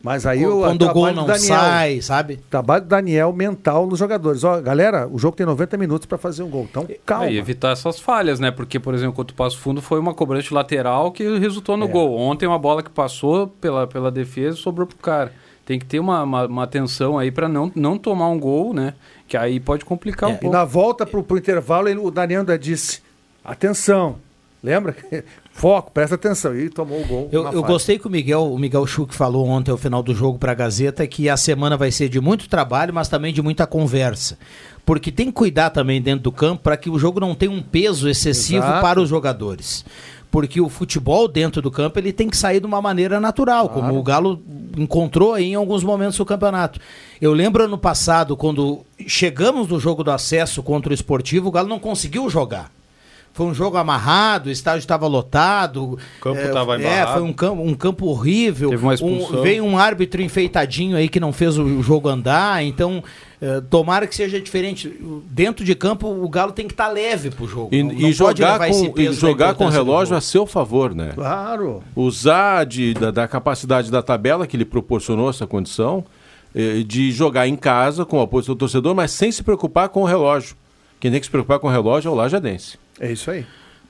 Mas 0.00 0.24
aí 0.26 0.46
o 0.46 0.60
Quando 0.60 0.82
o 0.82 0.84
trabalho 0.84 0.94
gol 0.94 1.06
do 1.10 1.16
não 1.16 1.26
Daniel, 1.26 1.48
sai, 1.58 2.00
sabe? 2.00 2.36
Trabalho 2.48 2.84
do 2.84 2.88
Daniel 2.88 3.32
mental 3.32 3.84
nos 3.86 3.98
jogadores. 3.98 4.44
Ó, 4.44 4.60
galera, 4.60 5.08
o 5.10 5.18
jogo 5.18 5.36
tem 5.36 5.44
90 5.44 5.76
minutos 5.76 6.06
pra 6.06 6.16
fazer 6.16 6.44
um 6.44 6.48
gol. 6.48 6.68
Então, 6.70 6.86
calma. 7.04 7.26
É, 7.26 7.32
e 7.32 7.38
evitar 7.38 7.72
essas 7.72 7.98
falhas, 7.98 8.38
né? 8.38 8.52
Porque, 8.52 8.78
por 8.78 8.94
exemplo, 8.94 9.12
contra 9.14 9.34
o 9.34 9.36
Passo 9.36 9.58
Fundo 9.58 9.82
foi 9.82 9.98
uma 9.98 10.14
cobrança 10.14 10.46
de 10.48 10.54
lateral 10.54 11.10
que 11.10 11.38
resultou 11.38 11.76
no 11.76 11.86
É. 11.86 11.88
gol. 11.88 12.16
Ontem 12.16 12.46
uma 12.46 12.58
bola 12.60 12.80
que 12.80 12.90
passou 12.90 13.48
pela, 13.48 13.88
pela 13.88 14.08
defesa 14.10 14.56
e 14.56 14.60
sobrou 14.60 14.86
pro 14.86 14.96
cara. 14.98 15.32
Tem 15.66 15.80
que 15.80 15.84
ter 15.84 15.98
uma, 15.98 16.22
uma, 16.22 16.46
uma 16.46 16.62
atenção 16.62 17.18
aí 17.18 17.32
pra 17.32 17.48
não, 17.48 17.70
não 17.74 17.98
tomar 17.98 18.28
um 18.28 18.38
gol, 18.38 18.72
né? 18.72 18.94
Que 19.26 19.36
aí 19.36 19.58
pode 19.58 19.84
complicar 19.84 20.28
um 20.30 20.32
É, 20.32 20.36
E 20.36 20.38
pouco. 20.38 20.56
na 20.56 20.64
volta 20.64 21.04
pro, 21.04 21.24
pro 21.24 21.36
intervalo, 21.36 21.88
ele- 21.88 21.98
o 21.98 22.10
Daniel 22.10 22.40
ainda 22.40 22.56
disse: 22.56 23.02
atenção. 23.44 24.16
Lembra? 24.62 24.94
Foco, 25.58 25.90
presta 25.90 26.14
atenção. 26.14 26.56
E 26.56 26.70
tomou 26.70 27.02
o 27.02 27.04
gol. 27.04 27.28
Eu, 27.32 27.44
eu 27.52 27.64
gostei 27.64 27.98
que 27.98 28.06
o 28.06 28.10
Miguel, 28.10 28.52
o 28.52 28.56
Miguel 28.56 28.86
Schuch 28.86 29.12
falou 29.12 29.44
ontem 29.48 29.72
ao 29.72 29.76
final 29.76 30.04
do 30.04 30.14
jogo 30.14 30.38
para 30.38 30.52
a 30.52 30.54
Gazeta 30.54 31.04
que 31.04 31.28
a 31.28 31.36
semana 31.36 31.76
vai 31.76 31.90
ser 31.90 32.08
de 32.08 32.20
muito 32.20 32.48
trabalho, 32.48 32.94
mas 32.94 33.08
também 33.08 33.32
de 33.32 33.42
muita 33.42 33.66
conversa. 33.66 34.38
Porque 34.86 35.10
tem 35.10 35.26
que 35.26 35.32
cuidar 35.32 35.70
também 35.70 36.00
dentro 36.00 36.22
do 36.22 36.30
campo 36.30 36.62
para 36.62 36.76
que 36.76 36.88
o 36.88 36.96
jogo 36.96 37.18
não 37.18 37.34
tenha 37.34 37.50
um 37.50 37.60
peso 37.60 38.08
excessivo 38.08 38.64
Exato. 38.64 38.80
para 38.80 39.00
os 39.00 39.08
jogadores. 39.08 39.84
porque 40.30 40.60
o 40.60 40.68
futebol 40.68 41.26
dentro 41.26 41.60
do 41.60 41.70
campo 41.70 41.98
ele 41.98 42.12
tem 42.12 42.28
que 42.28 42.36
sair 42.36 42.60
de 42.60 42.66
uma 42.66 42.80
maneira 42.80 43.18
natural, 43.18 43.70
como 43.70 43.98
o 43.98 44.02
Galo 44.02 44.40
encontrou 44.76 45.32
aí 45.32 45.46
em 45.46 45.54
alguns 45.54 45.82
momentos 45.82 46.18
do 46.18 46.24
campeonato. 46.24 46.78
Eu 47.20 47.32
lembro 47.32 47.64
ano 47.64 47.78
passado, 47.78 48.36
quando 48.36 48.84
chegamos 49.06 49.66
no 49.66 49.80
jogo 49.80 50.04
do 50.04 50.10
acesso 50.10 50.62
contra 50.62 50.90
o 50.90 50.94
esportivo, 50.94 51.48
o 51.48 51.50
Galo 51.50 51.66
não 51.66 51.80
conseguiu 51.80 52.28
jogar. 52.28 52.70
Foi 53.38 53.46
um 53.46 53.54
jogo 53.54 53.76
amarrado, 53.76 54.48
o 54.48 54.50
estádio 54.50 54.80
estava 54.80 55.06
lotado. 55.06 55.92
O 55.92 55.98
campo 56.20 56.40
tava 56.52 56.74
É, 56.74 56.80
embarrado. 56.80 57.12
foi 57.12 57.22
um 57.22 57.32
campo, 57.32 57.62
um 57.62 57.72
campo 57.74 58.06
horrível. 58.06 58.70
Teve 58.70 58.82
uma 58.82 58.90
Um- 58.90 58.94
expulsão. 58.94 59.42
veio 59.42 59.64
um 59.64 59.78
árbitro 59.78 60.20
enfeitadinho 60.20 60.96
aí 60.96 61.08
que 61.08 61.20
não 61.20 61.32
fez 61.32 61.56
o 61.56 61.80
jogo 61.80 62.08
andar. 62.08 62.64
Então, 62.64 63.00
eh, 63.40 63.62
tomara 63.70 64.08
que 64.08 64.14
seja 64.16 64.40
diferente. 64.40 64.92
Dentro 65.30 65.64
de 65.64 65.76
campo, 65.76 66.08
o 66.08 66.28
Galo 66.28 66.50
tem 66.50 66.66
que 66.66 66.72
estar 66.72 66.88
leve 66.88 67.30
pro 67.30 67.46
jogo. 67.46 67.68
E, 67.70 67.80
Não- 67.80 67.92
e 67.92 68.02
não 68.02 68.12
jogar 68.12 68.58
com, 68.58 68.92
e 69.00 69.12
jogar 69.12 69.54
com 69.54 69.66
o 69.66 69.68
relógio 69.68 70.16
a 70.16 70.20
seu 70.20 70.44
favor, 70.44 70.92
né? 70.92 71.12
Claro. 71.14 71.80
Usar 71.94 72.66
de, 72.66 72.92
da, 72.92 73.12
da 73.12 73.28
capacidade 73.28 73.88
da 73.88 74.02
tabela 74.02 74.48
que 74.48 74.56
lhe 74.56 74.64
proporcionou 74.64 75.30
essa 75.30 75.46
condição, 75.46 76.04
eh, 76.52 76.82
de 76.84 77.12
jogar 77.12 77.46
em 77.46 77.54
casa 77.54 78.04
com 78.04 78.18
o 78.18 78.20
apoio 78.22 78.44
do 78.46 78.56
torcedor, 78.56 78.96
mas 78.96 79.12
sem 79.12 79.30
se 79.30 79.44
preocupar 79.44 79.90
com 79.90 80.02
o 80.02 80.04
relógio. 80.04 80.56
Quem 80.98 81.08
tem 81.12 81.20
que 81.20 81.26
se 81.26 81.30
preocupar 81.30 81.60
com 81.60 81.68
o 81.68 81.70
relógio 81.70 82.08
é 82.08 82.10
o 82.10 82.16
Lajadense. 82.16 82.76
É 83.00 83.10
isso 83.10 83.30
aí. 83.30 83.46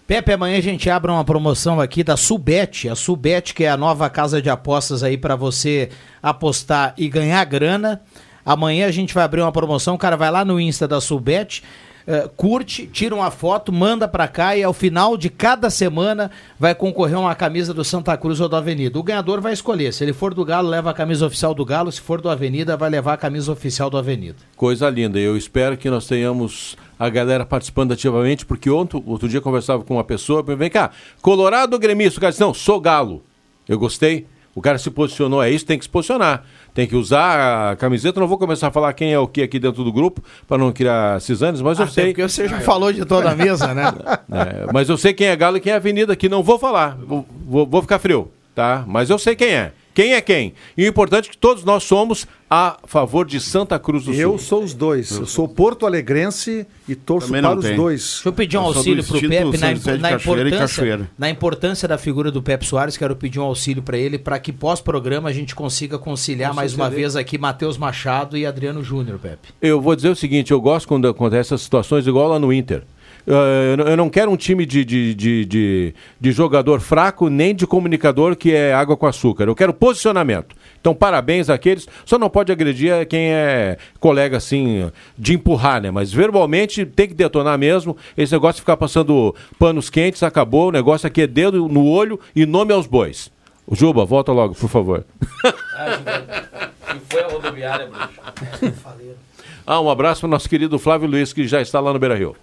Pepe, 0.09 0.33
amanhã 0.33 0.57
a 0.57 0.63
gente 0.63 0.89
abre 0.89 1.11
uma 1.11 1.23
promoção 1.23 1.79
aqui 1.79 2.03
da 2.03 2.17
Subet, 2.17 2.89
a 2.89 2.95
Subet 2.95 3.53
que 3.53 3.65
é 3.65 3.69
a 3.69 3.77
nova 3.77 4.09
casa 4.09 4.41
de 4.41 4.49
apostas 4.49 5.03
aí 5.03 5.19
para 5.19 5.37
você 5.37 5.91
apostar 6.23 6.95
e 6.97 7.11
ganhar 7.11 7.45
grana. 7.45 8.01
Amanhã 8.43 8.87
a 8.87 8.91
gente 8.91 9.13
vai 9.13 9.25
abrir 9.25 9.43
uma 9.43 9.53
promoção, 9.53 9.97
o 9.97 9.99
cara 9.99 10.17
vai 10.17 10.31
lá 10.31 10.47
no 10.47 10.59
Insta 10.59 10.89
da 10.89 10.99
Subet, 10.99 11.63
eh, 12.07 12.27
curte, 12.35 12.87
tira 12.87 13.15
uma 13.15 13.31
foto, 13.31 13.71
manda 13.71 14.09
pra 14.09 14.27
cá 14.27 14.57
e 14.57 14.63
ao 14.63 14.73
final 14.73 15.15
de 15.15 15.29
cada 15.29 15.69
semana 15.69 16.31
vai 16.59 16.75
concorrer 16.75 17.19
uma 17.19 17.35
camisa 17.35 17.75
do 17.75 17.85
Santa 17.85 18.17
Cruz 18.17 18.41
ou 18.41 18.49
do 18.49 18.57
Avenida. 18.57 18.99
O 18.99 19.03
ganhador 19.03 19.43
vai 19.43 19.53
escolher, 19.53 19.93
se 19.93 20.05
ele 20.05 20.15
for 20.15 20.33
do 20.33 20.43
Galo, 20.43 20.71
leva 20.71 20.89
a 20.89 20.95
camisa 20.95 21.27
oficial 21.27 21.53
do 21.53 21.67
Galo, 21.67 21.93
se 21.93 22.01
for 22.01 22.23
do 22.23 22.31
Avenida, 22.31 22.79
vai 22.79 22.89
levar 22.89 23.13
a 23.13 23.19
camisa 23.19 23.53
oficial 23.53 23.91
do 23.91 23.99
Avenida. 23.99 24.37
Coisa 24.57 24.89
linda. 24.89 25.19
Eu 25.19 25.37
espero 25.37 25.77
que 25.77 25.91
nós 25.91 26.07
tenhamos 26.07 26.79
a 26.99 27.09
galera 27.09 27.45
participando 27.47 27.93
ativamente, 27.93 28.45
porque 28.45 28.69
ontem, 28.71 29.03
outro 29.07 29.29
dia 29.29 29.39
eu 29.39 29.43
conversava 29.43 29.83
com 29.85 29.95
uma 29.95 30.05
pessoa, 30.05 30.43
vem 30.43 30.71
cá, 30.71 30.91
Colorado 31.23 31.75
ou 31.75 31.79
gremista? 31.79 32.19
O 32.19 32.21
cara 32.21 32.31
disse, 32.31 32.41
não, 32.41 32.53
sou 32.55 32.81
galo. 32.81 33.23
Eu 33.69 33.79
gostei. 33.79 34.27
O 34.55 34.61
cara 34.61 34.77
se 34.77 34.91
posicionou, 34.91 35.41
é 35.41 35.49
isso, 35.51 35.65
tem 35.65 35.79
que 35.79 35.85
se 35.85 35.89
posicionar. 35.89 36.43
Tem 36.75 36.85
que 36.85 36.97
usar 36.97 37.71
a 37.71 37.77
camiseta. 37.77 38.19
Eu 38.19 38.23
Não 38.23 38.29
vou 38.29 38.39
começar 38.39 38.67
a 38.67 38.71
falar 38.73 38.93
quem 38.93 39.13
é 39.13 39.19
o 39.19 39.29
que 39.29 39.43
aqui 39.43 39.59
dentro 39.61 39.85
do 39.85 39.93
grupo, 39.93 40.21
para 40.49 40.59
não 40.59 40.73
criar 40.73 41.21
cisanes, 41.21 41.61
mas 41.61 41.79
eu 41.79 41.85
Até 41.85 41.93
sei. 41.95 42.05
porque 42.07 42.23
você 42.23 42.49
já 42.49 42.59
falou 42.61 42.93
de 42.93 43.05
toda 43.05 43.31
a 43.31 43.37
mesa, 43.37 43.73
né? 43.73 43.85
É, 44.31 44.73
mas 44.73 44.89
eu 44.89 44.97
sei 44.97 45.13
quem 45.15 45.29
é 45.29 45.37
Galo 45.37 45.57
e 45.59 45.61
quem 45.61 45.73
é 45.73 45.77
Avenida, 45.77 46.17
que 46.17 46.29
não 46.29 46.43
vou 46.43 46.59
falar. 46.59 46.97
Vou, 46.97 47.25
vou- 47.47 47.67
vou 47.67 47.83
ficar 47.83 47.99
frio, 48.01 48.31
tá? 48.55 48.85
Mas 48.87 49.11
eu 49.11 49.19
sei 49.19 49.37
quem 49.37 49.49
é. 49.49 49.73
Quem 49.99 50.15
é 50.15 50.21
quem? 50.21 50.55
E 50.77 50.85
o 50.85 50.87
importante 50.87 51.27
é 51.29 51.33
que 51.33 51.37
todos 51.37 51.65
nós 51.65 51.83
somos 51.83 52.25
a 52.49 52.79
favor 52.85 53.27
de 53.27 53.41
Santa 53.41 53.81
Cruz 53.81 54.05
do 54.05 54.15
Eu 54.15 54.31
Sul. 54.31 54.39
sou 54.39 54.63
os 54.63 54.73
dois. 54.73 55.11
Eu 55.11 55.27
sou 55.27 55.49
porto 55.49 55.85
alegrense 55.85 56.65
e 56.89 56.95
torço 56.95 57.29
para 57.33 57.57
os 57.57 57.65
tem. 57.65 57.75
dois. 57.75 58.01
Deixa 58.03 58.29
eu 58.29 58.33
pedir 58.33 58.59
um 58.59 58.61
auxílio 58.61 59.03
pro 59.03 59.21
Pepe 59.21 59.59
na, 59.59 59.97
na 59.97 60.13
importância, 60.13 61.11
na 61.19 61.29
importância 61.29 61.89
da 61.89 61.99
figura 61.99 62.31
do 62.31 62.41
Pepe 62.41 62.65
Soares. 62.65 62.97
Quero 62.97 63.17
pedir 63.17 63.41
um 63.41 63.43
auxílio 63.43 63.83
para 63.83 63.99
ele 63.99 64.21
para 64.21 64.39
que 64.39 64.53
pós-programa 64.53 65.31
a 65.31 65.33
gente 65.33 65.53
consiga 65.53 65.99
conciliar 65.99 66.55
mais 66.55 66.75
uma 66.75 66.89
vez 66.89 67.17
aqui 67.17 67.37
Matheus 67.37 67.77
Machado 67.77 68.39
e 68.39 68.47
Adriano 68.47 68.85
Júnior, 68.85 69.19
Pepe. 69.19 69.49
Eu 69.61 69.81
vou 69.81 69.97
dizer 69.97 70.11
o 70.11 70.15
seguinte, 70.15 70.53
eu 70.53 70.61
gosto 70.61 70.87
quando 70.87 71.09
acontecem 71.09 71.41
essas 71.41 71.63
situações 71.63 72.07
igual 72.07 72.29
lá 72.29 72.39
no 72.39 72.53
Inter. 72.53 72.85
Eh, 73.31 73.75
eu 73.91 73.97
não- 73.97 74.09
quero 74.09 74.31
um 74.31 74.37
time 74.39 74.65
de, 74.65 74.83
de, 74.85 75.15
de, 75.15 75.45
de, 75.45 75.95
de 76.19 76.33
jogador 76.33 76.81
fraco, 76.81 77.29
nem 77.29 77.55
de 77.55 77.67
comunicador 77.67 78.35
que 78.35 78.55
é 78.55 78.73
água 78.73 78.97
com 78.97 79.07
açúcar. 79.07 79.45
Eu 79.45 79.55
quero 79.55 79.75
posicionamento. 79.75 80.57
Então, 80.81 80.95
parabéns 80.95 81.51
àqueles. 81.51 81.87
Só 82.07 82.19
não 82.19 82.31
pode 82.31 82.51
agredir 82.51 83.07
quem 83.07 83.31
é 83.31 83.77
colega, 84.01 84.39
assim, 84.39 84.91
de 85.19 85.35
empurrar, 85.35 85.83
né? 85.83 85.91
Mas 85.91 86.11
verbalmente 86.13 86.87
tem 86.87 87.07
que 87.07 87.15
detonar 87.15 87.59
mesmo. 87.59 87.95
Esse 88.17 88.33
negócio 88.33 88.55
de 88.57 88.61
ficar 88.63 88.77
passando 88.79 89.35
panos 89.59 89.91
quentes, 89.91 90.23
acabou. 90.23 90.69
O 90.69 90.73
negócio 90.73 91.07
aqui 91.07 91.23
é 91.23 91.27
dedo 91.27 91.69
no 91.69 91.85
olho 91.87 92.19
e 92.35 92.47
nome 92.47 92.73
aos 92.73 92.87
bois. 92.87 93.31
Juba, 93.71 94.07
volta 94.07 94.33
logo, 94.33 94.55
por 94.55 94.71
favor. 94.71 95.05
E 95.45 97.01
foi 97.11 97.23
a 97.23 97.29
rodoviária, 97.29 97.87
bruxo. 97.87 99.19
Ah, 99.71 99.83
um 99.83 99.91
abraço 99.91 100.23
para 100.23 100.29
o 100.29 100.31
nosso 100.31 100.49
querido 100.49 100.79
Flávio 100.79 101.07
Luiz, 101.07 101.31
que 101.31 101.47
já 101.47 101.61
está 101.61 101.79
lá 101.79 101.93
no 101.93 101.99
Beira 101.99 102.15
Rio. 102.15 102.35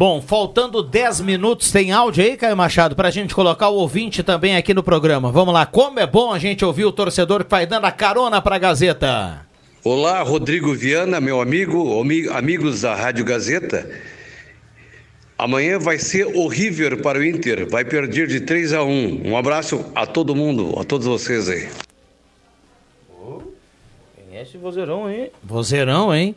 Bom, 0.00 0.22
faltando 0.22 0.82
10 0.82 1.20
minutos, 1.20 1.70
tem 1.70 1.92
áudio 1.92 2.24
aí, 2.24 2.34
Caio 2.34 2.56
Machado, 2.56 2.96
pra 2.96 3.10
gente 3.10 3.34
colocar 3.34 3.68
o 3.68 3.74
ouvinte 3.74 4.22
também 4.22 4.56
aqui 4.56 4.72
no 4.72 4.82
programa. 4.82 5.30
Vamos 5.30 5.52
lá, 5.52 5.66
como 5.66 6.00
é 6.00 6.06
bom 6.06 6.32
a 6.32 6.38
gente 6.38 6.64
ouvir 6.64 6.86
o 6.86 6.90
torcedor 6.90 7.44
que 7.44 7.50
vai 7.50 7.66
dando 7.66 7.84
a 7.84 7.92
carona 7.92 8.40
pra 8.40 8.56
Gazeta. 8.56 9.46
Olá, 9.84 10.22
Rodrigo 10.22 10.72
Viana, 10.72 11.20
meu 11.20 11.38
amigo, 11.38 12.00
ami- 12.00 12.26
amigos 12.30 12.80
da 12.80 12.94
Rádio 12.94 13.26
Gazeta. 13.26 13.90
Amanhã 15.36 15.78
vai 15.78 15.98
ser 15.98 16.34
horrível 16.34 16.96
para 17.02 17.18
o 17.18 17.22
Inter, 17.22 17.68
vai 17.68 17.84
perder 17.84 18.26
de 18.26 18.40
3 18.40 18.72
a 18.72 18.82
1. 18.82 19.20
Um 19.28 19.36
abraço 19.36 19.84
a 19.94 20.06
todo 20.06 20.34
mundo, 20.34 20.80
a 20.80 20.84
todos 20.84 21.06
vocês 21.06 21.46
aí. 21.46 21.68
É 24.32 24.40
esse 24.40 24.56
vozeirão 24.56 25.04
aí? 25.04 25.30
Vozeirão, 25.44 26.14
hein? 26.14 26.34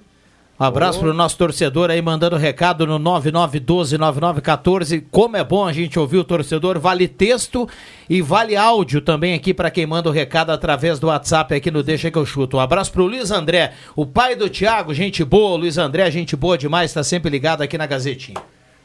Um 0.59 0.65
abraço 0.65 0.99
pro 0.99 1.15
nosso 1.15 1.35
torcedor 1.35 1.89
aí, 1.89 1.99
mandando 1.99 2.37
recado 2.37 2.85
no 2.85 2.99
99129914. 2.99 5.03
Como 5.09 5.35
é 5.35 5.43
bom 5.43 5.65
a 5.65 5.73
gente 5.73 5.97
ouvir 5.97 6.17
o 6.17 6.23
torcedor, 6.23 6.79
vale 6.79 7.07
texto 7.07 7.67
e 8.07 8.21
vale 8.21 8.55
áudio 8.55 9.01
também 9.01 9.33
aqui 9.33 9.51
para 9.51 9.71
quem 9.71 9.87
manda 9.87 10.09
o 10.09 10.11
recado 10.11 10.51
através 10.51 10.99
do 10.99 11.07
WhatsApp 11.07 11.55
aqui 11.55 11.71
no 11.71 11.81
Deixa 11.81 12.11
que 12.11 12.17
eu 12.17 12.25
chuto. 12.25 12.57
Um 12.57 12.59
abraço 12.59 12.91
pro 12.91 13.07
Luiz 13.07 13.31
André, 13.31 13.73
o 13.95 14.05
pai 14.05 14.35
do 14.35 14.47
Thiago, 14.47 14.93
gente 14.93 15.25
boa. 15.25 15.57
Luiz 15.57 15.79
André, 15.79 16.11
gente 16.11 16.35
boa 16.35 16.55
demais, 16.55 16.93
tá 16.93 17.03
sempre 17.03 17.31
ligado 17.31 17.63
aqui 17.63 17.75
na 17.77 17.87
Gazetinha. 17.87 18.39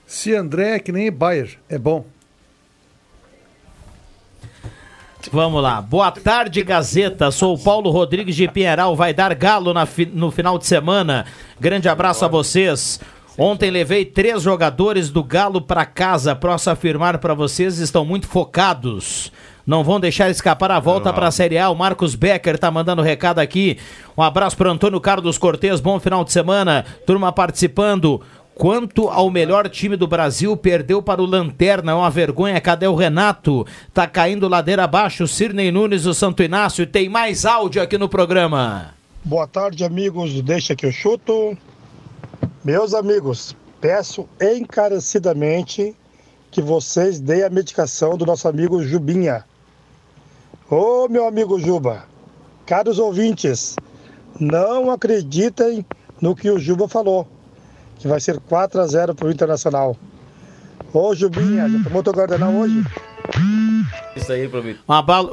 Se 0.06 0.34
André 0.34 0.76
é 0.76 0.78
que 0.78 0.90
nem 0.90 1.12
Bayer, 1.12 1.58
é 1.68 1.78
bom. 1.78 2.06
Vamos 5.30 5.62
lá. 5.62 5.80
Boa 5.82 6.10
tarde, 6.10 6.62
Gazeta. 6.62 7.30
Sou 7.30 7.54
o 7.54 7.58
Paulo 7.58 7.90
Rodrigues 7.90 8.34
de 8.34 8.48
Pinheiral. 8.48 8.96
Vai 8.96 9.12
dar 9.12 9.34
galo 9.34 9.74
fi- 9.86 10.06
no 10.12 10.30
final 10.30 10.58
de 10.58 10.66
semana. 10.66 11.26
Grande 11.60 11.88
abraço 11.88 12.24
a 12.24 12.28
vocês. 12.28 12.98
Ontem 13.36 13.70
levei 13.70 14.04
três 14.04 14.42
jogadores 14.42 15.10
do 15.10 15.22
Galo 15.22 15.60
para 15.60 15.84
casa. 15.86 16.34
Posso 16.34 16.70
afirmar 16.70 17.18
para 17.18 17.34
vocês, 17.34 17.78
estão 17.78 18.04
muito 18.04 18.26
focados. 18.26 19.30
Não 19.64 19.84
vão 19.84 20.00
deixar 20.00 20.30
escapar 20.30 20.70
a 20.72 20.80
volta 20.80 21.12
para 21.12 21.28
a 21.28 21.30
Série 21.30 21.58
A. 21.58 21.68
O 21.68 21.74
Marcos 21.76 22.14
Becker 22.14 22.58
tá 22.58 22.70
mandando 22.70 23.02
recado 23.02 23.38
aqui. 23.38 23.78
Um 24.16 24.22
abraço 24.22 24.56
para 24.56 24.70
Antônio 24.70 24.98
Carlos 24.98 25.36
Cortez. 25.38 25.78
Bom 25.78 26.00
final 26.00 26.24
de 26.24 26.32
semana. 26.32 26.84
Turma 27.06 27.30
participando. 27.30 28.20
Quanto 28.58 29.08
ao 29.08 29.30
melhor 29.30 29.68
time 29.68 29.94
do 29.94 30.08
Brasil, 30.08 30.56
perdeu 30.56 31.00
para 31.00 31.22
o 31.22 31.26
Lanterna, 31.26 31.92
é 31.92 31.94
uma 31.94 32.10
vergonha. 32.10 32.60
Cadê 32.60 32.88
o 32.88 32.96
Renato? 32.96 33.64
Tá 33.94 34.04
caindo 34.04 34.48
ladeira 34.48 34.82
abaixo. 34.82 35.28
Cirnei 35.28 35.70
Nunes, 35.70 36.06
o 36.06 36.12
Santo 36.12 36.42
Inácio. 36.42 36.84
Tem 36.84 37.08
mais 37.08 37.46
áudio 37.46 37.80
aqui 37.80 37.96
no 37.96 38.08
programa. 38.08 38.94
Boa 39.24 39.46
tarde, 39.46 39.84
amigos 39.84 40.42
Deixa 40.42 40.74
que 40.74 40.84
eu 40.84 40.90
chuto. 40.90 41.56
Meus 42.64 42.94
amigos, 42.94 43.54
peço 43.80 44.28
encarecidamente 44.40 45.94
que 46.50 46.60
vocês 46.60 47.20
deem 47.20 47.44
a 47.44 47.50
medicação 47.50 48.16
do 48.16 48.26
nosso 48.26 48.48
amigo 48.48 48.82
Jubinha. 48.82 49.44
Ô, 50.68 51.06
meu 51.08 51.28
amigo 51.28 51.60
Juba, 51.60 52.06
caros 52.66 52.98
ouvintes, 52.98 53.76
não 54.40 54.90
acreditem 54.90 55.86
no 56.20 56.34
que 56.34 56.50
o 56.50 56.58
Juba 56.58 56.88
falou, 56.88 57.28
que 57.98 58.08
vai 58.08 58.20
ser 58.20 58.38
4 58.40 58.80
a 58.80 58.86
0 58.86 59.14
para 59.14 59.26
o 59.26 59.30
Internacional. 59.30 59.96
Ô, 60.92 61.14
Jubinha, 61.14 61.68
já 61.68 61.84
tomou 61.84 62.02
teu 62.02 62.12
guardanão 62.12 62.60
hoje? 62.60 62.82
Isso 64.16 64.32
aí. 64.32 64.50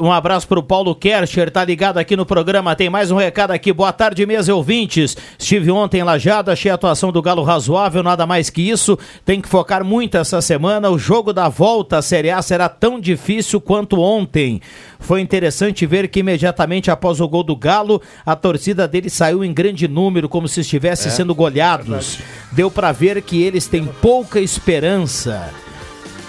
Um 0.02 0.12
abraço 0.12 0.48
pro 0.48 0.62
Paulo 0.62 0.93
Kercher, 0.93 1.50
tá 1.50 1.64
ligado 1.64 1.98
aqui 1.98 2.16
no 2.16 2.26
programa. 2.26 2.76
Tem 2.76 2.89
mais 2.89 3.10
um 3.10 3.16
recado 3.16 3.52
aqui. 3.52 3.72
Boa 3.72 3.93
tarde, 3.93 4.26
meus 4.26 4.50
ouvintes. 4.50 5.16
Estive 5.39 5.72
ontem 5.72 6.00
em 6.00 6.04
Lajado, 6.04 6.52
achei 6.52 6.70
a 6.70 6.76
atuação 6.76 7.12
do 7.12 7.22
Galo 7.22 7.43
razoável, 7.43 8.04
nada 8.04 8.26
mais 8.26 8.50
que 8.50 8.62
isso. 8.62 8.98
Tem 9.24 9.41
que 9.41 9.48
focar 9.48 9.84
muito 9.84 10.18
essa 10.18 10.41
semana. 10.41 10.89
O 10.89 11.00
jogo 11.00 11.32
da 11.32 11.48
volta 11.48 11.98
à 11.98 12.02
Série 12.02 12.30
A 12.30 12.41
será 12.41 12.68
tão 12.68 13.00
difícil 13.00 13.62
quanto 13.62 14.00
ontem. 14.00 14.62
Foi 15.00 15.22
interessante 15.22 15.86
ver 15.86 16.08
que 16.08 16.20
imediatamente 16.20 16.91
após 16.91 17.22
o 17.22 17.28
gol 17.28 17.43
do 17.43 17.56
Galo, 17.56 18.02
a 18.26 18.36
torcida 18.36 18.88
dele 18.88 19.10
saiu 19.10 19.43
em 19.43 19.54
grande 19.54 19.88
número, 19.88 20.28
como 20.28 20.48
se 20.48 20.62
estivesse 20.62 21.08
É, 21.08 21.12
sendo 21.12 21.34
goleados. 21.34 22.20
Deu 22.52 22.70
pra 22.70 22.91
ver 22.91 23.22
que 23.22 23.41
eles 23.41 23.68
têm 23.68 23.86
pouca 23.86 24.39
esperança. 24.39 25.50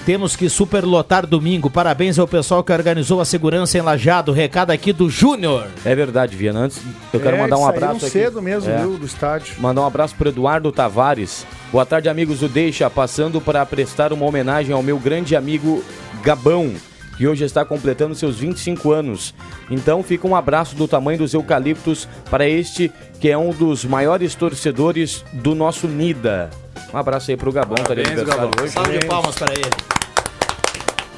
Temos 0.07 0.37
que 0.37 0.49
superlotar 0.49 1.27
domingo. 1.27 1.69
Parabéns 1.69 2.17
ao 2.17 2.29
pessoal 2.29 2.63
que 2.63 2.73
organizou 2.73 3.21
a 3.21 3.25
segurança 3.25 3.77
em 3.77 3.81
Lajado. 3.81 4.31
Recado 4.31 4.71
aqui 4.71 4.93
do 4.93 5.11
Júnior. 5.11 5.67
É 5.85 5.97
verdade, 5.97 6.37
Viana. 6.37 6.61
Antes, 6.61 6.81
eu 7.13 7.19
quero 7.19 7.37
É, 7.37 7.41
mandar 7.41 7.59
um 7.59 7.67
abraço 7.67 8.07
aqui. 8.07 8.11
cedo 8.11 8.41
mesmo, 8.41 8.71
É. 8.71 8.79
viu, 8.79 8.97
do 8.97 9.05
estádio. 9.05 9.57
Mandar 9.59 9.81
um 9.83 9.87
abraço 9.87 10.15
pro 10.15 10.29
Eduardo 10.29 10.71
Tavares. 10.71 11.45
Boa 11.73 11.85
tarde, 11.85 12.09
amigos 12.09 12.39
do 12.39 12.49
Deixa, 12.49 12.89
passando 12.89 13.41
para 13.41 13.67
prestar 13.67 14.13
uma 14.13 14.25
homenagem 14.25 14.73
ao 14.73 14.81
meu 14.81 14.97
grande 14.97 15.35
amigo 15.35 15.83
Gabão, 16.23 16.73
que 17.19 17.27
hoje 17.27 17.43
está 17.45 17.65
completando 17.65 18.15
seus 18.15 18.37
25 18.39 18.93
anos. 18.93 19.35
Então 19.69 20.05
fica 20.05 20.25
um 20.29 20.37
abraço 20.37 20.77
do 20.77 20.87
tamanho 20.87 21.19
dos 21.19 21.35
eucaliptos 21.35 22.07
para 22.31 22.49
este 22.49 22.93
que 23.19 23.29
é 23.29 23.37
um 23.37 23.51
dos 23.51 23.85
maiores 23.85 24.37
torcedores 24.37 25.25
do 25.33 25.53
nosso 25.53 25.89
Nida. 25.89 26.49
Um 26.95 26.97
abraço 26.97 27.29
aí 27.33 27.37
pro 27.37 27.51
Gabão, 27.51 27.75
tá 27.75 27.93
de 27.93 28.03
Parabéns, 28.03 28.09
aniversário 28.21 28.51
Gabão. 28.51 28.65
hoje. 28.65 28.73
Salve 28.73 28.99
de 28.99 29.07
palmas 29.07 29.35
para 29.35 29.53
ele. 29.53 29.96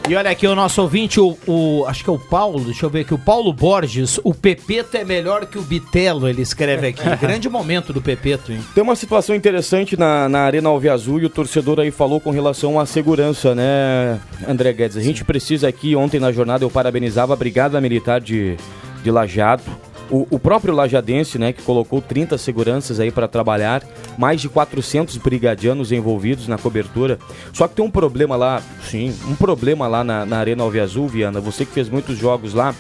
E 0.09 0.17
olha 0.17 0.31
aqui 0.31 0.47
o 0.47 0.55
nosso 0.55 0.81
ouvinte, 0.81 1.21
o, 1.21 1.37
o- 1.47 1.85
acho 1.87 2.03
que 2.03 2.09
é 2.09 2.13
o 2.13 2.19
Paulo, 2.19 2.61
deixa 2.65 2.87
eu 2.87 2.91
ver 2.91 3.01
aqui, 3.01 3.13
o 3.13 3.19
Paulo 3.19 3.53
Borges, 3.53 4.19
o 4.25 4.33
Pepeto 4.33 4.97
é 4.97 5.05
melhor 5.05 5.45
que 5.45 5.59
o 5.59 5.63
Bitelo, 5.63 6.27
ele 6.27 6.41
escreve 6.41 6.89
aqui. 6.89 7.03
Grande 7.21 7.47
momento 7.49 7.93
do 7.93 8.01
Pepeto, 8.01 8.51
hein? 8.51 8.61
Tem 8.75 8.83
uma 8.83 8.97
situação 8.97 9.37
interessante 9.37 9.99
na, 9.99 10.27
na 10.27 10.41
Arena 10.41 10.71
Alviazul 10.71 11.21
e 11.21 11.27
o 11.27 11.29
torcedor 11.29 11.81
aí 11.81 11.91
falou 11.91 12.21
com 12.21 12.31
relação 12.31 12.81
à 12.81 12.87
segurança, 12.87 13.55
né, 13.55 14.19
André 14.49 14.73
Guedes? 14.73 14.97
A 14.97 15.03
gente 15.03 15.25
precisa 15.25 15.69
aqui, 15.69 15.95
ontem 15.95 16.19
na 16.19 16.33
jornada 16.33 16.65
eu 16.65 16.71
parabenizava 16.71 17.35
a 17.35 17.37
Brigada 17.37 17.79
Militar 17.79 18.19
de, 18.19 18.57
de 19.05 19.11
Lajado, 19.11 19.63
o, 20.11 20.27
o 20.31 20.39
próprio 20.39 20.75
lajadense, 20.75 21.39
né, 21.39 21.53
que 21.53 21.63
colocou 21.63 22.01
30 22.01 22.39
seguranças 22.39 22.99
aí 23.01 23.11
para 23.11 23.29
trabalhar, 23.29 23.83
mais 24.17 24.41
de 24.41 24.49
400 24.49 25.17
brigadianos 25.19 25.93
envolvidos 25.93 26.49
na 26.49 26.57
cobertura. 26.59 27.19
Só 27.53 27.69
que 27.69 27.75
tem 27.75 27.85
um 27.85 27.91
problema 27.91 28.37
lá, 28.37 28.63
sim, 28.89 29.15
um 29.29 29.35
problema 29.35 29.87
lá 29.87 30.03
na, 30.03 30.25
na 30.25 30.39
Arena 30.39 30.63
Alviazul, 30.63 31.09
Viana, 31.09 31.41
você 31.41 31.65
que 31.65 31.73
fez 31.73 31.89
muitos 31.89 32.17
jogos 32.19 32.55
lá, 32.55 32.75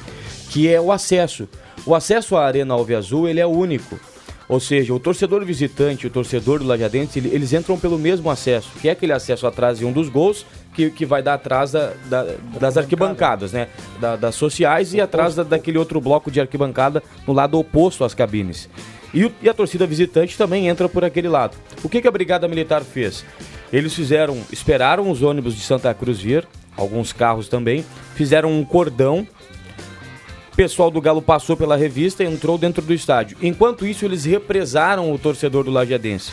que 0.50 0.66
é 0.68 0.80
o 0.80 0.90
acesso. 0.90 1.48
O 1.84 1.94
acesso 1.94 2.36
à 2.36 2.46
Arena 2.46 2.74
Alviazul, 2.74 3.28
ele 3.28 3.40
é 3.40 3.46
único. 3.46 3.98
Ou 4.48 4.58
seja, 4.58 4.94
o 4.94 4.98
torcedor 4.98 5.44
visitante 5.44 6.06
o 6.06 6.10
torcedor 6.10 6.58
do 6.60 6.64
Lajadense, 6.64 7.18
ele- 7.18 7.28
eles 7.34 7.52
entram 7.52 7.78
pelo 7.78 7.98
mesmo 7.98 8.30
acesso, 8.30 8.70
que 8.80 8.88
é 8.88 8.92
aquele 8.92 9.12
acesso 9.12 9.46
atrás 9.46 9.78
de 9.78 9.84
um 9.84 9.92
dos 9.92 10.08
gols, 10.08 10.46
que, 10.78 10.90
que 10.90 11.04
vai 11.04 11.20
dar 11.20 11.34
atrás 11.34 11.72
da- 11.72 11.92
da- 12.08 12.26
das 12.60 12.76
arquibancadas, 12.76 13.52
né? 13.52 13.66
Da- 14.00 14.14
das 14.14 14.36
sociais 14.36 14.94
e 14.94 15.00
atrás 15.00 15.34
da- 15.34 15.42
daquele 15.42 15.76
outro 15.76 16.00
bloco 16.00 16.30
de 16.30 16.40
arquibancada 16.40 17.02
no 17.26 17.32
lado 17.32 17.58
oposto 17.58 18.04
às 18.04 18.14
cabines. 18.14 18.68
E, 19.12 19.28
e 19.42 19.48
a 19.48 19.54
torcida 19.54 19.84
visitante 19.88 20.38
também 20.38 20.68
entra 20.68 20.88
por 20.88 21.04
aquele 21.04 21.28
lado. 21.28 21.56
O 21.82 21.88
que, 21.88 22.00
que 22.00 22.06
a 22.06 22.10
Brigada 22.12 22.46
Militar 22.46 22.82
fez? 22.84 23.24
Eles 23.72 23.92
fizeram, 23.92 24.38
esperaram 24.52 25.10
os 25.10 25.20
ônibus 25.20 25.56
de 25.56 25.62
Santa 25.62 25.92
Cruz 25.92 26.20
vir, 26.20 26.46
alguns 26.76 27.12
carros 27.12 27.48
também, 27.48 27.84
fizeram 28.14 28.52
um 28.52 28.64
cordão 28.64 29.26
o 30.52 30.56
pessoal 30.58 30.90
do 30.90 31.00
Galo 31.00 31.22
passou 31.22 31.56
pela 31.56 31.76
revista 31.76 32.22
e 32.22 32.26
entrou 32.26 32.56
dentro 32.58 32.82
do 32.82 32.92
estádio. 32.92 33.36
Enquanto 33.42 33.86
isso, 33.86 34.04
eles 34.04 34.24
represaram 34.24 35.12
o 35.12 35.18
torcedor 35.18 35.62
do 35.64 35.70
Lajadense. 35.70 36.32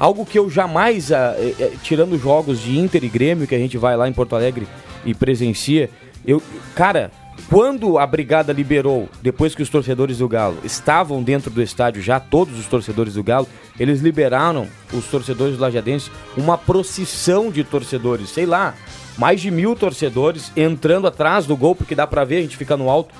Algo 0.00 0.24
que 0.24 0.38
eu 0.38 0.48
jamais, 0.48 1.12
ah, 1.12 1.34
eh, 1.36 1.54
eh, 1.60 1.72
tirando 1.82 2.18
jogos 2.18 2.62
de 2.62 2.78
Inter 2.78 3.04
e 3.04 3.08
Grêmio, 3.10 3.46
que 3.46 3.54
a 3.54 3.58
gente 3.58 3.76
vai 3.76 3.94
lá 3.98 4.08
em 4.08 4.14
Porto 4.14 4.34
Alegre 4.34 4.66
e 5.04 5.12
presencia, 5.12 5.90
eu, 6.26 6.42
cara, 6.74 7.10
quando 7.48 7.98
a 7.98 8.06
brigada 8.06 8.52
liberou, 8.52 9.08
depois 9.22 9.54
que 9.54 9.62
os 9.62 9.68
torcedores 9.68 10.18
do 10.18 10.28
Galo 10.28 10.58
estavam 10.64 11.22
dentro 11.22 11.50
do 11.50 11.62
estádio, 11.62 12.02
já 12.02 12.18
todos 12.20 12.58
os 12.58 12.66
torcedores 12.66 13.14
do 13.14 13.22
Galo, 13.22 13.48
eles 13.78 14.00
liberaram 14.00 14.66
os 14.92 15.06
torcedores 15.06 15.56
do 15.56 15.62
Lajadense 15.62 16.10
uma 16.36 16.58
procissão 16.58 17.50
de 17.50 17.64
torcedores, 17.64 18.30
sei 18.30 18.46
lá, 18.46 18.74
mais 19.16 19.40
de 19.40 19.50
mil 19.50 19.74
torcedores 19.76 20.52
entrando 20.56 21.06
atrás 21.06 21.46
do 21.46 21.56
gol, 21.56 21.74
porque 21.74 21.94
dá 21.94 22.06
pra 22.06 22.24
ver, 22.24 22.38
a 22.38 22.42
gente 22.42 22.56
fica 22.56 22.76
no 22.76 22.88
alto, 22.88 23.14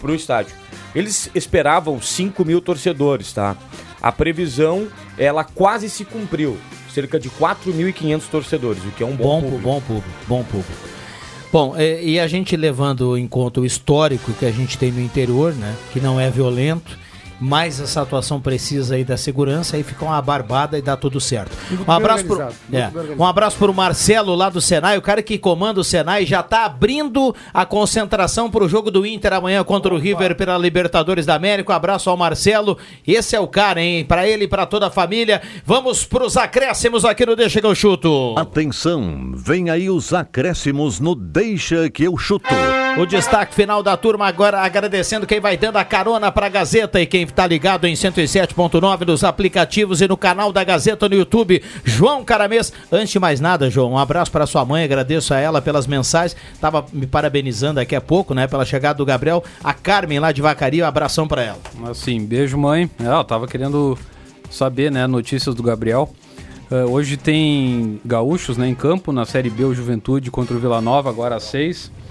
pro 0.00 0.14
estádio. 0.14 0.54
Eles 0.94 1.30
esperavam 1.34 2.00
5 2.00 2.44
mil 2.44 2.60
torcedores, 2.60 3.32
tá? 3.32 3.56
A 4.00 4.12
previsão, 4.12 4.86
ela 5.18 5.42
quase 5.44 5.88
se 5.90 6.04
cumpriu. 6.04 6.56
Cerca 6.92 7.18
de 7.18 7.28
4.500 7.28 8.22
torcedores, 8.30 8.84
o 8.84 8.90
que 8.92 9.02
é 9.02 9.06
um 9.06 9.16
bom, 9.16 9.40
Bom, 9.40 9.42
público. 9.42 9.62
bom 9.62 9.80
público, 9.80 10.08
bom 10.28 10.44
público. 10.44 10.93
Bom, 11.54 11.76
e, 11.78 12.14
e 12.14 12.18
a 12.18 12.26
gente 12.26 12.56
levando 12.56 13.16
em 13.16 13.28
conta 13.28 13.60
o 13.60 13.64
histórico 13.64 14.32
que 14.32 14.44
a 14.44 14.50
gente 14.50 14.76
tem 14.76 14.90
no 14.90 15.00
interior, 15.00 15.54
né? 15.54 15.72
Que 15.92 16.00
não 16.00 16.18
é 16.18 16.28
violento, 16.28 16.98
mas 17.40 17.80
essa 17.80 18.02
atuação 18.02 18.40
precisa 18.40 18.94
aí 18.94 19.04
da 19.04 19.16
segurança, 19.16 19.76
aí 19.76 19.82
fica 19.82 20.04
uma 20.04 20.20
barbada 20.20 20.78
e 20.78 20.82
dá 20.82 20.96
tudo 20.96 21.20
certo. 21.20 21.56
Muito 21.70 21.88
Um 21.88 21.92
abraço 21.92 22.24
pro, 22.24 22.40
é, 22.72 22.90
um 23.18 23.24
abraço 23.24 23.56
pro 23.56 23.74
Marcelo 23.74 24.34
lá 24.34 24.48
do 24.48 24.60
Senai, 24.60 24.96
o 24.96 25.02
cara 25.02 25.22
que 25.22 25.38
comanda 25.38 25.80
o 25.80 25.84
Senai 25.84 26.24
já 26.24 26.42
tá 26.42 26.64
abrindo 26.64 27.34
a 27.52 27.66
concentração 27.66 28.50
pro 28.50 28.68
jogo 28.68 28.90
do 28.90 29.06
Inter 29.06 29.32
amanhã 29.32 29.62
contra 29.64 29.92
o 29.92 29.98
River 29.98 30.36
pela 30.36 30.56
Libertadores 30.58 31.26
da 31.26 31.34
América. 31.34 31.72
Um 31.72 31.76
abraço 31.76 32.10
ao 32.10 32.16
Marcelo. 32.16 32.78
Esse 33.06 33.36
é 33.36 33.40
o 33.40 33.48
cara, 33.48 33.80
hein? 33.80 34.04
Pra 34.04 34.26
ele 34.26 34.44
e 34.44 34.48
pra 34.48 34.66
toda 34.66 34.86
a 34.86 34.90
família. 34.90 35.42
Vamos 35.64 36.04
pros 36.04 36.36
acréscimos 36.36 37.04
aqui 37.04 37.26
no 37.26 37.36
Deixa 37.36 37.60
que 37.60 37.66
eu 37.66 37.74
chuto. 37.74 38.34
Atenção, 38.36 39.32
vem 39.34 39.70
aí 39.70 39.90
os 39.90 40.12
acréscimos 40.12 41.00
no 41.00 41.14
Deixa 41.14 41.90
que 41.90 42.04
eu 42.04 42.16
chuto. 42.16 42.54
O 42.96 43.04
destaque 43.04 43.54
final 43.54 43.82
da 43.82 43.96
turma 43.96 44.26
agora 44.26 44.60
agradecendo 44.60 45.26
quem 45.26 45.40
vai 45.40 45.56
dando 45.56 45.76
a 45.78 45.84
carona 45.84 46.30
pra 46.30 46.48
Gazeta 46.48 47.00
e 47.00 47.06
quem 47.06 47.26
tá 47.26 47.44
ligado 47.44 47.86
em 47.86 47.94
107.9 47.94 49.06
nos 49.06 49.24
aplicativos 49.24 50.00
e 50.00 50.06
no 50.06 50.16
canal 50.16 50.52
da 50.52 50.62
Gazeta 50.62 51.08
no 51.08 51.16
YouTube. 51.16 51.60
João 51.84 52.24
Caramês. 52.24 52.72
Antes 52.92 53.10
de 53.10 53.18
mais 53.18 53.40
nada, 53.40 53.68
João, 53.68 53.92
um 53.92 53.98
abraço 53.98 54.30
para 54.30 54.46
sua 54.46 54.64
mãe, 54.64 54.84
agradeço 54.84 55.34
a 55.34 55.38
ela 55.38 55.60
pelas 55.60 55.88
mensagens. 55.88 56.36
Tava 56.60 56.86
me 56.92 57.06
parabenizando 57.06 57.74
daqui 57.74 57.96
a 57.96 58.00
pouco, 58.00 58.32
né, 58.32 58.46
pela 58.46 58.64
chegada 58.64 58.96
do 58.96 59.04
Gabriel. 59.04 59.42
A 59.62 59.74
Carmen 59.74 60.20
lá 60.20 60.30
de 60.30 60.40
Vacaria, 60.40 60.84
um 60.84 60.88
abração 60.88 61.26
para 61.26 61.42
ela. 61.42 61.58
Assim, 61.90 62.24
beijo, 62.24 62.56
mãe. 62.56 62.88
É, 63.00 63.08
eu 63.08 63.24
tava 63.24 63.48
querendo 63.48 63.98
saber, 64.50 64.92
né, 64.92 65.06
notícias 65.08 65.54
do 65.54 65.62
Gabriel. 65.64 66.08
É, 66.70 66.84
hoje 66.84 67.16
tem 67.16 68.00
gaúchos, 68.04 68.56
né, 68.56 68.68
em 68.68 68.74
campo, 68.74 69.12
na 69.12 69.24
Série 69.24 69.50
B, 69.50 69.64
o 69.64 69.74
Juventude 69.74 70.30
contra 70.30 70.56
o 70.56 70.60
Vila 70.60 70.80
Nova, 70.80 71.10
agora 71.10 71.36
às 71.36 71.42
6. 71.44 72.03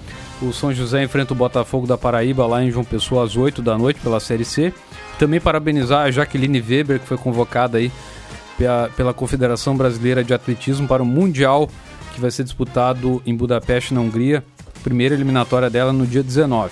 O 0.43 0.51
São 0.51 0.73
José 0.73 1.01
enfrenta 1.01 1.31
o 1.31 1.37
Botafogo 1.37 1.87
da 1.87 1.97
Paraíba 1.97 2.45
lá 2.45 2.61
em 2.61 2.69
João 2.69 2.83
Pessoa 2.83 3.23
às 3.23 3.37
8 3.37 3.61
da 3.61 3.77
noite 3.77 4.01
pela 4.01 4.19
Série 4.19 4.43
C. 4.43 4.73
Também 5.17 5.39
parabenizar 5.39 6.05
a 6.05 6.11
Jaqueline 6.11 6.59
Weber, 6.59 6.99
que 6.99 7.07
foi 7.07 7.17
convocada 7.17 7.77
aí 7.77 7.89
pela, 8.57 8.89
pela 8.89 9.13
Confederação 9.13 9.77
Brasileira 9.77 10.21
de 10.21 10.33
Atletismo 10.33 10.85
para 10.85 11.01
o 11.01 11.05
Mundial, 11.05 11.69
que 12.13 12.19
vai 12.19 12.29
ser 12.29 12.43
disputado 12.43 13.21
em 13.25 13.33
Budapeste, 13.33 13.93
na 13.93 14.01
Hungria. 14.01 14.43
Primeira 14.83 15.15
eliminatória 15.15 15.69
dela 15.69 15.93
no 15.93 16.05
dia 16.05 16.21
19. 16.21 16.71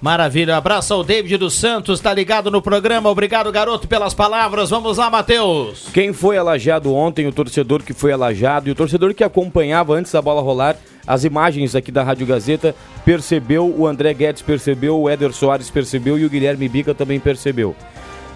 Maravilha, 0.00 0.56
abraço 0.56 0.92
ao 0.92 1.04
David 1.04 1.36
dos 1.38 1.54
Santos, 1.54 2.00
tá 2.00 2.12
ligado 2.12 2.50
no 2.50 2.60
programa. 2.60 3.08
Obrigado, 3.08 3.50
garoto, 3.52 3.86
pelas 3.86 4.12
palavras. 4.12 4.70
Vamos 4.70 4.98
lá, 4.98 5.08
Matheus. 5.08 5.86
Quem 5.94 6.12
foi 6.12 6.36
alajado 6.36 6.92
ontem, 6.92 7.28
o 7.28 7.32
torcedor 7.32 7.82
que 7.82 7.94
foi 7.94 8.12
alajado 8.12 8.68
e 8.68 8.72
o 8.72 8.74
torcedor 8.74 9.14
que 9.14 9.22
acompanhava 9.22 9.94
antes 9.94 10.10
da 10.10 10.20
bola 10.20 10.42
rolar 10.42 10.76
as 11.06 11.24
imagens 11.24 11.74
aqui 11.74 11.92
da 11.92 12.02
Rádio 12.02 12.26
Gazeta, 12.26 12.74
percebeu, 13.04 13.72
o 13.76 13.86
André 13.86 14.14
Guedes 14.14 14.42
percebeu, 14.42 14.98
o 15.00 15.08
Éder 15.08 15.32
Soares 15.32 15.70
percebeu 15.70 16.18
e 16.18 16.24
o 16.24 16.30
Guilherme 16.30 16.68
Bica 16.68 16.94
também 16.94 17.20
percebeu. 17.20 17.74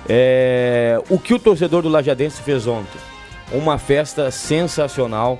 É, 0.08 1.00
o 1.08 1.18
que 1.18 1.34
o 1.34 1.38
torcedor 1.38 1.82
do 1.82 1.88
Lajadense 1.88 2.42
fez 2.42 2.66
ontem? 2.66 2.98
Uma 3.52 3.78
festa 3.78 4.30
sensacional. 4.30 5.38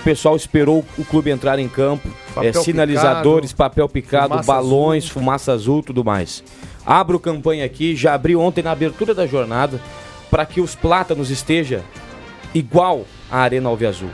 O 0.00 0.04
pessoal 0.04 0.36
esperou 0.36 0.84
o 0.96 1.04
clube 1.04 1.30
entrar 1.30 1.58
em 1.58 1.68
campo, 1.68 2.08
Papel 2.34 2.50
é, 2.50 2.52
sinalizadores, 2.52 3.52
picado, 3.52 3.70
papel 3.70 3.88
picado, 3.88 4.28
fumaça 4.28 4.52
balões, 4.52 5.04
azul. 5.04 5.12
fumaça 5.12 5.52
azul, 5.52 5.82
tudo 5.82 6.04
mais. 6.04 6.44
Abro 6.84 7.18
campanha 7.18 7.64
aqui, 7.64 7.96
já 7.96 8.14
abri 8.14 8.36
ontem 8.36 8.62
na 8.62 8.70
abertura 8.70 9.12
da 9.12 9.26
jornada, 9.26 9.80
para 10.30 10.46
que 10.46 10.60
os 10.60 10.74
plátanos 10.74 11.30
esteja 11.30 11.82
igual 12.54 13.04
à 13.30 13.38
Arena 13.40 13.68
Alviazul. 13.68 14.10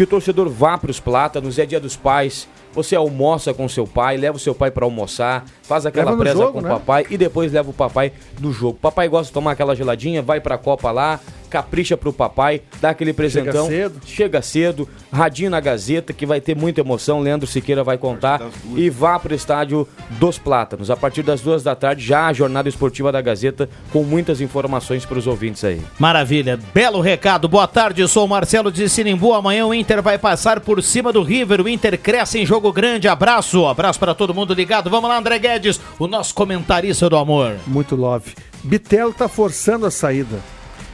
Que 0.00 0.04
o 0.04 0.06
torcedor 0.06 0.48
vá 0.48 0.78
para 0.78 0.90
os 0.90 0.98
plátanos, 0.98 1.58
é 1.58 1.66
dia 1.66 1.78
dos 1.78 1.94
pais. 1.94 2.48
Você 2.72 2.96
almoça 2.96 3.52
com 3.52 3.68
seu 3.68 3.86
pai, 3.86 4.16
leva 4.16 4.38
o 4.38 4.40
seu 4.40 4.54
pai 4.54 4.70
para 4.70 4.86
almoçar, 4.86 5.44
faz 5.70 5.86
aquela 5.86 6.16
presa 6.16 6.36
jogo, 6.36 6.54
com 6.54 6.58
o 6.58 6.62
né? 6.62 6.68
papai 6.68 7.06
e 7.08 7.16
depois 7.16 7.52
leva 7.52 7.70
o 7.70 7.72
papai 7.72 8.10
no 8.40 8.52
jogo. 8.52 8.76
Papai 8.82 9.06
gosta 9.08 9.26
de 9.26 9.32
tomar 9.32 9.52
aquela 9.52 9.76
geladinha, 9.76 10.20
vai 10.20 10.40
pra 10.40 10.58
Copa 10.58 10.90
lá, 10.90 11.20
capricha 11.48 11.96
pro 11.96 12.12
papai, 12.12 12.62
dá 12.80 12.90
aquele 12.90 13.12
presentão. 13.12 13.66
cedo. 13.68 14.00
Chega 14.06 14.40
cedo, 14.40 14.88
radinho 15.12 15.50
na 15.50 15.60
Gazeta, 15.60 16.12
que 16.12 16.24
vai 16.24 16.40
ter 16.40 16.56
muita 16.56 16.80
emoção. 16.80 17.20
Leandro 17.20 17.46
Siqueira 17.46 17.82
vai 17.84 17.98
contar. 17.98 18.40
E 18.76 18.88
vá 18.88 19.18
pro 19.18 19.34
estádio 19.34 19.86
dos 20.10 20.38
Plátanos. 20.38 20.90
A 20.90 20.96
partir 20.96 21.22
das 21.22 21.40
duas 21.40 21.62
da 21.62 21.74
tarde, 21.74 22.04
já 22.04 22.26
a 22.26 22.32
jornada 22.32 22.68
esportiva 22.68 23.10
da 23.10 23.20
Gazeta, 23.20 23.68
com 23.92 24.04
muitas 24.04 24.40
informações 24.40 25.04
para 25.04 25.18
os 25.18 25.26
ouvintes 25.26 25.64
aí. 25.64 25.80
Maravilha, 25.98 26.58
belo 26.72 27.00
recado. 27.00 27.48
Boa 27.48 27.66
tarde, 27.66 28.00
eu 28.00 28.08
sou 28.08 28.24
o 28.24 28.28
Marcelo 28.28 28.70
de 28.70 28.88
Sinimbu. 28.88 29.34
Amanhã 29.34 29.66
o 29.66 29.74
Inter 29.74 30.00
vai 30.00 30.18
passar 30.18 30.60
por 30.60 30.82
cima 30.82 31.12
do 31.12 31.22
River. 31.22 31.60
O 31.60 31.68
Inter 31.68 31.98
cresce 31.98 32.38
em 32.38 32.46
jogo 32.46 32.72
grande. 32.72 33.08
Abraço, 33.08 33.66
abraço 33.66 33.98
para 33.98 34.14
todo 34.14 34.32
mundo 34.32 34.54
ligado. 34.54 34.88
Vamos 34.88 35.10
lá, 35.10 35.18
André 35.18 35.38
Guedes, 35.38 35.59
o 35.98 36.06
nosso 36.06 36.34
comentarista 36.34 37.08
do 37.08 37.16
amor. 37.16 37.56
Muito 37.66 37.94
love. 37.96 38.34
Bitelo 38.64 39.12
tá 39.12 39.28
forçando 39.28 39.86
a 39.86 39.90
saída. 39.90 40.38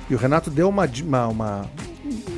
E 0.09 0.15
o 0.15 0.19
Renato 0.19 0.51
deu 0.51 0.69
uma, 0.69 0.89
uma, 1.05 1.27
uma- 1.29 1.71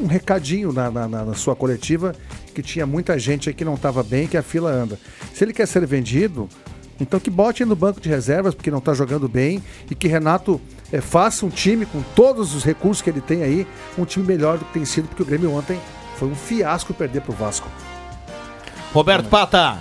um 0.01 0.07
recadinho 0.07 0.73
na, 0.73 0.91
na- 0.91 1.09
na- 1.09 1.35
sua 1.35 1.55
coletiva 1.55 2.15
que 2.55 2.63
tinha 2.63 2.87
muita 2.87 3.19
gente 3.19 3.49
aí 3.49 3.55
que 3.55 3.65
não 3.65 3.75
estava 3.75 4.03
bem 4.03 4.27
que 4.27 4.37
a 4.37 4.43
fila 4.43 4.71
anda. 4.71 4.99
Se 5.35 5.45
ele 5.45 5.53
quer 5.53 5.67
ser 5.67 5.87
vendido, 5.87 6.49
então 6.99 7.21
que 7.21 7.31
bote 7.31 7.65
no 7.65 7.77
banco 7.77 8.01
de 8.01 8.09
reservas 8.09 8.55
porque 8.55 8.71
não 8.71 8.79
está 8.79 8.95
jogando 8.95 9.29
bem 9.29 9.63
e 9.91 9.95
que 9.95 10.09
Renato 10.09 10.61
eh, 10.93 11.01
faça 11.01 11.45
um 11.47 11.51
time 11.51 11.85
com 11.87 12.03
todos 12.17 12.55
os 12.55 12.65
recursos 12.65 13.03
que 13.03 13.11
ele 13.11 13.21
tem 13.21 13.43
aí, 13.43 13.67
um 13.99 14.05
time 14.05 14.27
melhor 14.27 14.59
do 14.59 14.65
que 14.65 14.73
tem 14.73 14.85
sido, 14.85 15.07
porque 15.09 15.23
o 15.23 15.27
Grêmio 15.27 15.53
ontem 15.53 15.79
foi 16.17 16.27
um 16.29 16.35
fiasco 16.35 16.93
perder 16.95 17.21
pro 17.21 17.33
Vasco. 17.33 17.69
Roberto 18.93 19.29
Pata. 19.29 19.79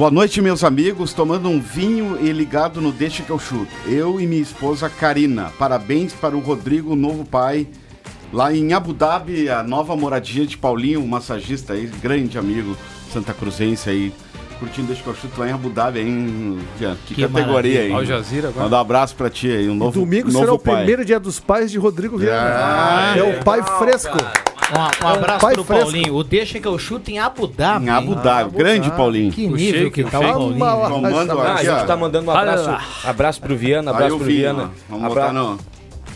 Boa 0.00 0.10
noite, 0.10 0.40
meus 0.40 0.64
amigos. 0.64 1.12
Tomando 1.12 1.50
um 1.50 1.60
vinho 1.60 2.18
e 2.26 2.32
ligado 2.32 2.80
no 2.80 2.90
Deixa 2.90 3.22
que 3.22 3.28
eu 3.28 3.38
chuto. 3.38 3.70
Eu 3.84 4.18
e 4.18 4.26
minha 4.26 4.40
esposa 4.40 4.88
Karina. 4.88 5.52
Parabéns 5.58 6.14
para 6.14 6.34
o 6.34 6.40
Rodrigo, 6.40 6.96
novo 6.96 7.22
pai. 7.22 7.68
Lá 8.32 8.50
em 8.50 8.72
Abu 8.72 8.94
Dhabi, 8.94 9.50
a 9.50 9.62
nova 9.62 9.94
moradia 9.94 10.46
de 10.46 10.56
Paulinho, 10.56 11.02
um 11.02 11.06
massagista 11.06 11.74
aí, 11.74 11.86
grande 12.00 12.38
amigo 12.38 12.78
santa 13.12 13.34
cruzense 13.34 13.90
aí. 13.90 14.10
Curtindo 14.60 14.86
Deixa 14.88 15.02
que 15.02 15.08
eu 15.08 15.14
chuto 15.14 15.40
lá 15.40 15.48
em 15.48 15.52
Abu 15.52 15.70
Dhabi, 15.70 16.00
hein? 16.00 16.58
Jean? 16.78 16.94
Que, 17.06 17.14
Que 17.14 17.22
categoria 17.26 17.80
aí. 17.80 17.88
maravilha. 17.88 18.14
Al 18.16 18.22
Jazeera 18.22 18.48
agora. 18.48 18.64
Mandar 18.64 18.76
um 18.76 18.80
abraço 18.80 19.16
pra 19.16 19.30
ti 19.30 19.50
aí, 19.50 19.68
um 19.70 19.74
novo, 19.74 19.98
Domingo 20.00 20.26
novo 20.30 20.38
será 20.38 20.52
o 20.52 20.58
pai. 20.58 20.76
primeiro 20.76 21.04
dia 21.04 21.18
dos 21.18 21.40
pais 21.40 21.70
de 21.70 21.78
Rodrigo 21.78 22.18
Viana. 22.18 22.50
Ah, 22.54 23.14
é 23.16 23.22
o 23.22 23.42
pai 23.42 23.62
fresco. 23.78 24.16
Um, 24.72 25.04
um 25.04 25.08
abraço 25.08 25.40
pai 25.40 25.54
pro 25.54 25.64
fresco. 25.64 25.84
Paulinho. 25.90 26.14
O 26.14 26.22
deixa 26.22 26.60
que 26.60 26.68
eu 26.68 26.78
chuto 26.78 27.10
em 27.10 27.18
Abu 27.18 27.46
Dhabi. 27.46 27.86
Em 27.86 27.88
Abu 27.88 28.12
hein? 28.12 28.18
Dhabi. 28.22 28.56
Grande 28.56 28.90
Paulinho. 28.92 29.32
Que 29.32 29.46
nível 29.48 29.90
que 29.90 30.04
tá 30.04 30.20
o. 30.20 30.22
Paulinho. 30.58 30.64
Ah, 30.64 31.54
a 31.54 31.64
gente 31.64 31.86
tá 31.86 31.96
mandando 31.96 32.30
um 32.30 32.34
abraço, 32.36 32.76
abraço 33.04 33.40
pro 33.40 33.56
Viana, 33.56 33.90
abraço 33.90 34.14
o 34.14 34.18
pro 34.18 34.26
Viana. 34.28 34.70
Vamos 34.88 35.04
Abra- 35.06 35.20
botar 35.22 35.32
no... 35.32 35.58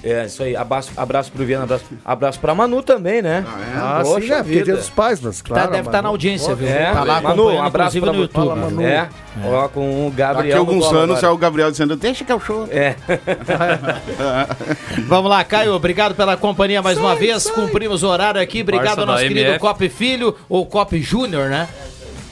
É, 0.05 0.27
isso 0.27 0.43
aí, 0.43 0.55
abraço, 0.55 0.93
abraço 0.97 1.33
pro 1.33 1.47
Viana, 1.47 1.65
abraço, 1.65 1.85
abraço 2.05 2.39
pra 2.39 2.55
Manu 2.55 2.83
também, 2.83 3.23
né? 3.23 3.43
Ah, 3.75 4.03
sim, 4.05 4.29
né? 4.29 4.43
Porque 4.43 4.59
é 4.59 4.63
dia 4.63 4.77
dos 4.77 4.91
pais, 4.91 5.19
mas 5.19 5.41
claro. 5.41 5.71
deve 5.71 5.81
estar 5.81 5.93
na 5.93 6.03
Manu. 6.03 6.09
audiência, 6.09 6.55
viu? 6.55 6.69
É, 6.69 6.93
Tá 6.93 7.05
lá 7.05 7.23
Manu, 7.23 7.43
acompanhando, 7.43 7.55
um 7.55 7.63
abraço 7.67 7.97
inclusive, 7.97 8.05
pra 8.05 8.13
no 8.13 8.21
YouTube. 8.21 8.61
Fala, 8.61 8.71
Manu. 8.71 8.83
É. 8.83 9.09
É. 9.43 9.47
Ó, 9.47 9.69
com 9.69 10.07
o 10.07 10.11
Gabriel. 10.11 10.45
Daqui 10.45 10.53
alguns 10.59 10.93
anos 10.93 11.17
é 11.17 11.19
agora. 11.21 11.35
o 11.35 11.39
Gabriel 11.39 11.71
dizendo, 11.71 11.97
deixa 11.97 12.23
que 12.23 12.33
eu 12.33 12.39
chuto. 12.39 12.69
É. 12.71 12.97
Vamos 15.09 15.31
lá, 15.31 15.43
Caio, 15.43 15.73
obrigado 15.73 16.15
pela 16.15 16.37
companhia 16.37 16.83
mais 16.83 16.99
uma 16.99 17.17
vez. 17.17 17.51
Cumprimos 17.51 18.03
o 18.03 18.09
horário 18.09 18.41
aqui. 18.41 18.61
Obrigado 18.61 19.01
ao 19.01 19.07
nosso 19.07 19.23
querido. 19.23 19.59
Cop 19.59 19.89
Filho, 19.89 20.37
ou 20.49 20.67
Cop 20.67 21.01
Júnior, 21.01 21.49
né? 21.49 21.67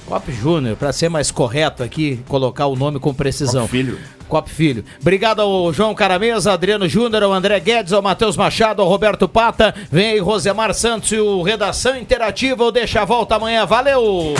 Cop 0.07 0.31
Júnior, 0.31 0.77
para 0.77 0.93
ser 0.93 1.09
mais 1.09 1.31
correto 1.31 1.83
aqui, 1.83 2.23
colocar 2.29 2.67
o 2.67 2.77
nome 2.77 3.01
com 3.01 3.15
precisão. 3.15 3.63
Cop 3.63 3.71
Filho. 3.71 3.99
Cop 4.33 4.49
Filho. 4.49 4.83
Obrigado 4.99 5.43
ao 5.43 5.71
João 5.75 5.95
Caramesa, 5.95 6.55
Adriano 6.55 6.89
Júnior, 6.89 7.23
ao 7.23 7.35
André 7.35 7.61
Guedes, 7.61 7.93
ao 7.93 8.01
Matheus 8.01 8.35
Machado, 8.35 8.81
ao 8.81 8.89
Roberto 8.89 9.29
Pata. 9.29 9.75
Vem 9.91 10.13
aí 10.13 10.19
Rosemar 10.21 10.73
Santos 10.73 11.13
e 11.13 11.19
o 11.19 11.43
Redação 11.43 11.99
Interativa. 11.99 12.65
Eu 12.65 12.73
deixo 12.73 12.99
a 12.99 13.05
volta 13.05 13.37
amanhã. 13.37 13.67
Valeu! 13.67 14.33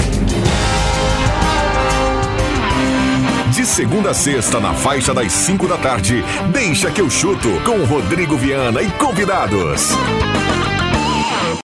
De 3.51 3.67
segunda 3.67 4.13
a 4.13 4.15
sexta, 4.15 4.59
na 4.59 4.73
faixa 4.73 5.13
das 5.13 5.31
5 5.31 5.69
da 5.69 5.77
tarde, 5.77 6.25
deixa 6.51 6.91
que 6.91 7.03
eu 7.03 7.11
chuto 7.11 7.51
com 7.63 7.85
Rodrigo 7.85 8.35
Viana 8.35 8.81
e 8.81 8.91
convidados. 8.93 9.91